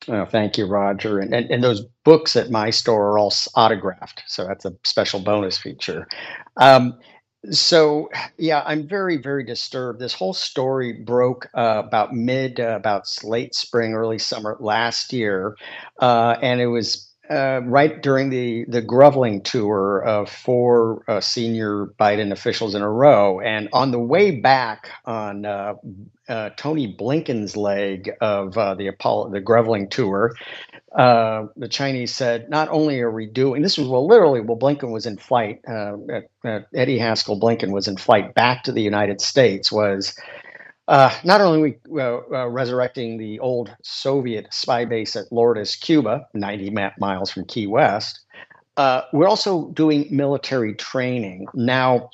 Oh, 0.08 0.24
thank 0.24 0.58
you, 0.58 0.66
Roger. 0.66 1.20
And, 1.20 1.32
and, 1.32 1.50
and 1.50 1.62
those 1.62 1.82
books 2.04 2.34
at 2.34 2.50
my 2.50 2.70
store 2.70 3.12
are 3.12 3.18
all 3.18 3.32
autographed, 3.54 4.22
so 4.26 4.46
that's 4.46 4.64
a 4.64 4.74
special 4.84 5.20
bonus 5.20 5.58
feature. 5.58 6.08
Um, 6.56 6.98
so 7.50 8.08
yeah, 8.38 8.62
I'm 8.64 8.86
very 8.86 9.16
very 9.16 9.44
disturbed. 9.44 10.00
This 10.00 10.14
whole 10.14 10.34
story 10.34 10.92
broke 10.92 11.48
uh, 11.54 11.82
about 11.84 12.14
mid, 12.14 12.60
uh, 12.60 12.76
about 12.76 13.04
late 13.24 13.54
spring, 13.54 13.94
early 13.94 14.18
summer 14.18 14.56
last 14.60 15.12
year, 15.12 15.56
uh, 16.00 16.36
and 16.40 16.60
it 16.60 16.66
was 16.66 17.08
uh, 17.30 17.60
right 17.64 18.00
during 18.02 18.30
the 18.30 18.64
the 18.68 18.82
groveling 18.82 19.42
tour 19.42 20.04
of 20.04 20.28
four 20.30 21.02
uh, 21.08 21.20
senior 21.20 21.86
Biden 21.98 22.30
officials 22.30 22.74
in 22.74 22.82
a 22.82 22.90
row, 22.90 23.40
and 23.40 23.68
on 23.72 23.90
the 23.90 23.98
way 23.98 24.30
back 24.40 24.90
on 25.04 25.44
uh, 26.32 26.34
uh 26.34 26.50
Tony 26.56 26.92
Blinken's 26.92 27.56
leg 27.56 28.10
of 28.20 28.56
uh, 28.56 28.74
the 28.74 28.86
Apollo 28.86 29.30
the 29.30 29.40
groveling 29.40 29.88
tour, 29.88 30.34
uh, 30.96 31.46
the 31.56 31.68
Chinese 31.68 32.14
said, 32.14 32.48
"Not 32.48 32.68
only 32.70 33.00
are 33.00 33.10
we 33.10 33.26
doing 33.26 33.62
this 33.62 33.78
was 33.78 33.88
well, 33.88 34.06
literally, 34.06 34.40
well, 34.40 34.58
Blinken 34.58 34.92
was 34.92 35.06
in 35.06 35.16
flight. 35.18 35.60
Eddie 36.74 36.98
Haskell 36.98 37.38
Blinken 37.38 37.70
was 37.72 37.88
in 37.88 37.96
flight 37.96 38.34
back 38.34 38.64
to 38.64 38.72
the 38.72 38.82
United 38.82 39.20
States. 39.20 39.70
Was 39.70 40.14
uh, 40.88 41.14
not 41.24 41.40
only 41.40 41.78
we 41.88 42.00
uh, 42.00 42.20
uh, 42.32 42.48
resurrecting 42.48 43.18
the 43.18 43.38
old 43.38 43.74
Soviet 43.82 44.52
spy 44.52 44.84
base 44.84 45.14
at 45.16 45.30
Lourdes, 45.30 45.76
Cuba, 45.76 46.26
90 46.34 46.74
miles 46.98 47.30
from 47.30 47.44
Key 47.44 47.66
West, 47.66 48.20
uh, 48.76 49.02
we're 49.12 49.28
also 49.28 49.68
doing 49.68 50.06
military 50.10 50.74
training. 50.74 51.46
Now, 51.54 52.10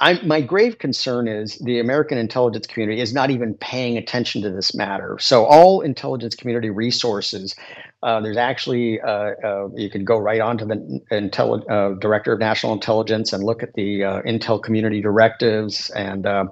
I'm, 0.00 0.26
my 0.26 0.40
grave 0.40 0.78
concern 0.78 1.28
is 1.28 1.56
the 1.58 1.78
American 1.78 2.16
intelligence 2.16 2.66
community 2.66 3.02
is 3.02 3.12
not 3.12 3.30
even 3.30 3.54
paying 3.54 3.98
attention 3.98 4.40
to 4.42 4.50
this 4.50 4.74
matter. 4.74 5.18
So, 5.20 5.44
all 5.44 5.82
intelligence 5.82 6.34
community 6.34 6.70
resources, 6.70 7.54
uh, 8.02 8.20
there's 8.20 8.38
actually, 8.38 8.98
uh, 9.02 9.32
uh, 9.44 9.68
you 9.76 9.90
can 9.90 10.04
go 10.04 10.16
right 10.16 10.40
on 10.40 10.56
to 10.58 10.64
the 10.64 11.64
uh, 11.68 11.90
Director 12.00 12.32
of 12.32 12.38
National 12.38 12.72
Intelligence 12.72 13.34
and 13.34 13.44
look 13.44 13.62
at 13.62 13.74
the 13.74 14.04
uh, 14.04 14.22
Intel 14.22 14.62
community 14.62 15.02
directives. 15.02 15.90
And 15.90 16.24
uh, 16.24 16.46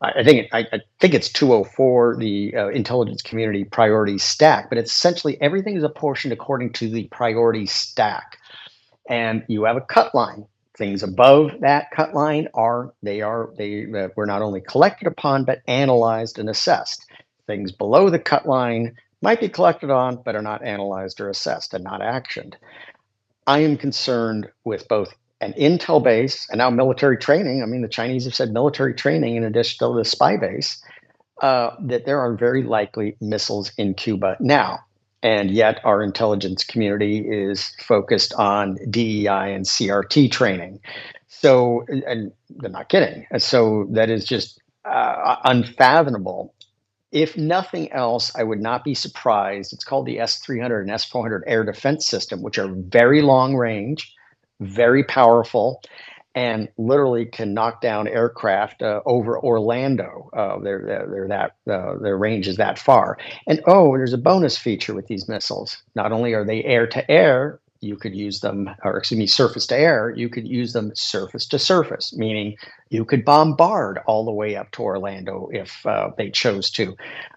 I 0.00 0.24
think, 0.24 0.48
I, 0.52 0.60
I, 0.72 0.80
think 0.98 1.12
it's 1.12 1.28
204, 1.28 2.16
the 2.16 2.54
intelligence 2.74 3.20
community 3.20 3.64
priority 3.64 4.16
stack, 4.16 4.70
but 4.70 4.78
it's 4.78 4.90
essentially 4.90 5.40
everything 5.42 5.76
is 5.76 5.84
apportioned 5.84 6.32
according 6.32 6.72
to 6.74 6.88
the 6.88 7.04
priority 7.08 7.66
stack. 7.66 8.38
And 9.08 9.44
you 9.48 9.64
have 9.64 9.76
a 9.76 9.82
cut 9.82 10.14
line 10.14 10.46
things 10.76 11.02
above 11.02 11.52
that 11.60 11.90
cut 11.90 12.14
line 12.14 12.48
are 12.54 12.92
they 13.02 13.20
are 13.22 13.50
they 13.56 13.86
uh, 13.92 14.08
were 14.16 14.26
not 14.26 14.42
only 14.42 14.60
collected 14.60 15.06
upon 15.06 15.44
but 15.44 15.60
analyzed 15.66 16.38
and 16.38 16.48
assessed. 16.48 17.06
Things 17.46 17.72
below 17.72 18.10
the 18.10 18.18
cut 18.18 18.46
line 18.46 18.96
might 19.22 19.40
be 19.40 19.48
collected 19.48 19.90
on 19.90 20.22
but 20.24 20.36
are 20.36 20.42
not 20.42 20.64
analyzed 20.64 21.20
or 21.20 21.28
assessed 21.28 21.74
and 21.74 21.84
not 21.84 22.00
actioned. 22.00 22.54
I 23.46 23.60
am 23.60 23.76
concerned 23.76 24.48
with 24.64 24.88
both 24.88 25.14
an 25.40 25.52
intel 25.54 26.02
base 26.02 26.48
and 26.50 26.58
now 26.58 26.70
military 26.70 27.18
training. 27.18 27.62
I 27.62 27.66
mean 27.66 27.82
the 27.82 27.88
chinese 27.88 28.24
have 28.24 28.34
said 28.34 28.52
military 28.52 28.94
training 28.94 29.36
in 29.36 29.44
addition 29.44 29.86
to 29.86 29.94
the 29.94 30.04
spy 30.04 30.36
base 30.36 30.82
uh, 31.42 31.70
that 31.80 32.06
there 32.06 32.20
are 32.20 32.34
very 32.34 32.62
likely 32.62 33.16
missiles 33.20 33.72
in 33.76 33.94
cuba 33.94 34.36
now 34.40 34.80
and 35.26 35.50
yet 35.50 35.80
our 35.84 36.04
intelligence 36.04 36.62
community 36.62 37.18
is 37.18 37.74
focused 37.80 38.32
on 38.34 38.76
DEI 38.88 39.54
and 39.54 39.64
CRT 39.64 40.30
training. 40.30 40.78
So, 41.26 41.84
and 41.88 42.30
they're 42.48 42.70
not 42.70 42.88
kidding. 42.88 43.26
So 43.38 43.88
that 43.90 44.08
is 44.08 44.24
just 44.24 44.60
uh, 44.84 45.34
unfathomable. 45.42 46.54
If 47.10 47.36
nothing 47.36 47.90
else, 47.90 48.30
I 48.36 48.44
would 48.44 48.60
not 48.60 48.84
be 48.84 48.94
surprised. 48.94 49.72
It's 49.72 49.82
called 49.82 50.06
the 50.06 50.20
S 50.20 50.38
300 50.38 50.82
and 50.82 50.92
S 50.92 51.04
400 51.04 51.42
air 51.48 51.64
defense 51.64 52.06
system, 52.06 52.40
which 52.40 52.56
are 52.56 52.68
very 52.68 53.20
long 53.20 53.56
range, 53.56 54.14
very 54.60 55.02
powerful, 55.02 55.82
and 56.36 56.68
literally 56.76 57.24
can 57.24 57.54
knock 57.54 57.80
down 57.80 58.06
aircraft 58.06 58.82
uh, 58.82 59.00
over 59.06 59.40
Orlando. 59.40 60.30
Uh, 60.34 60.58
they're, 60.60 61.06
they're 61.10 61.28
that 61.28 61.56
uh, 61.72 61.96
their 61.98 62.18
range 62.18 62.46
is 62.46 62.58
that 62.58 62.78
far. 62.78 63.18
And 63.46 63.62
oh, 63.66 63.96
there's 63.96 64.12
a 64.12 64.18
bonus 64.18 64.58
feature 64.58 64.94
with 64.94 65.06
these 65.08 65.28
missiles. 65.28 65.82
Not 65.96 66.12
only 66.12 66.34
are 66.34 66.44
they 66.44 66.62
air 66.64 66.86
to 66.88 67.10
air, 67.10 67.58
you 67.80 67.96
could 67.96 68.14
use 68.14 68.40
them, 68.40 68.70
or 68.84 68.98
excuse 68.98 69.18
me, 69.18 69.26
surface 69.26 69.66
to 69.68 69.78
air. 69.78 70.10
You 70.10 70.28
could 70.28 70.46
use 70.46 70.74
them 70.74 70.92
surface 70.94 71.46
to 71.46 71.58
surface, 71.58 72.14
meaning 72.14 72.56
you 72.90 73.04
could 73.06 73.24
bombard 73.24 73.98
all 74.06 74.24
the 74.24 74.32
way 74.32 74.56
up 74.56 74.70
to 74.72 74.82
Orlando 74.82 75.48
if 75.52 75.86
uh, 75.86 76.10
they 76.18 76.30
chose 76.30 76.70
to. 76.72 76.96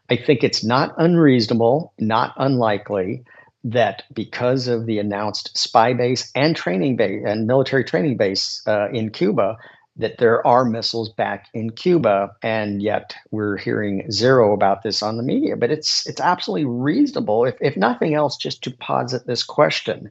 I 0.10 0.18
think 0.18 0.44
it's 0.44 0.64
not 0.64 0.94
unreasonable, 0.98 1.94
not 2.00 2.34
unlikely 2.38 3.24
that 3.64 4.04
because 4.14 4.68
of 4.68 4.86
the 4.86 5.00
announced 5.00 5.58
spy 5.58 5.94
base 5.94 6.32
and 6.36 6.56
training 6.56 6.96
base 6.96 7.24
and 7.26 7.48
military 7.48 7.84
training 7.84 8.18
base 8.18 8.62
uh, 8.68 8.90
in 8.92 9.10
Cuba, 9.10 9.58
that 9.98 10.18
there 10.18 10.46
are 10.48 10.64
missiles 10.64 11.10
back 11.10 11.48
in 11.54 11.72
Cuba, 11.72 12.32
and 12.42 12.82
yet 12.82 13.14
we're 13.32 13.58
hearing 13.58 14.10
zero 14.12 14.54
about 14.54 14.82
this 14.82 15.04
on 15.04 15.18
the 15.18 15.24
media. 15.24 15.58
But 15.58 15.72
it's 15.72 16.08
it's 16.08 16.22
absolutely 16.22 16.66
reasonable, 16.66 17.46
if 17.46 17.56
if 17.60 17.76
nothing 17.76 18.14
else, 18.14 18.38
just 18.38 18.64
to 18.64 18.72
posit 18.72 19.28
this 19.28 19.44
question. 19.44 20.10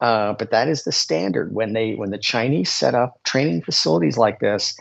Uh, 0.00 0.34
but 0.34 0.50
that 0.50 0.68
is 0.68 0.84
the 0.84 0.92
standard 0.92 1.54
when 1.54 1.72
they 1.72 1.94
when 1.94 2.10
the 2.10 2.18
Chinese 2.18 2.70
set 2.70 2.94
up 2.94 3.18
training 3.24 3.62
facilities 3.62 4.18
like 4.18 4.40
this 4.40 4.76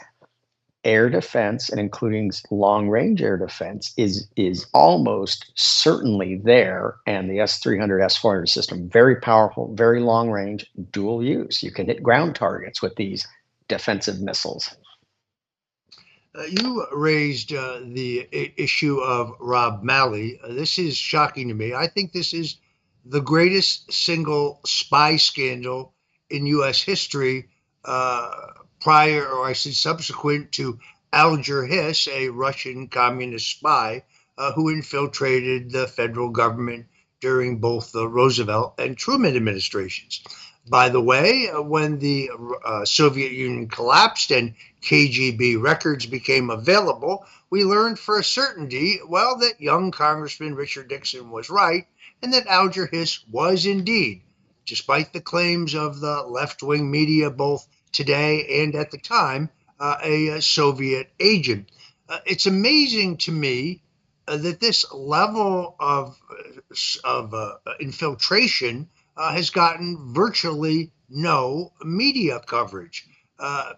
air 0.84 1.10
defense 1.10 1.70
and 1.70 1.80
including 1.80 2.32
long 2.52 2.90
range 2.90 3.22
air 3.22 3.38
defense 3.38 3.94
is 3.98 4.28
is 4.36 4.66
almost 4.74 5.52
certainly 5.56 6.36
there 6.44 6.96
and 7.06 7.30
the 7.30 7.38
S300 7.38 8.02
S400 8.06 8.50
system 8.50 8.90
very 8.90 9.16
powerful 9.16 9.74
very 9.76 10.02
long 10.02 10.30
range 10.30 10.66
dual 10.92 11.24
use 11.24 11.64
you 11.64 11.72
can 11.72 11.86
hit 11.86 12.04
ground 12.04 12.36
targets 12.36 12.82
with 12.82 12.96
these 12.96 13.26
defensive 13.68 14.20
missiles 14.20 14.76
uh, 16.36 16.44
you 16.44 16.88
raised 16.92 17.54
uh, 17.54 17.80
the 17.86 18.28
issue 18.58 18.98
of 19.00 19.34
Rob 19.40 19.84
Malley. 19.84 20.40
Uh, 20.44 20.54
this 20.54 20.80
is 20.80 20.98
shocking 20.98 21.48
to 21.48 21.54
me. 21.54 21.76
I 21.76 21.86
think 21.86 22.12
this 22.12 22.34
is 22.34 22.58
the 23.06 23.22
greatest 23.22 23.94
single 23.94 24.60
spy 24.66 25.18
scandal 25.18 25.94
in 26.32 26.48
U.S. 26.48 26.82
history 26.82 27.50
uh, 27.86 28.32
prior, 28.84 29.26
or 29.26 29.46
I 29.46 29.54
should 29.54 29.76
subsequent 29.76 30.52
to 30.54 30.78
Alger 31.14 31.66
Hiss, 31.66 32.08
a 32.10 32.30
Russian 32.30 32.90
communist 32.90 33.50
spy 33.50 34.04
uh, 34.38 34.52
who 34.52 34.70
infiltrated 34.70 35.72
the 35.72 35.88
federal 35.88 36.30
government 36.30 36.88
during 37.22 37.60
both 37.60 37.94
the 37.94 38.08
Roosevelt 38.08 38.74
and 38.78 38.98
Truman 38.98 39.38
administrations. 39.38 40.22
By 40.68 40.90
the 40.90 41.02
way, 41.02 41.50
uh, 41.50 41.62
when 41.62 42.00
the 42.00 42.30
uh, 42.66 42.84
Soviet 42.84 43.32
Union 43.32 43.70
collapsed 43.70 44.32
and 44.32 44.54
KGB 44.82 45.62
records 45.62 46.06
became 46.06 46.50
available, 46.50 47.26
we 47.50 47.64
learned 47.64 48.00
for 48.00 48.20
a 48.20 48.24
certainty, 48.24 49.00
well, 49.08 49.38
that 49.38 49.62
young 49.62 49.92
Congressman 49.92 50.56
Richard 50.56 50.90
Nixon 50.90 51.30
was 51.30 51.50
right 51.50 51.88
and 52.22 52.34
that 52.34 52.48
Alger 52.48 52.88
Hiss 52.88 53.20
was 53.32 53.66
indeed, 53.66 54.24
despite 54.66 55.14
the 55.14 55.22
claims 55.22 55.74
of 55.74 56.02
the 56.02 56.24
left 56.24 56.64
wing 56.64 56.92
media 56.92 57.30
both 57.30 57.68
today 57.94 58.64
and 58.64 58.76
at 58.76 58.92
the 58.92 58.98
time, 58.98 59.50
uh, 59.80 59.98
a, 60.04 60.28
a, 60.30 60.42
Soviet 60.42 61.12
agent. 61.20 61.72
Uh, 62.10 62.20
it's 62.26 62.46
amazing 62.46 63.18
to 63.18 63.32
me 63.32 63.82
uh, 64.28 64.38
that 64.38 64.60
this 64.60 64.86
level 64.92 65.76
of, 65.80 66.18
of 67.04 67.34
uh, 67.34 67.56
infiltration 67.80 68.90
uh, 69.18 69.32
has 69.32 69.50
gotten 69.50 70.14
virtually 70.14 70.92
no 71.10 71.72
media 71.84 72.40
coverage. 72.46 73.08
Uh, 73.40 73.74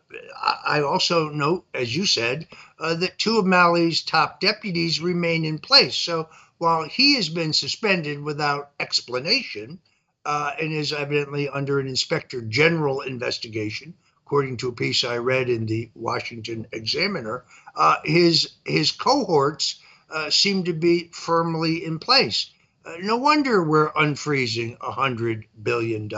I 0.66 0.82
also 0.82 1.30
note, 1.30 1.66
as 1.74 1.96
you 1.96 2.06
said, 2.06 2.48
uh, 2.80 2.94
that 2.96 3.18
two 3.18 3.40
of 3.40 3.46
Milley's 3.46 4.02
top 4.02 4.40
deputies 4.40 5.00
remain 5.00 5.44
in 5.44 5.60
place. 5.60 5.96
So 5.96 6.30
while 6.58 6.84
he 6.84 7.16
has 7.16 7.30
been 7.30 7.54
suspended 7.54 8.22
without 8.22 8.72
explanation 8.80 9.80
uh, 10.26 10.52
and 10.60 10.72
is 10.72 10.94
evidently 10.94 11.50
under 11.50 11.80
an 11.80 11.88
inspector 11.88 12.42
general 12.42 13.02
investigation, 13.02 13.94
according 14.26 14.58
to 14.58 14.68
a 14.68 14.74
piece 14.74 15.04
I 15.04 15.18
read 15.18 15.50
in 15.50 15.68
the 15.68 15.92
Washington 15.94 16.66
Examiner, 16.72 17.46
uh, 17.76 17.98
his 18.04 18.50
his 18.66 18.92
cohorts 18.92 19.76
uh, 20.10 20.32
seem 20.32 20.64
to 20.64 20.74
be 20.74 21.10
firmly 21.14 21.86
in 21.86 22.00
place. 22.00 22.50
Uh, 22.84 22.96
no 23.02 23.18
wonder 23.18 23.64
we're 23.64 23.92
unfreezing 23.92 24.80
$100 24.80 25.44
billion 25.62 26.10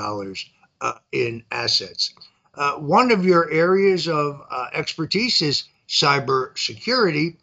uh, 0.80 0.93
in 1.12 1.43
assets. 1.51 2.14
Uh, 2.53 2.76
one 2.76 3.12
of 3.12 3.26
your 3.26 3.51
areas 3.51 4.08
of 4.08 4.41
uh, 4.49 4.68
expertise 4.74 5.41
is 5.41 5.66
cybersecurity. 5.89 7.36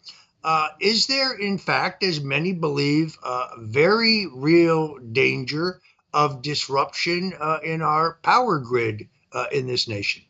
Is 0.79 1.05
there, 1.05 1.33
in 1.33 1.59
fact, 1.59 2.03
as 2.03 2.21
many 2.21 2.53
believe, 2.53 3.17
a 3.23 3.49
very 3.59 4.25
real 4.33 4.97
danger 4.97 5.79
of 6.11 6.41
disruption 6.41 7.33
in 7.63 7.83
our 7.83 8.17
power 8.23 8.57
grid 8.59 9.07
in 9.51 9.67
this 9.67 9.87
nation? 9.87 10.23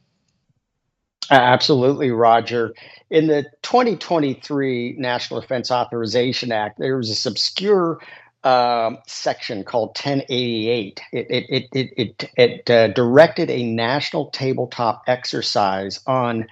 Absolutely, 1.32 2.12
Roger. 2.12 2.74
In 3.10 3.28
the 3.28 3.44
2023 3.64 4.96
National 4.98 5.42
Defense 5.42 5.72
Authorization 5.72 6.52
Act, 6.52 6.80
there 6.80 6.98
was 6.98 7.10
this 7.10 7.26
obscure 7.26 8.00
um, 8.44 9.00
section 9.08 9.64
called 9.64 9.90
1088. 9.90 11.02
It 11.12 11.28
it 11.30 11.46
it 11.50 11.94
it, 11.98 12.32
it, 12.38 12.70
uh, 12.70 12.88
directed 12.90 13.50
a 13.50 13.64
national 13.64 14.30
tabletop 14.30 15.04
exercise 15.08 16.00
on 16.06 16.48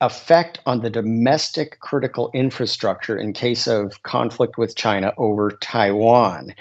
effect 0.00 0.58
on 0.66 0.80
the 0.80 0.90
domestic 0.90 1.78
critical 1.80 2.30
infrastructure 2.34 3.16
in 3.16 3.32
case 3.32 3.68
of 3.68 4.02
conflict 4.02 4.58
with 4.58 4.74
China 4.74 5.12
over 5.18 5.52
Taiwan. 5.60 6.54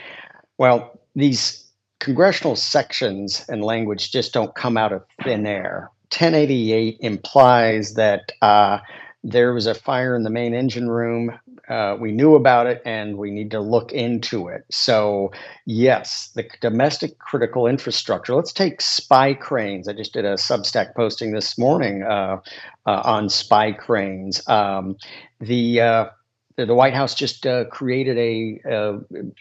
Well, 0.58 1.00
these 1.16 1.66
congressional 2.00 2.56
sections 2.56 3.46
and 3.50 3.64
language 3.64 4.12
just 4.12 4.34
don't 4.34 4.54
come 4.56 4.78
out 4.78 4.92
of 4.92 5.04
thin 5.24 5.48
air. 5.48 5.90
1088 6.12 6.98
implies 7.02 7.94
that 7.94 8.32
uh, 8.42 8.80
there 9.24 9.54
was 9.54 9.68
a 9.68 9.76
fire 9.76 10.16
in 10.16 10.24
the 10.24 10.30
main 10.30 10.54
engine 10.54 10.90
room 10.90 11.32
uh, 11.70 11.96
we 12.00 12.12
knew 12.12 12.34
about 12.34 12.66
it 12.66 12.82
and 12.84 13.18
we 13.18 13.30
need 13.30 13.52
to 13.52 13.60
look 13.60 13.92
into 13.92 14.48
it. 14.48 14.66
So, 14.72 15.32
yes, 15.66 16.32
the 16.34 16.50
domestic 16.62 17.20
critical 17.20 17.68
infrastructure. 17.68 18.34
Let's 18.34 18.52
take 18.52 18.82
spy 18.82 19.36
cranes. 19.36 19.88
I 19.88 19.94
just 19.94 20.14
did 20.14 20.26
a 20.26 20.34
Substack 20.34 20.96
posting 20.96 21.32
this 21.32 21.60
morning 21.60 22.02
uh, 22.04 22.38
uh, 22.88 23.02
on 23.06 23.30
spy 23.30 23.72
cranes. 23.72 24.46
Um, 24.50 24.98
the 25.40 25.82
uh, 25.82 26.06
the 26.58 26.74
White 26.74 26.96
House 26.96 27.14
just 27.14 27.46
uh, 27.46 27.66
created 27.66 28.18
a, 28.18 28.60
a, 28.66 28.96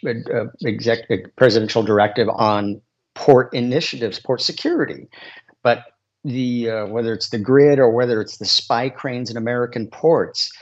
a, 0.07 1.07
a 1.11 1.19
presidential 1.35 1.83
directive 1.83 2.29
on 2.29 2.81
port 3.14 3.53
initiatives, 3.55 4.21
port 4.21 4.41
security, 4.41 5.09
but 5.64 5.83
the 6.29 6.70
uh, 6.70 6.87
whether 6.87 7.12
it's 7.12 7.31
the 7.31 7.39
grid 7.39 7.79
or 7.79 7.91
whether 7.91 8.20
it's 8.20 8.39
the 8.39 8.45
spy 8.45 8.89
cranes 8.89 9.31
in 9.31 9.37
American 9.37 9.87
ports, 9.89 10.53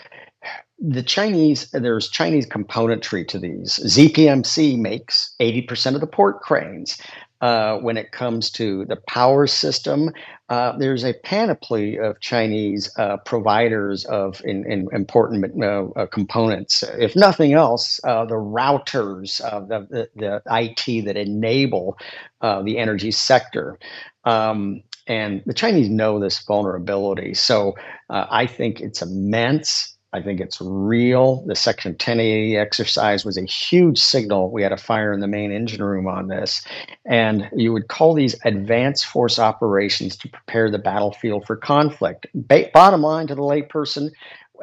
the 0.79 1.03
Chinese, 1.03 1.71
there's 1.73 2.09
Chinese 2.09 2.47
componentry 2.47 3.27
to 3.29 3.39
these. 3.39 3.79
ZPMC 3.85 4.79
makes 4.79 5.35
80% 5.41 5.95
of 5.95 6.01
the 6.01 6.07
port 6.07 6.41
cranes. 6.41 6.99
Uh, 7.43 7.77
when 7.79 7.99
it 7.99 8.13
comes 8.13 8.51
to 8.51 8.87
the 8.87 8.97
power 9.07 9.47
system, 9.47 10.11
uh, 10.49 10.73
there's 10.79 11.05
a 11.05 11.13
panoply 11.23 11.99
of 11.99 12.19
Chinese 12.21 12.91
uh, 12.99 13.19
providers 13.27 14.07
of 14.07 14.41
in, 14.45 14.65
in 14.71 14.89
important 14.93 15.63
uh, 15.63 15.85
uh, 15.97 16.07
components. 16.07 16.83
If 16.99 17.15
nothing 17.15 17.53
else, 17.53 18.01
the 18.03 18.27
routers, 18.31 19.39
the, 19.69 19.87
the, 19.91 20.09
the, 20.17 20.43
IT 20.47 21.05
that 21.05 21.19
enable 21.19 21.99
the 22.41 22.79
energy 22.79 23.11
sector. 23.11 23.79
Um, 24.25 24.83
and 25.07 25.43
the 25.47 25.55
Chinese 25.55 25.89
know 25.89 26.19
this 26.19 26.39
vulnerability. 26.41 27.35
So 27.35 27.75
uh, 28.11 28.27
I 28.31 28.47
think 28.47 28.81
it's 28.81 29.03
immense. 29.03 29.97
I 30.13 30.23
think 30.23 30.41
it's 30.41 30.61
real. 30.61 31.45
The 31.47 31.55
Section 31.55 31.93
1080 31.93 32.57
exercise 32.57 33.25
was 33.25 33.37
a 33.37 33.45
huge 33.45 33.99
signal. 33.99 34.51
We 34.51 34.63
had 34.63 34.73
a 34.73 34.77
fire 34.77 35.13
in 35.13 35.21
the 35.21 35.29
main 35.29 35.53
engine 35.53 35.83
room 35.83 36.07
on 36.07 36.29
this. 36.29 36.63
And 37.05 37.51
you 37.55 37.73
would 37.73 37.89
call 37.89 38.15
these 38.15 38.35
advanced 38.45 39.07
force 39.07 39.39
operations 39.39 40.17
to 40.19 40.29
prepare 40.29 40.71
the 40.71 40.79
battlefield 40.79 41.45
for 41.47 41.57
conflict. 41.57 42.27
Ba- 42.35 42.71
bottom 42.73 43.03
line 43.03 43.27
to 43.27 43.35
the 43.35 43.43
layperson, 43.43 44.11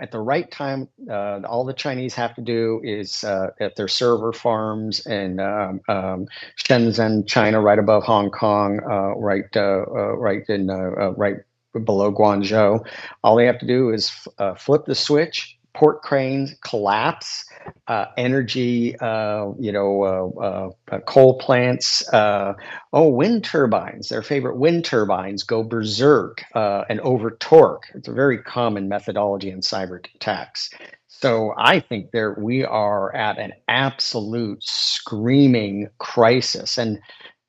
at 0.02 0.12
the 0.12 0.20
right 0.20 0.50
time, 0.52 0.88
uh, 1.10 1.41
all 1.48 1.66
the 1.66 1.74
Chinese 1.74 2.14
have 2.16 2.36
to 2.36 2.41
do 2.41 2.82
is 2.84 3.24
uh, 3.24 3.48
at 3.60 3.76
their 3.76 3.88
server 3.88 4.34
farms 4.34 5.06
in 5.06 5.39
um, 5.39 5.82
um, 5.88 6.28
Shenzhen, 6.58 7.28
China, 7.28 7.62
right 7.62 7.80
above 7.80 8.04
Hong 8.04 8.30
Kong, 8.30 8.80
uh, 8.84 9.16
right, 9.18 9.46
uh, 9.56 9.86
uh, 9.88 10.16
right 10.16 10.44
in 10.50 10.70
uh, 10.70 11.12
right 11.12 11.38
below 11.86 12.12
Guangzhou. 12.12 12.86
All 13.24 13.36
they 13.36 13.46
have 13.46 13.60
to 13.60 13.68
do 13.68 13.91
is 13.91 14.12
flip 14.58 14.86
the 14.86 14.96
switch, 14.96 15.58
port 15.74 16.01
cranes 16.01 16.55
collapse, 16.63 17.45
uh, 17.88 18.05
energy, 18.17 18.97
uh, 18.99 19.51
you 19.59 19.71
know, 19.71 20.34
uh, 20.39 20.93
uh, 20.93 20.99
coal 21.01 21.38
plants, 21.39 22.07
uh, 22.13 22.53
oh, 22.93 23.09
wind 23.09 23.43
turbines, 23.43 24.09
their 24.09 24.21
favorite 24.21 24.57
wind 24.57 24.86
turbines 24.86 25.43
go 25.43 25.63
berserk 25.63 26.43
and 26.53 26.99
over 27.01 27.32
torque. 27.39 27.84
It's 27.95 28.07
a 28.07 28.13
very 28.13 28.38
common 28.38 28.88
methodology 28.88 29.49
in 29.49 29.61
cyber 29.61 30.05
attacks. 30.15 30.69
So 31.07 31.53
I 31.57 31.80
think 31.80 32.11
there 32.11 32.36
we 32.38 32.65
are 32.65 33.15
at 33.15 33.38
an 33.38 33.53
absolute 33.67 34.61
screaming 34.61 35.88
crisis. 35.97 36.78
And 36.78 36.99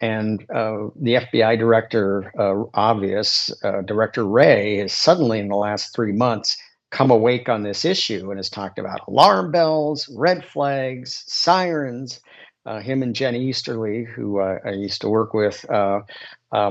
and 0.01 0.43
uh, 0.51 0.89
the 1.01 1.15
FBI 1.15 1.59
director, 1.59 2.31
uh, 2.39 2.69
obvious, 2.75 3.51
uh, 3.65 3.81
Director 3.83 4.27
Wray, 4.27 4.79
is 4.79 4.93
suddenly 4.93 5.39
in 5.39 5.49
the 5.49 5.57
last 5.57 5.95
three 5.95 6.13
months 6.13 6.59
come 6.95 7.11
awake 7.11 7.49
on 7.49 7.65
this 7.65 7.85
issue 7.85 8.31
and 8.31 8.39
has 8.39 8.49
talked 8.49 8.79
about 8.79 9.01
alarm 9.09 9.51
bells, 9.51 10.09
red 10.17 10.45
flags, 10.45 11.25
sirens. 11.27 12.21
Uh, 12.67 12.81
him 12.81 13.03
and 13.03 13.15
Jen 13.15 13.35
Easterly, 13.35 14.05
who 14.05 14.39
uh, 14.39 14.59
I 14.65 14.71
used 14.71 15.03
to 15.03 15.09
work 15.11 15.35
with, 15.35 15.69
uh, 15.71 16.01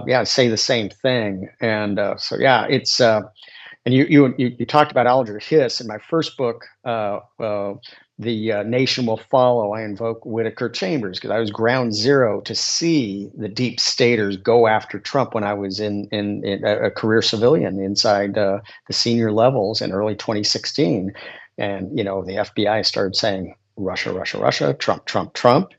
yeah, 0.08 0.24
say 0.24 0.48
the 0.48 0.58
same 0.58 0.90
thing. 0.90 1.50
And 1.62 2.00
so, 2.18 2.36
yeah, 2.38 2.66
it's 2.68 3.00
and 3.00 3.22
you 3.86 4.06
you 4.10 4.34
you, 4.40 4.66
talked 4.66 4.92
about 4.92 5.06
Alger 5.06 5.38
Hiss 5.38 5.82
in 5.82 5.88
my 5.88 6.00
first 6.00 6.36
book 6.36 6.66
the 8.20 8.52
uh, 8.52 8.64
nation 8.64 9.06
will 9.06 9.18
follow. 9.18 9.74
I 9.74 9.84
invoke 9.84 10.26
Whittaker 10.26 10.70
Chambers 10.70 11.20
because 11.20 11.32
I 11.32 11.40
was 11.40 11.50
ground 11.50 11.96
zero 11.96 12.42
to 12.42 12.54
see 12.54 13.32
the 13.36 13.50
deep 13.50 13.80
staters 13.80 14.38
go 14.38 14.68
after 14.68 15.00
Trump 15.00 15.34
when 15.34 15.44
I 15.44 15.54
was 15.54 15.80
in 15.80 16.08
in, 16.12 16.44
in 16.46 16.64
a, 16.64 16.92
career 16.92 17.22
civilian 17.22 17.80
inside 17.80 18.38
uh, 18.38 18.60
the 18.88 18.94
senior 18.94 19.32
levels 19.32 19.82
in 19.82 19.92
early 19.92 20.16
2016, 20.16 21.12
and 21.58 21.98
you 21.98 22.04
know 22.04 22.24
the 22.24 22.34
FBI 22.34 22.86
started 22.86 23.16
saying 23.16 23.56
Russia, 23.78 24.14
Russia, 24.14 24.38
Russia, 24.38 24.74
Trump, 24.74 25.06
Trump, 25.06 25.34
Trump. 25.34 25.72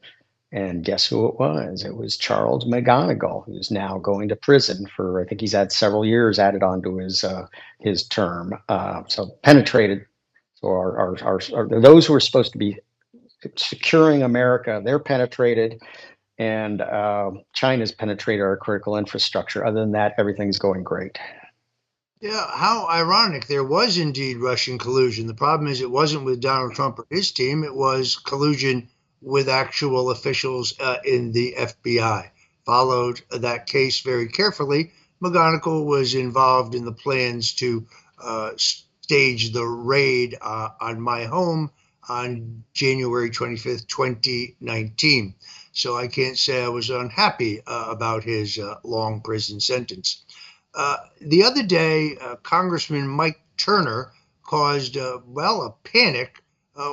And 0.50 0.84
guess 0.84 1.04
who 1.04 1.26
it 1.26 1.40
was? 1.40 1.84
It 1.84 1.96
was 1.96 2.16
Charles 2.16 2.64
McGonigal, 2.64 3.44
who's 3.44 3.72
now 3.72 3.98
going 3.98 4.28
to 4.28 4.36
prison 4.36 4.86
for 4.94 5.20
I 5.20 5.24
think 5.24 5.40
he's 5.40 5.52
had 5.52 5.72
several 5.72 6.04
years 6.04 6.38
added 6.38 6.62
onto 6.62 6.96
his 6.96 7.24
uh, 7.24 7.46
his 7.80 8.06
term. 8.06 8.54
Uh, 8.68 9.02
so 9.08 9.36
penetrated 9.42 10.06
or 10.64 10.98
are, 10.98 11.24
are, 11.24 11.40
are 11.54 11.80
those 11.80 12.06
who 12.06 12.14
are 12.14 12.20
supposed 12.20 12.52
to 12.52 12.58
be 12.58 12.78
securing 13.56 14.22
America, 14.22 14.80
they're 14.84 14.98
penetrated, 14.98 15.80
and 16.38 16.80
uh, 16.80 17.30
China's 17.52 17.92
penetrated 17.92 18.42
our 18.42 18.56
critical 18.56 18.96
infrastructure. 18.96 19.64
Other 19.64 19.80
than 19.80 19.92
that, 19.92 20.14
everything's 20.18 20.58
going 20.58 20.82
great. 20.82 21.18
Yeah, 22.20 22.50
how 22.54 22.88
ironic. 22.88 23.46
There 23.46 23.64
was 23.64 23.98
indeed 23.98 24.38
Russian 24.38 24.78
collusion. 24.78 25.26
The 25.26 25.34
problem 25.34 25.70
is 25.70 25.80
it 25.80 25.90
wasn't 25.90 26.24
with 26.24 26.40
Donald 26.40 26.74
Trump 26.74 26.98
or 26.98 27.06
his 27.10 27.30
team, 27.32 27.64
it 27.64 27.74
was 27.74 28.16
collusion 28.16 28.88
with 29.20 29.48
actual 29.48 30.10
officials 30.10 30.74
uh, 30.80 30.96
in 31.04 31.32
the 31.32 31.54
FBI. 31.58 32.30
Followed 32.64 33.20
that 33.30 33.66
case 33.66 34.00
very 34.00 34.28
carefully. 34.28 34.92
McGonigal 35.22 35.84
was 35.84 36.14
involved 36.14 36.74
in 36.74 36.84
the 36.84 36.92
plans 36.92 37.52
to 37.54 37.86
uh, 38.22 38.52
stage 39.04 39.52
the 39.52 39.66
raid 39.66 40.34
uh, 40.40 40.70
on 40.80 40.98
my 40.98 41.24
home 41.24 41.70
on 42.08 42.64
January 42.72 43.28
25th, 43.28 43.86
2019. 43.86 45.34
So 45.72 45.94
I 45.94 46.06
can't 46.06 46.38
say 46.38 46.64
I 46.64 46.68
was 46.68 46.88
unhappy 46.88 47.60
uh, 47.66 47.88
about 47.90 48.24
his 48.24 48.58
uh, 48.58 48.76
long 48.82 49.20
prison 49.20 49.60
sentence. 49.60 50.24
Uh, 50.74 50.96
the 51.20 51.44
other 51.44 51.62
day, 51.62 52.16
uh, 52.16 52.36
Congressman 52.36 53.06
Mike 53.06 53.42
Turner 53.58 54.10
caused, 54.42 54.96
uh, 54.96 55.18
well, 55.26 55.60
a 55.60 55.74
panic 55.86 56.42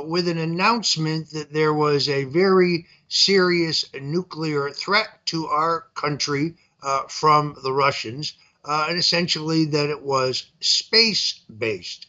with 0.03 0.28
an 0.28 0.38
announcement 0.38 1.30
that 1.30 1.53
there 1.53 1.74
was 1.74 2.09
a 2.09 2.26
very 2.26 2.88
serious 3.07 3.86
nuclear 4.01 4.70
threat 4.70 5.26
to 5.28 5.47
our 5.47 5.88
country 5.95 6.55
from 7.07 7.55
the 7.64 7.72
Russians, 7.72 8.34
and 8.66 8.97
essentially 8.97 9.66
that 9.66 9.89
it 9.89 10.01
was 10.01 10.51
space 10.59 11.39
based. 11.57 12.07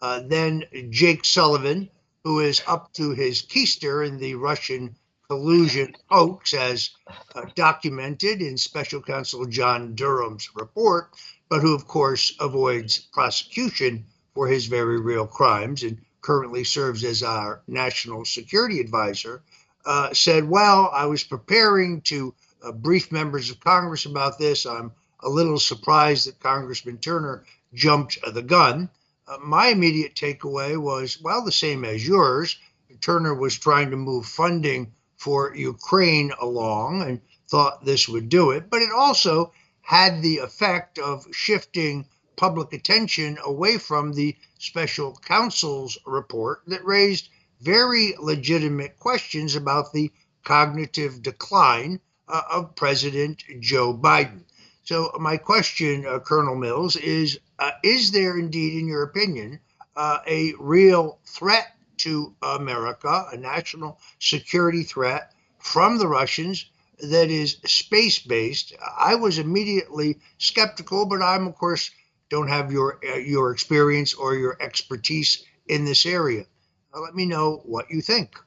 then 0.00 0.64
Jake 0.90 1.24
Sullivan, 1.24 1.90
who 2.24 2.40
is 2.40 2.62
up 2.66 2.92
to 2.94 3.10
his 3.10 3.42
keister 3.42 4.06
in 4.06 4.18
the 4.18 4.34
Russian 4.34 4.96
collusion 5.28 5.94
hoax, 6.08 6.54
as 6.54 6.90
uh, 7.34 7.42
documented 7.54 8.40
in 8.40 8.56
Special 8.56 9.02
Counsel 9.02 9.44
John 9.46 9.94
Durham's 9.94 10.48
report, 10.54 11.10
but 11.48 11.60
who, 11.60 11.74
of 11.74 11.86
course, 11.86 12.34
avoids 12.40 12.98
prosecution 13.12 14.06
for 14.34 14.46
his 14.46 14.66
very 14.66 15.00
real 15.00 15.26
crimes 15.26 15.82
and 15.82 15.98
currently 16.20 16.64
serves 16.64 17.04
as 17.04 17.22
our 17.22 17.62
national 17.68 18.24
security 18.24 18.80
advisor, 18.80 19.42
uh, 19.84 20.12
said, 20.12 20.48
Well, 20.48 20.90
I 20.92 21.06
was 21.06 21.22
preparing 21.22 22.00
to 22.02 22.34
uh, 22.62 22.72
brief 22.72 23.12
members 23.12 23.50
of 23.50 23.60
Congress 23.60 24.06
about 24.06 24.38
this. 24.38 24.66
I'm 24.66 24.92
a 25.20 25.28
little 25.28 25.58
surprised 25.58 26.26
that 26.26 26.40
Congressman 26.40 26.98
Turner 26.98 27.44
jumped 27.72 28.18
the 28.32 28.42
gun. 28.42 28.90
Uh, 29.26 29.38
my 29.42 29.68
immediate 29.68 30.14
takeaway 30.14 30.76
was, 30.76 31.20
well, 31.20 31.44
the 31.44 31.52
same 31.52 31.84
as 31.84 32.06
yours. 32.06 32.58
Turner 33.00 33.34
was 33.34 33.58
trying 33.58 33.90
to 33.90 33.96
move 33.96 34.26
funding 34.26 34.92
for 35.16 35.54
Ukraine 35.54 36.32
along 36.40 37.02
and 37.02 37.20
thought 37.48 37.84
this 37.84 38.08
would 38.08 38.28
do 38.28 38.50
it, 38.50 38.70
but 38.70 38.82
it 38.82 38.92
also 38.92 39.52
had 39.80 40.22
the 40.22 40.38
effect 40.38 40.98
of 40.98 41.26
shifting 41.32 42.06
public 42.36 42.72
attention 42.72 43.38
away 43.44 43.78
from 43.78 44.12
the 44.12 44.36
special 44.58 45.18
counsel's 45.24 45.96
report 46.06 46.62
that 46.66 46.84
raised 46.84 47.28
very 47.60 48.14
legitimate 48.18 48.98
questions 48.98 49.54
about 49.54 49.92
the 49.92 50.10
cognitive 50.44 51.22
decline 51.22 52.00
uh, 52.28 52.42
of 52.50 52.74
President 52.74 53.42
Joe 53.60 53.94
Biden. 53.94 54.42
So, 54.86 55.10
my 55.18 55.36
question, 55.36 56.06
uh, 56.06 56.20
Colonel 56.20 56.54
Mills, 56.54 56.94
is 56.94 57.40
uh, 57.58 57.72
Is 57.82 58.12
there 58.12 58.38
indeed, 58.38 58.78
in 58.78 58.86
your 58.86 59.02
opinion, 59.02 59.58
uh, 59.96 60.18
a 60.28 60.54
real 60.60 61.18
threat 61.24 61.74
to 61.98 62.32
America, 62.40 63.26
a 63.32 63.36
national 63.36 63.98
security 64.20 64.84
threat 64.84 65.32
from 65.58 65.98
the 65.98 66.06
Russians 66.06 66.70
that 67.00 67.30
is 67.30 67.56
space 67.64 68.20
based? 68.20 68.74
I 68.96 69.16
was 69.16 69.38
immediately 69.38 70.20
skeptical, 70.38 71.04
but 71.04 71.20
I'm, 71.20 71.48
of 71.48 71.56
course, 71.56 71.90
don't 72.30 72.48
have 72.48 72.70
your 72.70 73.00
uh, 73.04 73.16
your 73.16 73.50
experience 73.50 74.14
or 74.14 74.36
your 74.36 74.56
expertise 74.62 75.42
in 75.66 75.84
this 75.84 76.06
area. 76.06 76.46
let 76.94 77.16
me 77.16 77.26
know 77.26 77.60
what 77.64 77.90
you 77.90 78.00
think. 78.00 78.38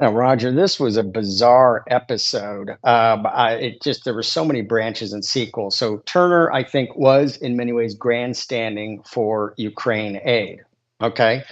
Now, 0.00 0.12
Roger, 0.12 0.52
this 0.52 0.78
was 0.78 0.96
a 0.96 1.02
bizarre 1.02 1.84
episode. 1.88 2.70
Um, 2.84 3.26
I, 3.26 3.54
it 3.54 3.82
just 3.82 4.04
there 4.04 4.14
were 4.14 4.22
so 4.22 4.44
many 4.44 4.62
branches 4.62 5.12
and 5.12 5.24
sequels. 5.24 5.76
So 5.76 5.98
Turner, 6.06 6.52
I 6.52 6.62
think, 6.62 6.96
was 6.96 7.36
in 7.38 7.56
many 7.56 7.72
ways 7.72 7.94
grandstanding 7.94 9.02
for 9.02 9.54
Ukraine 9.56 10.20
aid. 10.24 10.60
Okay, 11.02 11.42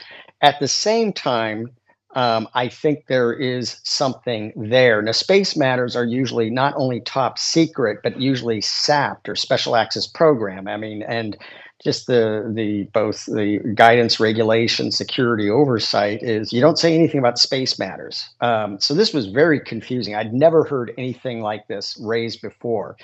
at 0.43 0.61
the 0.61 0.69
same 0.69 1.13
time, 1.13 1.71
um, 2.15 2.49
I 2.55 2.69
think 2.69 3.07
there 3.09 3.33
is 3.33 3.81
something 3.85 4.53
there. 4.57 5.03
Now, 5.03 5.13
space 5.13 5.57
matters 5.57 5.97
are 5.97 6.05
usually 6.05 6.49
not 6.49 6.73
only 6.77 7.01
top 7.01 7.39
secret, 7.39 7.99
but 8.03 8.21
usually 8.21 8.61
SAPT 8.61 9.29
or 9.29 9.37
Special 9.37 9.77
Access 9.77 10.07
Program. 10.07 10.67
I 10.67 10.77
mean, 10.77 11.03
and 11.03 11.37
just 11.83 12.07
the 12.07 12.51
the 12.55 12.85
both 12.93 13.27
the 13.27 13.59
guidance, 13.75 14.19
regulation, 14.19 14.91
security 14.91 15.51
oversight 15.51 16.23
is 16.23 16.53
you 16.53 16.61
don't 16.61 16.79
say 16.79 16.95
anything 16.95 17.19
about 17.21 17.39
space 17.39 17.79
matters. 17.79 18.29
Um, 18.41 18.81
so 18.81 18.95
this 18.95 19.13
was 19.13 19.27
very 19.27 19.61
confusing. 19.61 20.15
I'd 20.15 20.33
never 20.33 20.65
heard 20.65 20.93
anything 20.97 21.43
like 21.43 21.69
this 21.69 21.99
raised 22.01 22.41
before, 22.41 22.97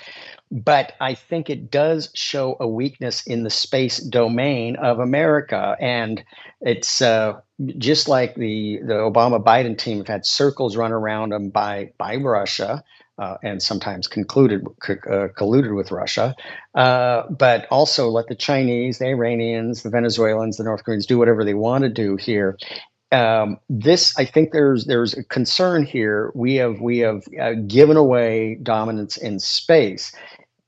but 0.53 0.93
I 1.01 1.15
think 1.15 1.49
it 1.49 1.71
does 1.71 2.09
show 2.13 2.57
a 2.59 2.67
weakness 2.67 3.25
in 3.25 3.41
the 3.41 3.49
space 3.49 3.97
domain 3.97 4.75
of 4.75 4.99
America, 4.99 5.75
and 5.79 6.23
it's 6.61 7.01
uh, 7.01 7.33
just 7.79 8.07
like 8.07 8.35
the 8.35 8.79
the 8.85 8.93
Obama 8.93 9.43
Biden 9.43 9.75
team 9.75 9.97
have 9.97 10.07
had 10.07 10.25
circles 10.27 10.77
run 10.77 10.91
around 10.91 11.29
them 11.29 11.49
by 11.49 11.91
by 11.97 12.17
Russia 12.17 12.83
uh, 13.17 13.37
and 13.43 13.63
sometimes 13.63 14.07
concluded 14.07 14.61
uh, 14.89 15.27
colluded 15.37 15.75
with 15.75 15.91
Russia, 15.91 16.35
uh, 16.75 17.23
but 17.31 17.65
also 17.71 18.09
let 18.09 18.27
the 18.27 18.35
Chinese, 18.35 18.99
the 18.99 19.07
Iranians, 19.07 19.81
the 19.81 19.89
Venezuelans, 19.89 20.57
the 20.57 20.63
North 20.63 20.83
Koreans 20.83 21.07
do 21.07 21.17
whatever 21.17 21.43
they 21.43 21.55
want 21.55 21.83
to 21.83 21.89
do 21.89 22.15
here. 22.15 22.59
Um, 23.11 23.59
this, 23.69 24.17
I 24.17 24.25
think, 24.25 24.51
there's 24.51 24.85
there's 24.85 25.15
a 25.15 25.23
concern 25.23 25.85
here. 25.85 26.31
We 26.35 26.55
have 26.55 26.81
we 26.81 26.99
have 26.99 27.23
uh, 27.39 27.53
given 27.67 27.97
away 27.97 28.59
dominance 28.63 29.17
in 29.17 29.39
space. 29.39 30.11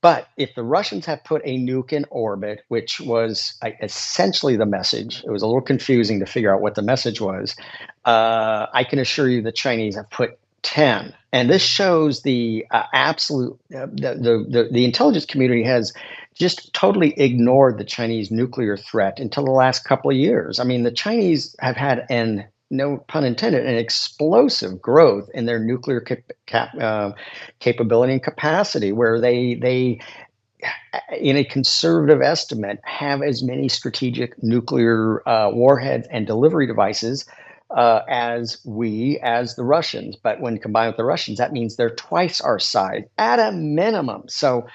But 0.06 0.28
if 0.36 0.54
the 0.54 0.62
Russians 0.62 1.04
have 1.06 1.24
put 1.24 1.42
a 1.44 1.58
nuke 1.58 1.92
in 1.92 2.04
orbit, 2.10 2.62
which 2.68 3.00
was 3.00 3.58
essentially 3.82 4.54
the 4.54 4.64
message, 4.64 5.24
it 5.24 5.30
was 5.32 5.42
a 5.42 5.46
little 5.46 5.60
confusing 5.60 6.20
to 6.20 6.26
figure 6.26 6.54
out 6.54 6.60
what 6.60 6.76
the 6.76 6.82
message 6.82 7.20
was. 7.20 7.56
Uh, 8.04 8.66
I 8.72 8.84
can 8.84 9.00
assure 9.00 9.28
you 9.28 9.42
the 9.42 9.50
Chinese 9.50 9.96
have 9.96 10.08
put 10.08 10.38
10 10.62 11.12
and 11.32 11.50
this 11.50 11.62
shows 11.62 12.22
the 12.22 12.64
uh, 12.70 12.84
absolute 12.92 13.58
uh, 13.76 13.86
the, 13.86 14.46
the, 14.48 14.68
the 14.70 14.84
intelligence 14.84 15.24
community 15.24 15.64
has 15.64 15.92
just 16.34 16.72
totally 16.72 17.12
ignored 17.20 17.78
the 17.78 17.84
chinese 17.84 18.32
nuclear 18.32 18.76
threat 18.76 19.20
until 19.20 19.44
the 19.44 19.52
last 19.52 19.84
couple 19.84 20.10
of 20.10 20.16
years 20.16 20.58
i 20.58 20.64
mean 20.64 20.82
the 20.82 20.90
chinese 20.90 21.54
have 21.60 21.76
had 21.76 22.04
an 22.10 22.44
no 22.70 22.98
pun 23.08 23.24
intended 23.24 23.64
an 23.64 23.76
explosive 23.76 24.80
growth 24.80 25.28
in 25.34 25.46
their 25.46 25.58
nuclear 25.58 26.00
cap, 26.00 26.18
cap, 26.46 26.74
uh, 26.80 27.12
capability 27.60 28.14
and 28.14 28.22
capacity 28.22 28.92
where 28.92 29.20
they 29.20 29.54
they 29.54 30.00
in 31.18 31.36
a 31.36 31.44
conservative 31.44 32.22
estimate 32.22 32.80
have 32.84 33.22
as 33.22 33.42
many 33.42 33.68
strategic 33.68 34.42
nuclear 34.42 35.26
uh, 35.28 35.50
warheads 35.52 36.08
and 36.10 36.26
delivery 36.26 36.66
devices 36.66 37.26
uh, 37.70 38.00
as 38.08 38.58
we, 38.64 39.18
as 39.22 39.56
the 39.56 39.64
Russians. 39.64 40.16
But 40.16 40.40
when 40.40 40.58
combined 40.58 40.90
with 40.90 40.96
the 40.96 41.04
Russians, 41.04 41.38
that 41.38 41.52
means 41.52 41.76
they're 41.76 41.94
twice 41.94 42.40
our 42.40 42.58
size 42.58 43.04
at 43.18 43.38
a 43.38 43.52
minimum. 43.52 44.24
So 44.28 44.66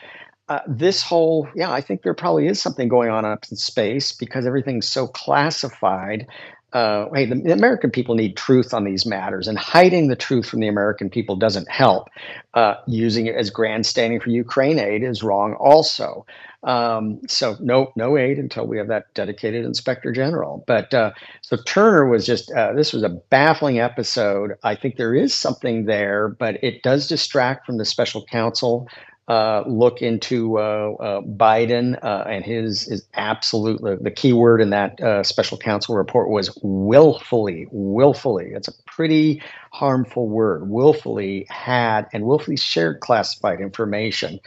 uh, 0.50 0.60
this 0.68 1.02
whole, 1.02 1.48
yeah, 1.56 1.72
I 1.72 1.82
think 1.82 2.04
there 2.04 2.14
probably 2.14 2.48
is 2.48 2.62
something 2.62 2.90
going 2.90 3.10
on 3.10 3.26
up 3.26 3.46
in 3.50 3.58
space 3.58 4.12
because 4.12 4.46
everything's 4.46 4.88
so 4.88 5.08
classified. 5.08 6.28
Uh, 6.74 7.08
hey, 7.14 7.26
the, 7.26 7.52
American 7.52 7.92
people 7.92 8.16
need 8.16 8.38
truth 8.38 8.74
on 8.74 8.86
these 8.86 9.06
matters, 9.06 9.48
and 9.48 9.58
hiding 9.58 10.08
the 10.08 10.16
truth 10.16 10.48
from 10.48 10.62
the 10.62 10.68
American 10.68 11.10
people 11.10 11.36
doesn't 11.36 11.70
help. 11.70 12.08
Uh, 12.54 12.76
using 12.88 13.26
it 13.28 13.36
as 13.36 13.50
grandstanding 13.50 14.20
for 14.20 14.30
Ukraine 14.30 14.80
aid 14.80 15.04
is 15.04 15.22
wrong, 15.24 15.54
also. 15.56 16.26
Um, 16.64 17.20
so 17.28 17.58
no 17.60 17.92
no 17.96 18.18
aid 18.18 18.38
until 18.38 18.68
we 18.68 18.78
have 18.78 18.88
that 18.90 19.14
dedicated 19.16 19.66
inspector 19.66 20.12
general. 20.12 20.64
But 20.68 20.94
uh, 20.94 21.12
so 21.42 21.58
Turner 21.66 22.08
was 22.08 22.26
just 22.26 22.52
uh, 22.52 22.74
this 22.74 22.94
was 22.94 23.04
a 23.04 23.10
baffling 23.10 23.80
episode. 23.80 24.52
I 24.64 24.76
think 24.76 24.96
there 24.98 25.16
is 25.16 25.34
something 25.34 25.86
there, 25.86 26.30
but 26.30 26.64
it 26.64 26.84
does 26.84 27.08
distract 27.08 27.66
from 27.66 27.78
the 27.78 27.86
special 27.86 28.24
counsel. 28.26 28.88
Uh, 29.32 29.64
look 29.66 30.02
into 30.02 30.60
uh, 30.60 30.92
uh, 31.00 31.22
Biden 31.22 31.98
uh, 32.04 32.26
and 32.28 32.44
his 32.44 32.86
is 32.90 33.08
absolutely 33.14 33.96
the 33.96 34.12
key 34.12 34.34
word 34.34 34.60
in 34.60 34.72
that 34.72 35.00
special 35.26 35.58
counsel 35.58 35.96
report 35.96 36.30
was 36.30 36.54
willfully. 36.62 37.66
Willfully, 37.72 38.52
it's 38.54 38.68
a 38.68 38.74
pretty 38.86 39.42
harmful 39.72 40.28
word. 40.28 40.70
Willfully 40.70 41.46
had 41.50 42.10
and 42.12 42.26
willfully 42.26 42.58
shared 42.58 43.00
classified 43.00 43.62
information 43.62 44.38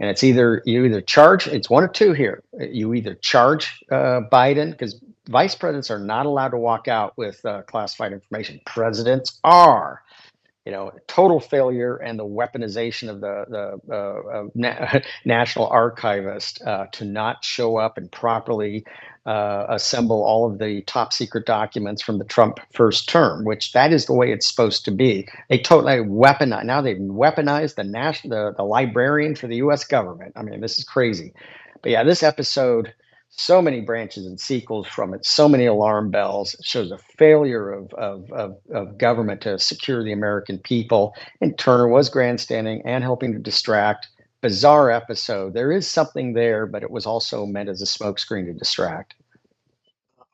and 0.00 0.10
it's 0.10 0.24
either 0.24 0.60
you 0.66 0.84
either 0.86 1.00
charge 1.00 1.46
it's 1.46 1.70
one 1.70 1.84
of 1.84 1.92
two 1.92 2.12
here 2.12 2.42
you 2.58 2.92
either 2.94 3.14
charge 3.14 3.84
uh, 3.92 4.20
biden 4.32 4.72
because 4.72 5.00
vice 5.28 5.54
presidents 5.54 5.90
are 5.90 6.00
not 6.00 6.26
allowed 6.26 6.48
to 6.48 6.58
walk 6.58 6.88
out 6.88 7.16
with 7.16 7.44
uh, 7.46 7.62
classified 7.62 8.12
information 8.12 8.60
presidents 8.66 9.38
are 9.44 10.02
you 10.66 10.72
know, 10.72 10.92
total 11.08 11.40
failure 11.40 11.96
and 11.96 12.18
the 12.18 12.26
weaponization 12.26 13.08
of 13.10 13.20
the 13.20 13.44
the 13.88 13.94
uh, 13.94 14.44
na- 14.54 15.00
national 15.24 15.66
archivist 15.68 16.62
uh, 16.66 16.86
to 16.92 17.04
not 17.04 17.44
show 17.44 17.78
up 17.78 17.98
and 17.98 18.10
properly 18.12 18.84
uh, 19.26 19.66
assemble 19.68 20.22
all 20.24 20.50
of 20.50 20.58
the 20.58 20.82
top 20.82 21.12
secret 21.12 21.46
documents 21.46 22.02
from 22.02 22.18
the 22.18 22.24
Trump 22.24 22.60
first 22.74 23.08
term, 23.08 23.44
which 23.44 23.72
that 23.72 23.92
is 23.92 24.06
the 24.06 24.14
way 24.14 24.32
it's 24.32 24.46
supposed 24.48 24.84
to 24.84 24.90
be. 24.92 25.28
They 25.48 25.58
totally 25.58 25.98
weaponized. 25.98 26.64
now. 26.66 26.80
They've 26.82 26.96
weaponized 26.98 27.76
the 27.76 27.84
national 27.84 28.36
the, 28.36 28.54
the 28.56 28.64
librarian 28.64 29.34
for 29.36 29.48
the 29.48 29.56
U.S. 29.56 29.84
government. 29.84 30.32
I 30.36 30.42
mean, 30.42 30.60
this 30.60 30.78
is 30.78 30.84
crazy. 30.84 31.34
But 31.82 31.92
yeah, 31.92 32.04
this 32.04 32.22
episode 32.22 32.94
so 33.34 33.62
many 33.62 33.80
branches 33.80 34.26
and 34.26 34.38
sequels 34.38 34.86
from 34.86 35.14
it, 35.14 35.24
so 35.24 35.48
many 35.48 35.64
alarm 35.64 36.10
bells. 36.10 36.54
It 36.54 36.64
shows 36.64 36.90
a 36.90 36.98
failure 36.98 37.72
of, 37.72 37.92
of, 37.94 38.30
of, 38.30 38.56
of, 38.72 38.98
government 38.98 39.40
to 39.42 39.58
secure 39.58 40.04
the 40.04 40.12
American 40.12 40.58
people. 40.58 41.14
And 41.40 41.58
Turner 41.58 41.88
was 41.88 42.10
grandstanding 42.10 42.82
and 42.84 43.02
helping 43.02 43.32
to 43.32 43.38
distract. 43.38 44.08
Bizarre 44.42 44.90
episode. 44.90 45.54
There 45.54 45.72
is 45.72 45.88
something 45.88 46.34
there, 46.34 46.66
but 46.66 46.82
it 46.82 46.90
was 46.90 47.06
also 47.06 47.46
meant 47.46 47.68
as 47.68 47.80
a 47.80 47.86
smokescreen 47.86 48.46
to 48.46 48.52
distract. 48.52 49.14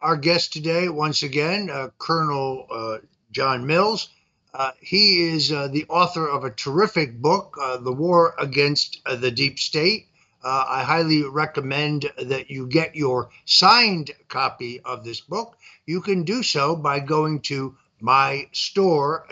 Our 0.01 0.17
guest 0.17 0.53
today, 0.53 0.89
once 0.89 1.23
again, 1.23 1.71
uh, 1.71 1.89
Colonel 1.99 2.67
uh, 2.71 2.99
John 3.31 3.67
Mills. 3.67 4.09
Uh, 4.55 4.73
he 4.81 5.29
is 5.29 5.53
uh, 5.53 5.69
the 5.69 5.85
author 5.89 6.27
of 6.27 6.43
a 6.43 6.51
terrific 6.51 7.19
book, 7.19 7.57
uh, 7.61 7.77
The 7.77 7.93
War 7.93 8.35
Against 8.39 9.01
uh, 9.07 9.15
the 9.17 9.31
Deep 9.31 9.59
State 9.59 10.08
uh, 10.43 10.65
I 10.69 10.83
highly 10.83 11.23
recommend 11.25 12.11
that 12.17 12.51
you 12.51 12.67
get 12.67 12.95
your 12.95 13.31
signed 13.45 14.13
copy 14.29 14.81
of 14.81 15.05
this 15.05 15.21
book. 15.21 15.59
You 15.87 16.01
can 16.01 16.23
do 16.23 16.43
so 16.43 16.77
by 16.77 17.01
going 17.01 17.41
to 17.43 17.77
mystore.com. 18.01 19.31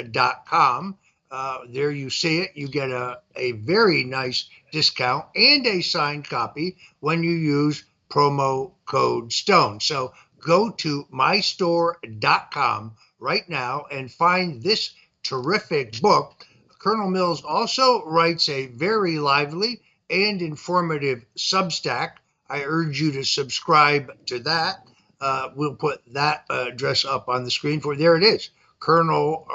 Uh, 1.31 1.59
there 1.69 1.91
you 1.91 2.11
see 2.11 2.39
it. 2.41 2.51
You 2.55 2.69
get 2.69 2.91
a, 2.91 3.21
a 3.37 3.53
very 3.53 4.05
nice 4.05 4.49
discount 4.73 5.27
and 5.35 5.67
a 5.67 5.81
signed 5.83 6.29
copy 6.29 6.77
when 7.01 7.23
you 7.23 7.33
use 7.33 7.85
promo 8.11 8.73
code 8.85 9.33
STONE. 9.33 9.81
So 9.81 10.13
go 10.41 10.71
to 10.71 11.05
mystore.com 11.13 12.97
right 13.19 13.49
now 13.49 13.87
and 13.91 14.13
find 14.13 14.63
this 14.63 14.95
terrific 15.23 16.01
book. 16.01 16.47
Colonel 16.79 17.11
Mills 17.11 17.43
also 17.43 18.05
writes 18.05 18.49
a 18.49 18.67
very 18.67 19.19
lively 19.19 19.83
and 20.11 20.43
informative 20.43 21.25
Substack. 21.37 22.17
I 22.49 22.63
urge 22.63 23.01
you 23.01 23.11
to 23.13 23.25
subscribe 23.25 24.13
to 24.27 24.39
that. 24.41 24.87
Uh, 25.21 25.51
we'll 25.55 25.75
put 25.75 26.03
that 26.13 26.45
uh, 26.51 26.67
address 26.69 27.05
up 27.05 27.29
on 27.29 27.45
the 27.45 27.51
screen 27.51 27.81
for. 27.81 27.97
There 27.97 28.17
it 28.17 28.23
is, 28.23 28.51
Colonel 28.79 29.49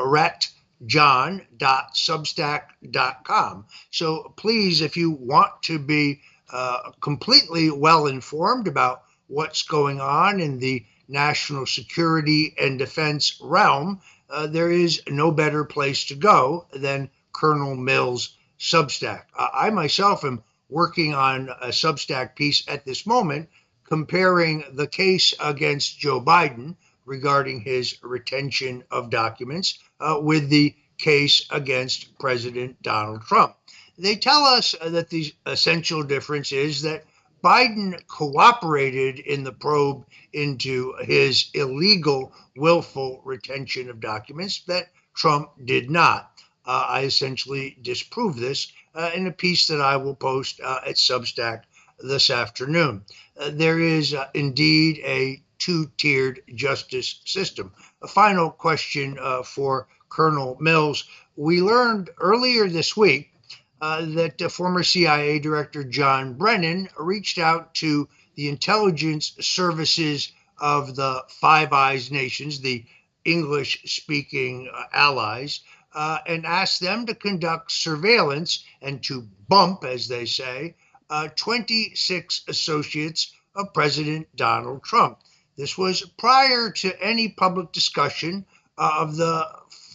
John.substack.com. 0.86 3.66
So 3.91 4.34
please, 4.36 4.82
if 4.82 4.97
you 4.97 5.12
want 5.12 5.62
to 5.64 5.78
be 5.78 6.22
uh, 6.52 6.91
completely 6.99 7.70
well 7.70 8.08
informed 8.08 8.68
about 8.68 9.04
what's 9.28 9.62
going 9.62 10.02
on 10.02 10.39
in 10.39 10.58
the 10.58 10.84
national 11.08 11.68
security 11.68 12.56
and 12.60 12.80
defense 12.80 13.39
realm, 13.41 14.02
uh, 14.30 14.47
there 14.47 14.72
is 14.72 15.04
no 15.08 15.32
better 15.32 15.64
place 15.64 16.06
to 16.06 16.16
go 16.16 16.66
than 16.74 17.12
Colonel 17.32 17.76
Mills 17.76 18.36
Substack. 18.62 19.24
I 19.36 19.72
myself 19.72 20.24
am 20.24 20.43
working 20.70 21.16
on 21.16 21.49
a 21.49 21.70
Substack 21.70 22.36
piece 22.36 22.64
at 22.68 22.86
this 22.86 23.07
moment 23.07 23.49
comparing 23.84 24.64
the 24.74 24.86
case 24.86 25.34
against 25.39 25.99
Joe 25.99 26.22
Biden 26.22 26.76
regarding 27.05 27.62
his 27.62 27.97
retention 28.03 28.84
of 28.91 29.09
documents 29.09 29.80
uh, 29.99 30.20
with 30.22 30.49
the 30.49 30.76
case 30.99 31.47
against 31.49 32.18
President 32.20 32.80
Donald 32.84 33.24
Trump. 33.24 33.55
They 33.97 34.16
tell 34.16 34.43
us 34.43 34.76
that 34.80 35.09
the 35.09 35.34
essential 35.47 36.03
difference 36.03 36.51
is 36.51 36.84
that 36.84 37.03
Biden 37.43 37.99
cooperated 38.07 39.18
in 39.18 39.43
the 39.43 39.51
probe 39.51 40.05
into 40.32 40.93
his 41.01 41.49
illegal, 41.55 42.32
willful 42.55 43.22
retention 43.26 43.89
of 43.89 43.99
documents 43.99 44.62
that 44.68 44.91
Trump 45.16 45.49
did 45.66 45.89
not. 45.89 46.31
Uh, 46.66 46.86
I 46.88 47.01
essentially 47.01 47.78
disprove 47.82 48.36
this 48.36 48.72
uh, 48.93 49.12
in 49.16 49.26
a 49.26 49.32
piece 49.32 49.68
that 49.68 49.82
I 49.82 49.97
will 49.97 50.16
post 50.16 50.62
uh, 50.62 50.82
at 50.86 50.95
Substack 50.95 51.64
this 51.99 52.30
afternoon. 52.30 53.03
Uh, 53.39 53.49
there 53.51 53.80
is 53.80 54.14
uh, 54.14 54.28
indeed 54.34 54.99
a 55.03 55.41
two 55.57 55.91
tiered 55.97 56.41
justice 56.53 57.22
system. 57.26 57.72
A 58.01 58.07
final 58.07 58.51
question 58.51 59.18
uh, 59.20 59.43
for 59.43 59.88
Colonel 60.09 60.57
Mills. 60.59 61.05
We 61.36 61.62
learned 61.62 62.09
earlier 62.20 62.68
this 62.68 62.95
week 62.95 63.32
that 63.80 64.51
former 64.51 64.84
CIA 64.84 65.39
Director 65.39 65.84
John 65.84 66.34
Brennan 66.36 66.89
reached 66.97 67.39
out 67.39 67.74
to 67.76 68.07
the 68.36 68.49
intelligence 68.49 69.34
services 69.39 70.32
of 70.59 70.95
the 70.95 71.24
Five 71.30 71.74
Eyes 71.74 72.12
nations, 72.12 72.62
the 72.62 72.86
English 73.26 73.82
speaking 73.86 74.70
allies, 74.93 75.62
uh, 75.94 76.20
and 76.26 76.46
asked 76.46 76.80
them 76.80 77.06
to 77.06 77.16
conduct 77.16 77.72
surveillance 77.72 78.64
and 78.82 79.04
to 79.04 79.28
bump, 79.48 79.84
as 79.84 80.08
they 80.08 80.26
say, 80.26 80.76
uh, 81.10 81.28
26 81.36 82.42
associates 82.48 83.34
of 83.56 83.74
President 83.74 84.28
Donald 84.36 84.84
Trump. 84.84 85.20
This 85.58 85.78
was 85.78 86.02
prior 86.18 86.72
to 86.72 87.04
any 87.04 87.30
public 87.30 87.72
discussion 87.72 88.46
uh, 88.78 88.98
of 89.00 89.18
the 89.18 89.48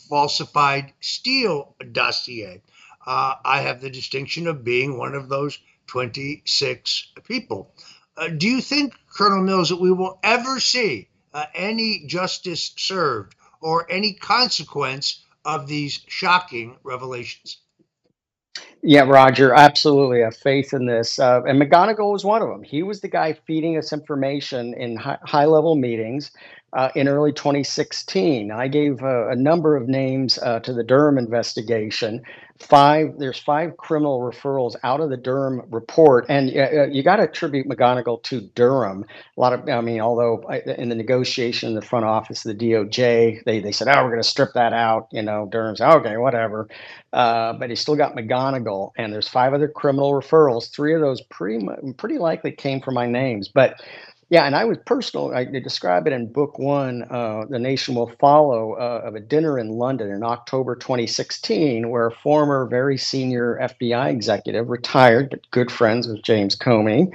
falsified 0.08 0.92
Steele 1.00 1.74
dossier. 1.92 2.62
Uh, 3.06 3.34
I 3.44 3.60
have 3.62 3.80
the 3.80 3.90
distinction 3.90 4.46
of 4.46 4.64
being 4.64 4.98
one 4.98 5.14
of 5.14 5.28
those 5.28 5.58
26 5.86 7.12
people. 7.24 7.72
Uh, 8.16 8.28
do 8.28 8.48
you 8.48 8.60
think, 8.60 8.94
Colonel 9.08 9.42
Mills, 9.42 9.68
that 9.70 9.80
we 9.80 9.92
will 9.92 10.18
ever 10.22 10.60
see 10.60 11.08
uh, 11.32 11.46
any 11.54 12.04
justice 12.06 12.72
served 12.76 13.34
or 13.60 13.90
any 13.90 14.12
consequence 14.12 15.24
of 15.46 15.66
these 15.66 16.00
shocking 16.08 16.76
revelations. 16.82 17.58
Yeah, 18.82 19.02
Roger, 19.02 19.54
absolutely 19.54 20.20
have 20.20 20.36
faith 20.36 20.72
in 20.72 20.86
this. 20.86 21.18
Uh, 21.18 21.42
and 21.44 21.60
McGonigal 21.60 22.12
was 22.12 22.24
one 22.24 22.42
of 22.42 22.48
them. 22.48 22.62
He 22.62 22.82
was 22.82 23.00
the 23.00 23.08
guy 23.08 23.32
feeding 23.46 23.76
us 23.76 23.92
information 23.92 24.74
in 24.74 24.96
high, 24.96 25.18
high 25.22 25.46
level 25.46 25.76
meetings 25.76 26.30
uh, 26.72 26.90
in 26.94 27.08
early 27.08 27.32
2016. 27.32 28.50
I 28.50 28.68
gave 28.68 29.02
uh, 29.02 29.28
a 29.28 29.36
number 29.36 29.76
of 29.76 29.88
names 29.88 30.38
uh, 30.38 30.60
to 30.60 30.72
the 30.72 30.84
Durham 30.84 31.18
investigation 31.18 32.22
five 32.58 33.18
there's 33.18 33.38
five 33.38 33.76
criminal 33.76 34.20
referrals 34.20 34.76
out 34.82 35.00
of 35.00 35.10
the 35.10 35.16
Durham 35.16 35.62
report, 35.70 36.26
and 36.28 36.50
uh, 36.56 36.86
you 36.86 37.02
got 37.02 37.16
to 37.16 37.24
attribute 37.24 37.68
McGonigal 37.68 38.22
to 38.24 38.40
Durham. 38.54 39.04
A 39.36 39.40
lot 39.40 39.52
of, 39.52 39.68
I 39.68 39.80
mean, 39.80 40.00
although 40.00 40.42
in 40.78 40.88
the 40.88 40.94
negotiation 40.94 41.68
in 41.68 41.74
the 41.74 41.82
front 41.82 42.04
office 42.04 42.44
of 42.44 42.56
the 42.56 42.72
DOJ, 42.72 43.44
they 43.44 43.60
they 43.60 43.72
said, 43.72 43.88
oh, 43.88 44.02
we're 44.02 44.10
going 44.10 44.22
to 44.22 44.28
strip 44.28 44.52
that 44.54 44.72
out. 44.72 45.08
You 45.12 45.22
know, 45.22 45.48
Durham's 45.50 45.80
okay, 45.80 46.16
whatever. 46.16 46.68
Uh, 47.12 47.52
but 47.54 47.70
he 47.70 47.76
still 47.76 47.96
got 47.96 48.14
McGonigal, 48.14 48.92
and 48.96 49.12
there's 49.12 49.28
five 49.28 49.54
other 49.54 49.68
criminal 49.68 50.12
referrals. 50.12 50.70
Three 50.70 50.94
of 50.94 51.00
those 51.00 51.22
pretty 51.22 51.66
pretty 51.96 52.18
likely 52.18 52.52
came 52.52 52.80
from 52.80 52.94
my 52.94 53.06
names, 53.06 53.48
but 53.48 53.80
yeah, 54.28 54.44
and 54.44 54.56
I 54.56 54.64
was 54.64 54.78
personal. 54.84 55.32
I 55.32 55.44
describe 55.44 56.08
it 56.08 56.12
in 56.12 56.32
book 56.32 56.58
one, 56.58 57.04
uh, 57.08 57.44
The 57.48 57.60
Nation 57.60 57.94
Will 57.94 58.10
Follow, 58.18 58.72
uh, 58.72 59.02
of 59.04 59.14
a 59.14 59.20
dinner 59.20 59.56
in 59.56 59.68
London 59.68 60.10
in 60.10 60.24
October 60.24 60.74
2016, 60.74 61.90
where 61.90 62.06
a 62.08 62.12
former, 62.12 62.66
very 62.66 62.98
senior 62.98 63.56
FBI 63.62 64.10
executive, 64.10 64.68
retired 64.68 65.30
but 65.30 65.48
good 65.52 65.70
friends 65.70 66.08
with 66.08 66.22
James 66.22 66.56
Comey, 66.56 67.14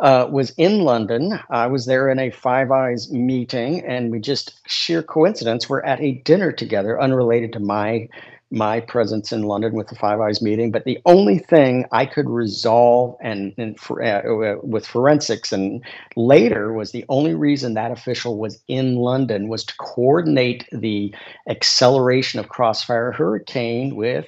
uh, 0.00 0.28
was 0.30 0.50
in 0.58 0.80
London. 0.80 1.40
I 1.48 1.66
was 1.66 1.86
there 1.86 2.10
in 2.10 2.18
a 2.18 2.30
Five 2.30 2.70
Eyes 2.70 3.10
meeting, 3.10 3.82
and 3.86 4.10
we 4.10 4.20
just 4.20 4.60
sheer 4.66 5.02
coincidence 5.02 5.66
were 5.66 5.84
at 5.86 6.00
a 6.02 6.20
dinner 6.26 6.52
together, 6.52 7.00
unrelated 7.00 7.54
to 7.54 7.60
my 7.60 8.06
my 8.50 8.80
presence 8.80 9.30
in 9.30 9.42
London 9.42 9.74
with 9.74 9.86
the 9.88 9.94
Five 9.94 10.20
Eyes 10.20 10.42
meeting, 10.42 10.72
but 10.72 10.84
the 10.84 10.98
only 11.06 11.38
thing 11.38 11.84
I 11.92 12.04
could 12.04 12.28
resolve 12.28 13.16
and, 13.20 13.54
and 13.56 13.78
for, 13.78 14.02
uh, 14.02 14.56
with 14.62 14.86
forensics 14.86 15.52
and 15.52 15.84
later 16.16 16.72
was 16.72 16.90
the 16.90 17.04
only 17.08 17.34
reason 17.34 17.74
that 17.74 17.92
official 17.92 18.38
was 18.38 18.60
in 18.66 18.96
London 18.96 19.48
was 19.48 19.64
to 19.64 19.76
coordinate 19.76 20.66
the 20.72 21.14
acceleration 21.48 22.40
of 22.40 22.48
Crossfire 22.48 23.12
Hurricane 23.12 23.94
with 23.94 24.26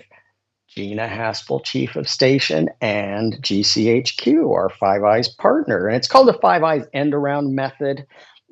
Gina 0.68 1.08
Haspel, 1.08 1.62
Chief 1.64 1.96
of 1.96 2.08
Station, 2.08 2.70
and 2.80 3.34
GCHQ, 3.42 4.54
our 4.54 4.70
Five 4.70 5.02
Eyes 5.02 5.28
partner. 5.28 5.88
And 5.88 5.96
it's 5.96 6.08
called 6.08 6.28
the 6.28 6.38
Five 6.40 6.62
Eyes 6.62 6.86
End 6.94 7.12
Around 7.12 7.54
Method. 7.54 8.06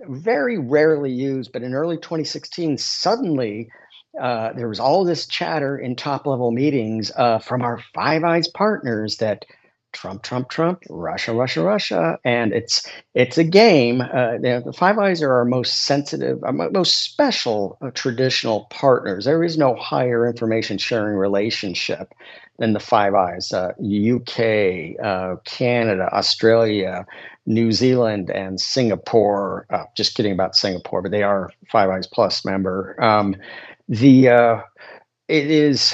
Very 0.08 0.58
rarely 0.58 1.12
used, 1.12 1.52
but 1.52 1.62
in 1.62 1.74
early 1.74 1.96
2016, 1.96 2.76
suddenly 2.76 3.70
uh, 4.20 4.52
there 4.54 4.68
was 4.68 4.80
all 4.80 5.04
this 5.04 5.26
chatter 5.26 5.78
in 5.78 5.96
top 5.96 6.26
level 6.26 6.50
meetings 6.50 7.12
uh, 7.16 7.38
from 7.38 7.62
our 7.62 7.80
Five 7.94 8.24
Eyes 8.24 8.48
partners 8.48 9.18
that 9.18 9.44
Trump, 9.92 10.22
Trump, 10.22 10.48
Trump, 10.48 10.82
Russia, 10.88 11.32
Russia, 11.32 11.62
Russia, 11.62 12.18
and 12.24 12.52
it's 12.52 12.86
it's 13.14 13.38
a 13.38 13.44
game. 13.44 14.00
Uh, 14.00 14.38
the 14.38 14.72
Five 14.76 14.98
Eyes 14.98 15.22
are 15.22 15.32
our 15.32 15.44
most 15.44 15.84
sensitive, 15.84 16.42
our 16.44 16.52
most 16.52 17.02
special 17.02 17.76
uh, 17.82 17.90
traditional 17.90 18.66
partners. 18.70 19.24
There 19.24 19.42
is 19.42 19.58
no 19.58 19.74
higher 19.74 20.28
information 20.28 20.78
sharing 20.78 21.16
relationship 21.16 22.12
than 22.60 22.74
the 22.74 22.80
Five 22.80 23.14
Eyes. 23.14 23.50
Uh, 23.50 23.72
UK, 23.80 24.94
uh, 25.02 25.36
Canada, 25.44 26.08
Australia, 26.12 27.04
New 27.46 27.72
Zealand, 27.72 28.30
and 28.30 28.60
Singapore. 28.60 29.66
Uh, 29.70 29.84
just 29.96 30.14
kidding 30.14 30.32
about 30.32 30.54
Singapore, 30.54 31.02
but 31.02 31.10
they 31.10 31.24
are 31.24 31.50
Five 31.72 31.90
Eyes 31.90 32.06
Plus 32.06 32.44
member. 32.44 33.02
Um, 33.02 33.34
the 33.88 34.28
uh, 34.28 34.60
it 35.26 35.50
is 35.50 35.92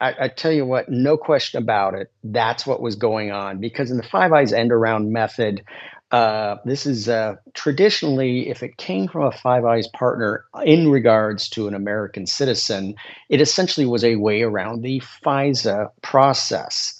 I, 0.00 0.14
I, 0.20 0.28
tell 0.28 0.52
you 0.52 0.64
what, 0.64 0.88
no 0.88 1.16
question 1.16 1.60
about 1.60 1.94
it. 1.94 2.12
That's 2.22 2.66
what 2.66 2.80
was 2.80 2.94
going 2.96 3.30
on 3.30 3.58
because 3.58 3.90
in 3.90 3.96
the 3.96 4.02
Five 4.02 4.32
Eyes 4.32 4.52
end 4.52 4.72
around 4.72 5.12
method, 5.12 5.62
uh, 6.10 6.56
this 6.64 6.86
is 6.86 7.08
uh, 7.08 7.36
traditionally, 7.52 8.48
if 8.48 8.62
it 8.62 8.78
came 8.78 9.08
from 9.08 9.24
a 9.24 9.32
Five 9.32 9.64
Eyes 9.64 9.88
partner 9.88 10.44
in 10.64 10.90
regards 10.90 11.48
to 11.50 11.68
an 11.68 11.74
American 11.74 12.26
citizen, 12.26 12.94
it 13.28 13.40
essentially 13.40 13.86
was 13.86 14.04
a 14.04 14.16
way 14.16 14.42
around 14.42 14.82
the 14.82 15.02
FISA 15.24 15.90
process. 16.02 16.94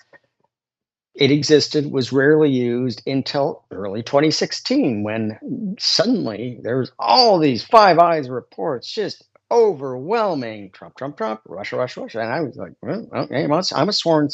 It 1.15 1.31
existed, 1.31 1.91
was 1.91 2.13
rarely 2.13 2.51
used 2.51 3.03
until 3.07 3.65
early 3.71 4.03
2016 4.03 5.03
when 5.03 5.77
suddenly 5.79 6.61
there's 6.63 6.93
all 6.99 7.39
these 7.39 7.65
Five 7.65 7.99
Eyes 7.99 8.29
reports 8.29 8.93
just 8.93 9.25
overwhelming 9.51 10.71
Trump, 10.73 10.97
Trump, 10.97 11.17
Trump, 11.17 11.41
Russia, 11.47 11.77
Russia, 11.77 12.03
Russia. 12.03 12.21
And 12.21 12.33
I 12.33 12.41
was 12.41 12.57
like, 12.57 12.73
well, 12.83 13.09
okay, 13.15 13.47
I'm 13.75 13.89
a 13.89 13.93
sworn 13.93 14.29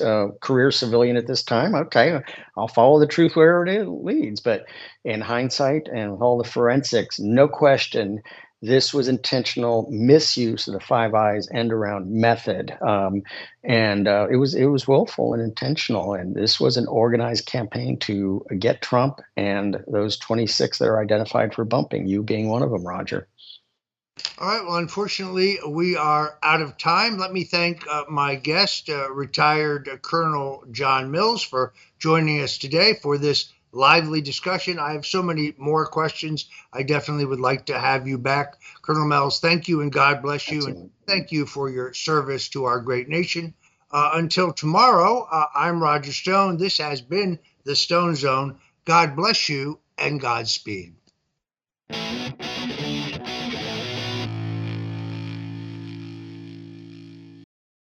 uh, 0.00 0.28
career 0.40 0.70
civilian 0.70 1.16
at 1.16 1.26
this 1.26 1.42
time. 1.42 1.74
Okay, 1.74 2.20
I'll 2.56 2.68
follow 2.68 2.98
the 2.98 3.06
truth 3.06 3.36
wherever 3.36 3.66
it 3.66 3.88
leads. 3.88 4.40
But 4.40 4.66
in 5.04 5.20
hindsight 5.20 5.88
and 5.92 6.12
with 6.12 6.22
all 6.22 6.38
the 6.38 6.48
forensics, 6.48 7.20
no 7.20 7.46
question, 7.46 8.20
this 8.62 8.92
was 8.92 9.06
intentional 9.06 9.86
misuse 9.90 10.66
of 10.66 10.74
the 10.74 10.80
Five 10.80 11.14
Eyes 11.14 11.48
end 11.52 11.72
around 11.72 12.10
method, 12.10 12.76
um, 12.80 13.22
and 13.62 14.08
uh, 14.08 14.26
it 14.30 14.36
was 14.36 14.54
it 14.54 14.64
was 14.64 14.88
willful 14.88 15.34
and 15.34 15.42
intentional. 15.42 16.14
And 16.14 16.34
this 16.34 16.58
was 16.58 16.76
an 16.78 16.86
organized 16.86 17.46
campaign 17.46 17.98
to 18.00 18.44
get 18.58 18.80
Trump 18.80 19.20
and 19.36 19.84
those 19.86 20.16
26 20.18 20.78
that 20.78 20.86
are 20.86 21.02
identified 21.02 21.54
for 21.54 21.64
bumping. 21.64 22.06
You 22.08 22.22
being 22.22 22.48
one 22.48 22.62
of 22.62 22.70
them, 22.70 22.86
Roger. 22.86 23.28
All 24.38 24.48
right. 24.48 24.62
Well, 24.62 24.76
unfortunately, 24.76 25.58
we 25.66 25.96
are 25.96 26.38
out 26.42 26.60
of 26.60 26.76
time. 26.76 27.16
Let 27.16 27.32
me 27.32 27.44
thank 27.44 27.86
uh, 27.86 28.04
my 28.10 28.34
guest, 28.34 28.90
uh, 28.90 29.10
retired 29.10 29.88
Colonel 30.02 30.62
John 30.70 31.10
Mills, 31.10 31.42
for 31.42 31.72
joining 31.98 32.42
us 32.42 32.58
today 32.58 32.98
for 33.00 33.16
this 33.16 33.52
lively 33.72 34.20
discussion. 34.20 34.78
I 34.78 34.92
have 34.92 35.06
so 35.06 35.22
many 35.22 35.54
more 35.56 35.86
questions. 35.86 36.46
I 36.72 36.82
definitely 36.82 37.24
would 37.24 37.40
like 37.40 37.66
to 37.66 37.78
have 37.78 38.06
you 38.06 38.18
back. 38.18 38.56
Colonel 38.82 39.06
Mills, 39.06 39.40
thank 39.40 39.68
you 39.68 39.80
and 39.80 39.90
God 39.90 40.20
bless 40.22 40.50
you. 40.50 40.66
And 40.66 40.90
thank 41.06 41.32
you 41.32 41.46
for 41.46 41.70
your 41.70 41.94
service 41.94 42.50
to 42.50 42.64
our 42.64 42.80
great 42.80 43.08
nation. 43.08 43.54
Uh, 43.90 44.10
until 44.14 44.52
tomorrow, 44.52 45.26
uh, 45.30 45.46
I'm 45.54 45.82
Roger 45.82 46.12
Stone. 46.12 46.58
This 46.58 46.76
has 46.78 47.00
been 47.00 47.38
the 47.64 47.76
Stone 47.76 48.16
Zone. 48.16 48.58
God 48.84 49.16
bless 49.16 49.48
you 49.48 49.78
and 49.96 50.20
Godspeed. 50.20 50.94